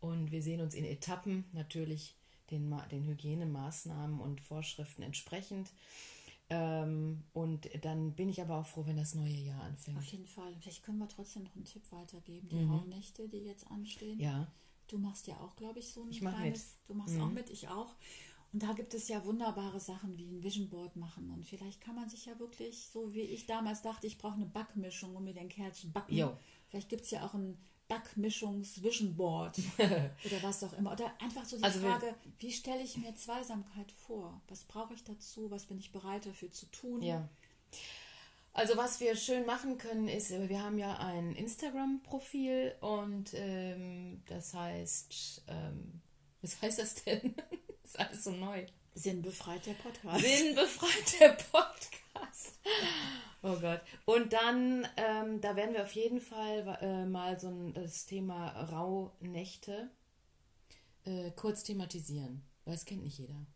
und 0.00 0.32
wir 0.32 0.42
sehen 0.42 0.60
uns 0.60 0.74
in 0.74 0.84
Etappen, 0.84 1.44
natürlich 1.52 2.16
den, 2.50 2.74
den 2.90 3.06
Hygienemaßnahmen 3.06 4.20
und 4.20 4.40
Vorschriften 4.40 5.02
entsprechend. 5.02 5.70
Ähm, 6.50 7.22
und 7.32 7.68
dann 7.84 8.12
bin 8.14 8.28
ich 8.28 8.40
aber 8.40 8.56
auch 8.56 8.66
froh, 8.66 8.84
wenn 8.84 8.96
das 8.96 9.14
neue 9.14 9.30
Jahr 9.30 9.62
anfängt. 9.62 9.98
Auf 9.98 10.04
jeden 10.06 10.26
Fall. 10.26 10.52
Vielleicht 10.60 10.82
können 10.82 10.98
wir 10.98 11.08
trotzdem 11.08 11.44
noch 11.44 11.54
einen 11.54 11.64
Tipp 11.64 11.82
weitergeben. 11.92 12.48
Die 12.48 12.56
mhm. 12.56 12.72
Rauhnächte, 12.72 13.28
die 13.28 13.38
jetzt 13.38 13.68
anstehen. 13.68 14.18
Ja. 14.18 14.48
Du 14.88 14.98
machst 14.98 15.28
ja 15.28 15.36
auch, 15.36 15.54
glaube 15.54 15.78
ich, 15.78 15.88
so 15.92 16.02
ein 16.02 16.10
ich 16.10 16.20
kleines. 16.20 16.76
Mit. 16.78 16.88
Du 16.88 16.94
machst 16.94 17.14
mhm. 17.14 17.22
auch 17.22 17.30
mit, 17.30 17.50
ich 17.50 17.68
auch. 17.68 17.94
Und 18.56 18.62
da 18.62 18.72
gibt 18.72 18.94
es 18.94 19.08
ja 19.08 19.22
wunderbare 19.22 19.78
Sachen 19.78 20.16
wie 20.16 20.30
ein 20.30 20.42
Vision 20.42 20.70
Board 20.70 20.96
machen. 20.96 21.28
Und 21.28 21.44
vielleicht 21.44 21.78
kann 21.82 21.94
man 21.94 22.08
sich 22.08 22.24
ja 22.24 22.38
wirklich, 22.38 22.88
so 22.90 23.12
wie 23.12 23.20
ich 23.20 23.44
damals 23.44 23.82
dachte, 23.82 24.06
ich 24.06 24.16
brauche 24.16 24.36
eine 24.36 24.46
Backmischung, 24.46 25.14
um 25.14 25.24
mir 25.24 25.34
den 25.34 25.50
Kerl 25.50 25.74
zu 25.74 25.92
backen. 25.92 26.16
Jo. 26.16 26.34
Vielleicht 26.66 26.88
gibt 26.88 27.04
es 27.04 27.10
ja 27.10 27.26
auch 27.26 27.34
ein 27.34 27.58
Backmischungs-Vision 27.88 29.14
Board 29.14 29.58
oder 29.78 30.42
was 30.42 30.64
auch 30.64 30.72
immer. 30.72 30.92
Oder 30.92 31.12
einfach 31.20 31.44
so 31.44 31.58
die 31.58 31.64
also 31.64 31.80
Frage, 31.80 32.14
wie 32.38 32.50
stelle 32.50 32.82
ich 32.82 32.96
mir 32.96 33.14
Zweisamkeit 33.14 33.92
vor? 33.92 34.40
Was 34.48 34.64
brauche 34.64 34.94
ich 34.94 35.04
dazu? 35.04 35.50
Was 35.50 35.66
bin 35.66 35.78
ich 35.78 35.92
bereit 35.92 36.24
dafür 36.24 36.50
zu 36.50 36.64
tun? 36.70 37.02
Ja. 37.02 37.28
Also 38.54 38.78
was 38.78 39.00
wir 39.00 39.16
schön 39.16 39.44
machen 39.44 39.76
können 39.76 40.08
ist, 40.08 40.30
wir 40.30 40.62
haben 40.62 40.78
ja 40.78 40.96
ein 40.96 41.34
Instagram-Profil 41.34 42.76
und 42.80 43.34
ähm, 43.34 44.22
das 44.24 44.54
heißt, 44.54 45.42
ähm, 45.48 46.00
was 46.40 46.62
heißt 46.62 46.78
das 46.78 46.94
denn? 47.04 47.34
ist 47.86 48.00
alles 48.00 48.24
so 48.24 48.32
neu. 48.32 48.66
Sinnbefreit 48.94 49.66
der 49.66 49.74
Podcast. 49.74 50.24
Sinnbefreit 50.24 51.20
der 51.20 51.28
Podcast. 51.30 52.58
Oh 53.42 53.56
Gott. 53.60 53.80
Und 54.06 54.32
dann, 54.32 54.88
ähm, 54.96 55.40
da 55.40 55.54
werden 55.54 55.74
wir 55.74 55.82
auf 55.82 55.92
jeden 55.92 56.20
Fall 56.20 56.78
äh, 56.80 57.04
mal 57.06 57.38
so 57.38 57.48
ein, 57.48 57.74
das 57.74 58.06
Thema 58.06 58.48
Rauhnächte 58.72 59.90
äh, 61.04 61.30
kurz 61.32 61.62
thematisieren, 61.62 62.42
weil 62.64 62.74
es 62.74 62.84
kennt 62.84 63.04
nicht 63.04 63.18
jeder 63.18 63.46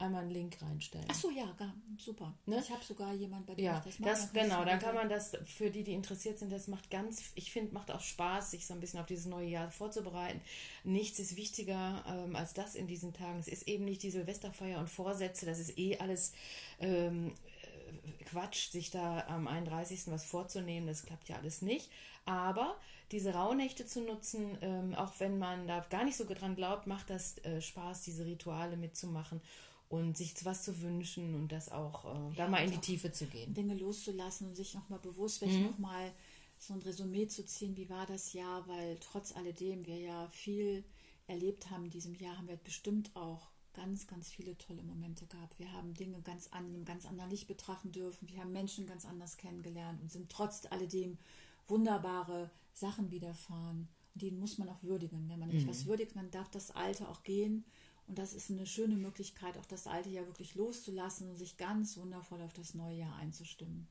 einmal 0.00 0.22
einen 0.22 0.30
Link 0.30 0.56
reinstellen. 0.60 1.06
Ach 1.08 1.14
so, 1.14 1.30
ja, 1.30 1.54
super. 1.98 2.34
Ne? 2.46 2.60
Ich 2.60 2.70
habe 2.70 2.82
sogar 2.84 3.12
jemanden, 3.12 3.46
bei 3.46 3.54
dem 3.54 3.64
ja, 3.64 3.78
ich 3.78 3.84
das 3.84 3.98
mache. 3.98 4.10
Das, 4.10 4.32
genau, 4.32 4.64
dann 4.64 4.78
kann 4.78 4.94
man 4.94 5.08
das, 5.08 5.32
für 5.44 5.70
die, 5.70 5.84
die 5.84 5.92
interessiert 5.92 6.38
sind, 6.38 6.50
das 6.50 6.68
macht 6.68 6.90
ganz, 6.90 7.30
ich 7.34 7.52
finde, 7.52 7.74
macht 7.74 7.90
auch 7.90 8.00
Spaß, 8.00 8.52
sich 8.52 8.66
so 8.66 8.74
ein 8.74 8.80
bisschen 8.80 9.00
auf 9.00 9.06
dieses 9.06 9.26
neue 9.26 9.48
Jahr 9.48 9.70
vorzubereiten. 9.70 10.40
Nichts 10.84 11.18
ist 11.18 11.36
wichtiger 11.36 12.04
ähm, 12.08 12.36
als 12.36 12.54
das 12.54 12.74
in 12.74 12.86
diesen 12.86 13.12
Tagen. 13.12 13.38
Es 13.38 13.48
ist 13.48 13.68
eben 13.68 13.84
nicht 13.84 14.02
die 14.02 14.10
Silvesterfeier 14.10 14.78
und 14.78 14.88
Vorsätze, 14.88 15.46
das 15.46 15.58
ist 15.58 15.78
eh 15.78 15.98
alles 15.98 16.32
ähm, 16.80 17.28
äh, 17.28 18.24
Quatsch, 18.24 18.70
sich 18.70 18.90
da 18.90 19.26
am 19.28 19.46
31. 19.46 20.06
was 20.06 20.24
vorzunehmen, 20.24 20.86
das 20.86 21.04
klappt 21.04 21.28
ja 21.28 21.36
alles 21.36 21.62
nicht. 21.62 21.90
Aber 22.24 22.76
diese 23.12 23.34
Rauhnächte 23.34 23.86
zu 23.86 24.02
nutzen, 24.02 24.56
ähm, 24.60 24.94
auch 24.94 25.12
wenn 25.18 25.38
man 25.38 25.66
da 25.66 25.80
gar 25.90 26.04
nicht 26.04 26.16
so 26.16 26.24
dran 26.24 26.54
glaubt, 26.54 26.86
macht 26.86 27.10
das 27.10 27.38
äh, 27.38 27.60
Spaß, 27.60 28.02
diese 28.02 28.24
Rituale 28.24 28.76
mitzumachen 28.76 29.40
und 29.90 30.16
sich 30.16 30.32
was 30.44 30.62
zu 30.62 30.80
wünschen 30.82 31.34
und 31.34 31.50
das 31.50 31.68
auch 31.68 32.04
äh, 32.04 32.34
da 32.36 32.48
mal 32.48 32.64
in 32.64 32.70
die 32.70 32.78
Tiefe 32.78 33.10
zu 33.10 33.26
gehen. 33.26 33.52
Dinge 33.52 33.74
loszulassen 33.74 34.46
und 34.46 34.54
sich 34.54 34.72
nochmal 34.72 35.00
bewusst, 35.00 35.40
vielleicht 35.40 35.58
mhm. 35.58 35.66
nochmal 35.66 36.12
so 36.58 36.74
ein 36.74 36.80
Resümee 36.82 37.26
zu 37.26 37.44
ziehen, 37.44 37.76
wie 37.76 37.90
war 37.90 38.06
das 38.06 38.32
Jahr, 38.32 38.66
weil 38.68 38.96
trotz 39.00 39.34
alledem 39.34 39.84
wir 39.86 39.98
ja 39.98 40.28
viel 40.28 40.84
erlebt 41.26 41.70
haben 41.70 41.86
in 41.86 41.90
diesem 41.90 42.14
Jahr, 42.14 42.38
haben 42.38 42.46
wir 42.46 42.56
bestimmt 42.56 43.10
auch 43.16 43.50
ganz, 43.72 44.06
ganz 44.06 44.30
viele 44.30 44.56
tolle 44.58 44.82
Momente 44.84 45.26
gehabt. 45.26 45.58
Wir 45.58 45.72
haben 45.72 45.92
Dinge 45.94 46.20
ganz 46.22 46.48
an 46.52 46.66
einem 46.66 46.84
ganz 46.84 47.04
anderen 47.04 47.30
Licht 47.30 47.48
betrachten 47.48 47.90
dürfen. 47.90 48.28
Wir 48.28 48.40
haben 48.40 48.52
Menschen 48.52 48.86
ganz 48.86 49.04
anders 49.04 49.38
kennengelernt 49.38 50.00
und 50.00 50.12
sind 50.12 50.30
trotz 50.30 50.66
alledem 50.70 51.18
wunderbare 51.66 52.50
Sachen 52.74 53.10
widerfahren. 53.10 53.88
Und 54.14 54.22
die 54.22 54.30
muss 54.30 54.58
man 54.58 54.68
auch 54.68 54.82
würdigen. 54.82 55.28
Wenn 55.28 55.40
man 55.40 55.48
nicht 55.48 55.66
mhm. 55.66 55.70
was 55.70 55.86
würdigt, 55.86 56.14
dann 56.14 56.30
darf 56.30 56.48
das 56.50 56.70
Alte 56.70 57.08
auch 57.08 57.24
gehen 57.24 57.64
und 58.10 58.18
das 58.18 58.34
ist 58.34 58.50
eine 58.50 58.66
schöne 58.66 58.96
Möglichkeit, 58.96 59.56
auch 59.56 59.66
das 59.66 59.86
alte 59.86 60.08
Jahr 60.08 60.26
wirklich 60.26 60.56
loszulassen 60.56 61.30
und 61.30 61.36
sich 61.36 61.56
ganz 61.56 61.96
wundervoll 61.96 62.42
auf 62.42 62.52
das 62.52 62.74
neue 62.74 62.96
Jahr 62.96 63.14
einzustimmen. 63.16 63.86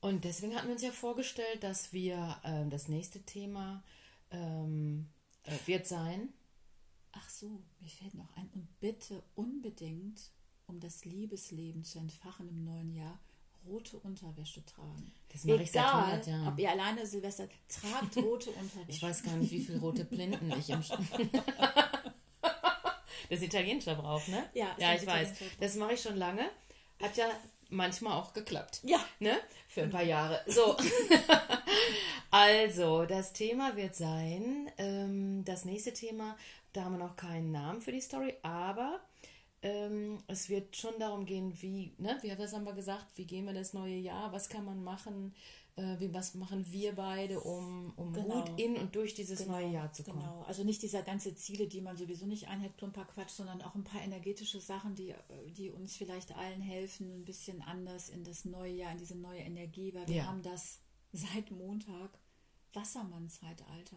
Und 0.00 0.22
deswegen 0.22 0.54
hatten 0.54 0.68
wir 0.68 0.74
uns 0.74 0.82
ja 0.82 0.92
vorgestellt, 0.92 1.64
dass 1.64 1.92
wir 1.92 2.38
äh, 2.44 2.68
das 2.68 2.86
nächste 2.86 3.20
Thema 3.22 3.82
ähm, 4.30 5.08
äh, 5.42 5.50
wird 5.66 5.88
sein. 5.88 6.28
Ach 7.10 7.28
so, 7.28 7.60
mir 7.80 7.90
fällt 7.90 8.14
noch 8.14 8.36
ein. 8.36 8.48
Und 8.54 8.68
bitte 8.78 9.20
unbedingt 9.34 10.30
um 10.68 10.78
das 10.78 11.04
Liebesleben 11.04 11.82
zu 11.82 11.98
entfachen 11.98 12.48
im 12.48 12.64
neuen 12.64 12.94
Jahr, 12.94 13.18
rote 13.66 13.98
Unterwäsche 13.98 14.64
tragen. 14.64 15.10
Das 15.32 15.44
mache 15.44 15.62
ich 15.62 15.72
seit 15.72 15.82
Egal, 15.82 16.04
100 16.04 16.26
Jahren. 16.28 16.48
ob 16.48 16.58
ihr 16.58 16.70
alleine 16.70 17.04
Silvester 17.04 17.48
tragt 17.68 18.16
rote 18.18 18.50
Unterwäsche. 18.60 18.90
Ich 18.90 19.02
weiß 19.02 19.22
gar 19.24 19.36
nicht, 19.36 19.50
wie 19.50 19.64
viele 19.64 19.80
rote 19.80 20.04
Blinden 20.04 20.52
ich 20.56 20.68
im. 20.68 20.82
das 23.28 23.40
ist 23.40 23.46
italienischer 23.46 23.94
Brauch, 23.94 24.26
ne? 24.28 24.48
Ja, 24.54 24.72
ist 24.72 24.80
ja 24.80 24.94
ich 24.94 25.06
weiß. 25.06 25.32
Das 25.60 25.74
mache 25.76 25.94
ich 25.94 26.02
schon 26.02 26.16
lange. 26.16 26.48
Hat 27.00 27.16
ja 27.16 27.26
manchmal 27.70 28.14
auch 28.14 28.32
geklappt. 28.32 28.80
Ja. 28.82 29.04
Ne? 29.20 29.36
Für 29.68 29.82
ein 29.82 29.90
paar 29.90 30.02
Jahre. 30.02 30.40
So. 30.46 30.76
also, 32.30 33.04
das 33.04 33.32
Thema 33.32 33.76
wird 33.76 33.94
sein, 33.94 34.70
ähm, 34.78 35.44
das 35.44 35.64
nächste 35.64 35.92
Thema, 35.92 36.36
da 36.72 36.84
haben 36.84 36.98
wir 36.98 37.04
noch 37.04 37.16
keinen 37.16 37.52
Namen 37.52 37.80
für 37.80 37.92
die 37.92 38.00
Story, 38.00 38.34
aber 38.42 39.00
ähm, 39.62 40.18
es 40.28 40.48
wird 40.48 40.76
schon 40.76 40.98
darum 40.98 41.26
gehen, 41.26 41.60
wie, 41.60 41.92
ne, 41.98 42.18
wie 42.22 42.36
was 42.38 42.52
haben 42.52 42.64
wir 42.64 42.72
gesagt, 42.72 43.06
wie 43.16 43.26
gehen 43.26 43.46
wir 43.46 43.54
das 43.54 43.72
neue 43.72 43.96
Jahr, 43.96 44.32
was 44.32 44.48
kann 44.48 44.64
man 44.64 44.82
machen, 44.82 45.34
äh, 45.78 46.00
wie, 46.00 46.12
was 46.12 46.34
machen 46.34 46.66
wir 46.70 46.94
beide, 46.94 47.40
um, 47.40 47.92
um 47.96 48.12
Genau. 48.12 48.42
gut 48.44 48.58
in 48.60 48.76
und 48.76 48.94
durch 48.94 49.14
dieses 49.14 49.46
neue 49.46 49.68
Jahr 49.68 49.92
zu 49.92 50.02
kommen. 50.02 50.18
Genau, 50.20 50.42
also 50.42 50.64
nicht 50.64 50.82
dieser 50.82 51.02
ganze 51.02 51.34
Ziele, 51.34 51.66
die 51.68 51.80
man 51.80 51.96
sowieso 51.96 52.26
nicht 52.26 52.48
einhält, 52.48 52.76
plumper 52.76 53.04
Quatsch, 53.04 53.30
sondern 53.30 53.62
auch 53.62 53.74
ein 53.74 53.84
paar 53.84 54.02
energetische 54.02 54.60
Sachen, 54.60 54.94
die, 54.96 55.10
äh, 55.10 55.16
die 55.56 55.70
uns 55.70 55.96
vielleicht 55.96 56.34
allen 56.36 56.60
helfen, 56.60 57.10
ein 57.12 57.24
bisschen 57.24 57.62
anders 57.62 58.08
in 58.08 58.24
das 58.24 58.44
neue 58.44 58.72
Jahr, 58.72 58.92
in 58.92 58.98
diese 58.98 59.14
neue 59.16 59.40
Energie, 59.40 59.94
weil 59.94 60.06
wir 60.08 60.16
Ja. 60.16 60.26
haben 60.26 60.42
das 60.42 60.80
seit 61.12 61.50
Montag 61.50 62.18
Wassermann-Zeitalter. 62.74 63.96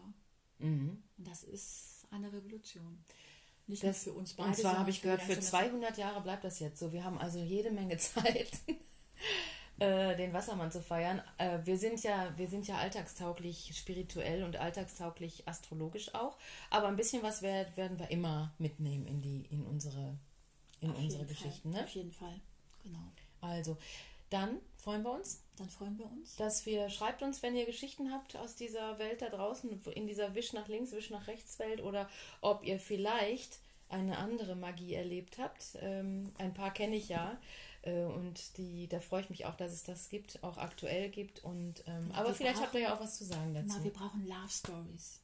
Mhm. 0.58 1.02
Und 1.18 1.26
das 1.28 1.42
ist 1.42 2.06
eine 2.10 2.32
Revolution. 2.32 3.04
Nicht 3.66 3.82
Das, 3.84 4.06
nur 4.06 4.14
für 4.14 4.18
uns 4.20 4.34
beide. 4.34 4.48
und 4.50 4.56
zwar 4.56 4.78
habe 4.78 4.90
ich 4.90 5.02
gehört, 5.02 5.22
für 5.22 5.34
ganze 5.34 5.48
200 5.50 5.96
Jahre 5.98 6.20
bleibt 6.20 6.44
das 6.44 6.58
jetzt 6.58 6.78
so. 6.78 6.92
Wir 6.92 7.04
haben 7.04 7.18
also 7.18 7.38
jede 7.38 7.70
Menge 7.70 7.96
Zeit, 7.98 8.50
äh, 9.78 10.16
den 10.16 10.32
Wassermann 10.32 10.70
zu 10.70 10.82
feiern. 10.82 11.22
Äh, 11.38 11.58
wir, 11.64 11.78
sind 11.78 12.02
ja, 12.02 12.32
wir 12.36 12.48
sind 12.48 12.66
ja 12.66 12.76
alltagstauglich 12.78 13.72
spirituell 13.74 14.44
und 14.44 14.56
alltagstauglich 14.56 15.48
astrologisch 15.48 16.14
auch. 16.14 16.36
Aber 16.70 16.88
ein 16.88 16.96
bisschen 16.96 17.22
was 17.22 17.42
werd, 17.42 17.76
werden 17.76 17.98
wir 17.98 18.10
immer 18.10 18.52
mitnehmen 18.58 19.06
in, 19.06 19.22
die, 19.22 19.46
in 19.50 19.64
unsere, 19.64 20.18
in 20.80 20.90
Auf 20.90 20.98
unsere 20.98 21.24
Geschichten. 21.24 21.72
Fall. 21.72 21.80
Ne? 21.80 21.86
Auf 21.86 21.94
jeden 21.94 22.12
Fall, 22.12 22.40
genau. 22.82 23.12
Also, 23.40 23.76
dann 24.30 24.60
freuen 24.78 25.02
wir 25.02 25.12
uns, 25.12 25.42
Dann 25.58 25.68
freuen 25.68 25.98
wir 25.98 26.06
uns. 26.06 26.36
dass 26.36 26.64
wir, 26.64 26.88
schreibt 26.88 27.22
uns, 27.22 27.42
wenn 27.42 27.54
ihr 27.54 27.66
Geschichten 27.66 28.12
habt 28.12 28.36
aus 28.36 28.54
dieser 28.54 28.98
Welt 28.98 29.20
da 29.20 29.28
draußen, 29.28 29.82
in 29.94 30.06
dieser 30.06 30.34
Wisch 30.34 30.52
nach 30.52 30.68
links, 30.68 30.92
Wisch 30.92 31.10
nach 31.10 31.26
rechts 31.26 31.58
Welt 31.58 31.82
oder 31.82 32.08
ob 32.40 32.64
ihr 32.64 32.78
vielleicht 32.78 33.58
eine 33.90 34.16
andere 34.16 34.56
Magie 34.56 34.94
erlebt 34.94 35.38
habt. 35.38 35.76
Ähm, 35.80 36.32
ein 36.38 36.54
paar 36.54 36.72
kenne 36.72 36.96
ich 36.96 37.10
ja 37.10 37.38
und 37.90 38.56
die, 38.58 38.86
da 38.88 39.00
freue 39.00 39.22
ich 39.22 39.30
mich 39.30 39.44
auch, 39.46 39.54
dass 39.56 39.72
es 39.72 39.82
das 39.82 40.08
gibt, 40.08 40.42
auch 40.44 40.56
aktuell 40.58 41.08
gibt. 41.10 41.42
Und, 41.44 41.82
ähm, 41.86 42.10
aber 42.14 42.28
wir 42.28 42.34
vielleicht 42.34 42.60
habt 42.60 42.74
ihr 42.74 42.80
brauchen- 42.80 42.82
ja 42.90 42.94
auch 42.96 43.00
was 43.00 43.18
zu 43.18 43.24
sagen 43.24 43.54
dazu. 43.54 43.74
Na, 43.78 43.84
wir 43.84 43.92
brauchen 43.92 44.26
Love 44.28 44.48
Stories. 44.50 45.18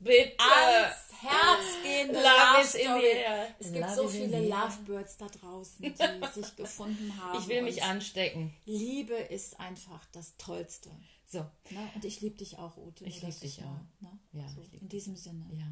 Bitte! 0.00 0.36
ans 0.38 0.94
Herz 1.20 1.82
gehende 1.82 2.14
Love 2.14 2.24
Love 2.24 2.60
is 2.62 2.74
in 2.74 2.80
the 2.80 2.86
Story. 2.86 3.06
air. 3.08 3.54
Es 3.58 3.72
gibt 3.72 3.84
Love 3.84 3.94
so 3.96 4.08
viele. 4.08 4.48
Lovebirds 4.48 5.16
da 5.16 5.26
draußen, 5.26 5.82
die 5.82 5.94
sich 6.40 6.54
gefunden 6.56 7.20
haben. 7.20 7.38
Ich 7.40 7.48
will 7.48 7.62
mich 7.62 7.82
anstecken. 7.82 8.54
Liebe 8.64 9.14
ist 9.14 9.58
einfach 9.58 10.04
das 10.12 10.36
Tollste. 10.36 10.90
So, 11.26 11.40
Ne? 11.70 11.90
Und 11.96 12.04
ich 12.04 12.20
liebe 12.20 12.36
dich 12.36 12.58
auch, 12.58 12.76
Ute. 12.76 13.04
Ich 13.06 13.16
Nur, 13.22 13.30
lieb 13.30 13.30
dass 13.32 13.40
dich 13.40 13.58
auch. 13.64 13.80
Ne? 14.00 14.18
Ja, 14.32 14.48
so, 14.54 14.60
ich 14.62 14.70
lieb 14.70 14.82
in 14.82 14.88
diesem 14.88 15.16
Sinne. 15.16 15.44
ja. 15.52 15.66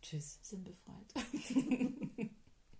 Tschüss. 0.00 0.38
Sinnbefreit. 0.42 1.14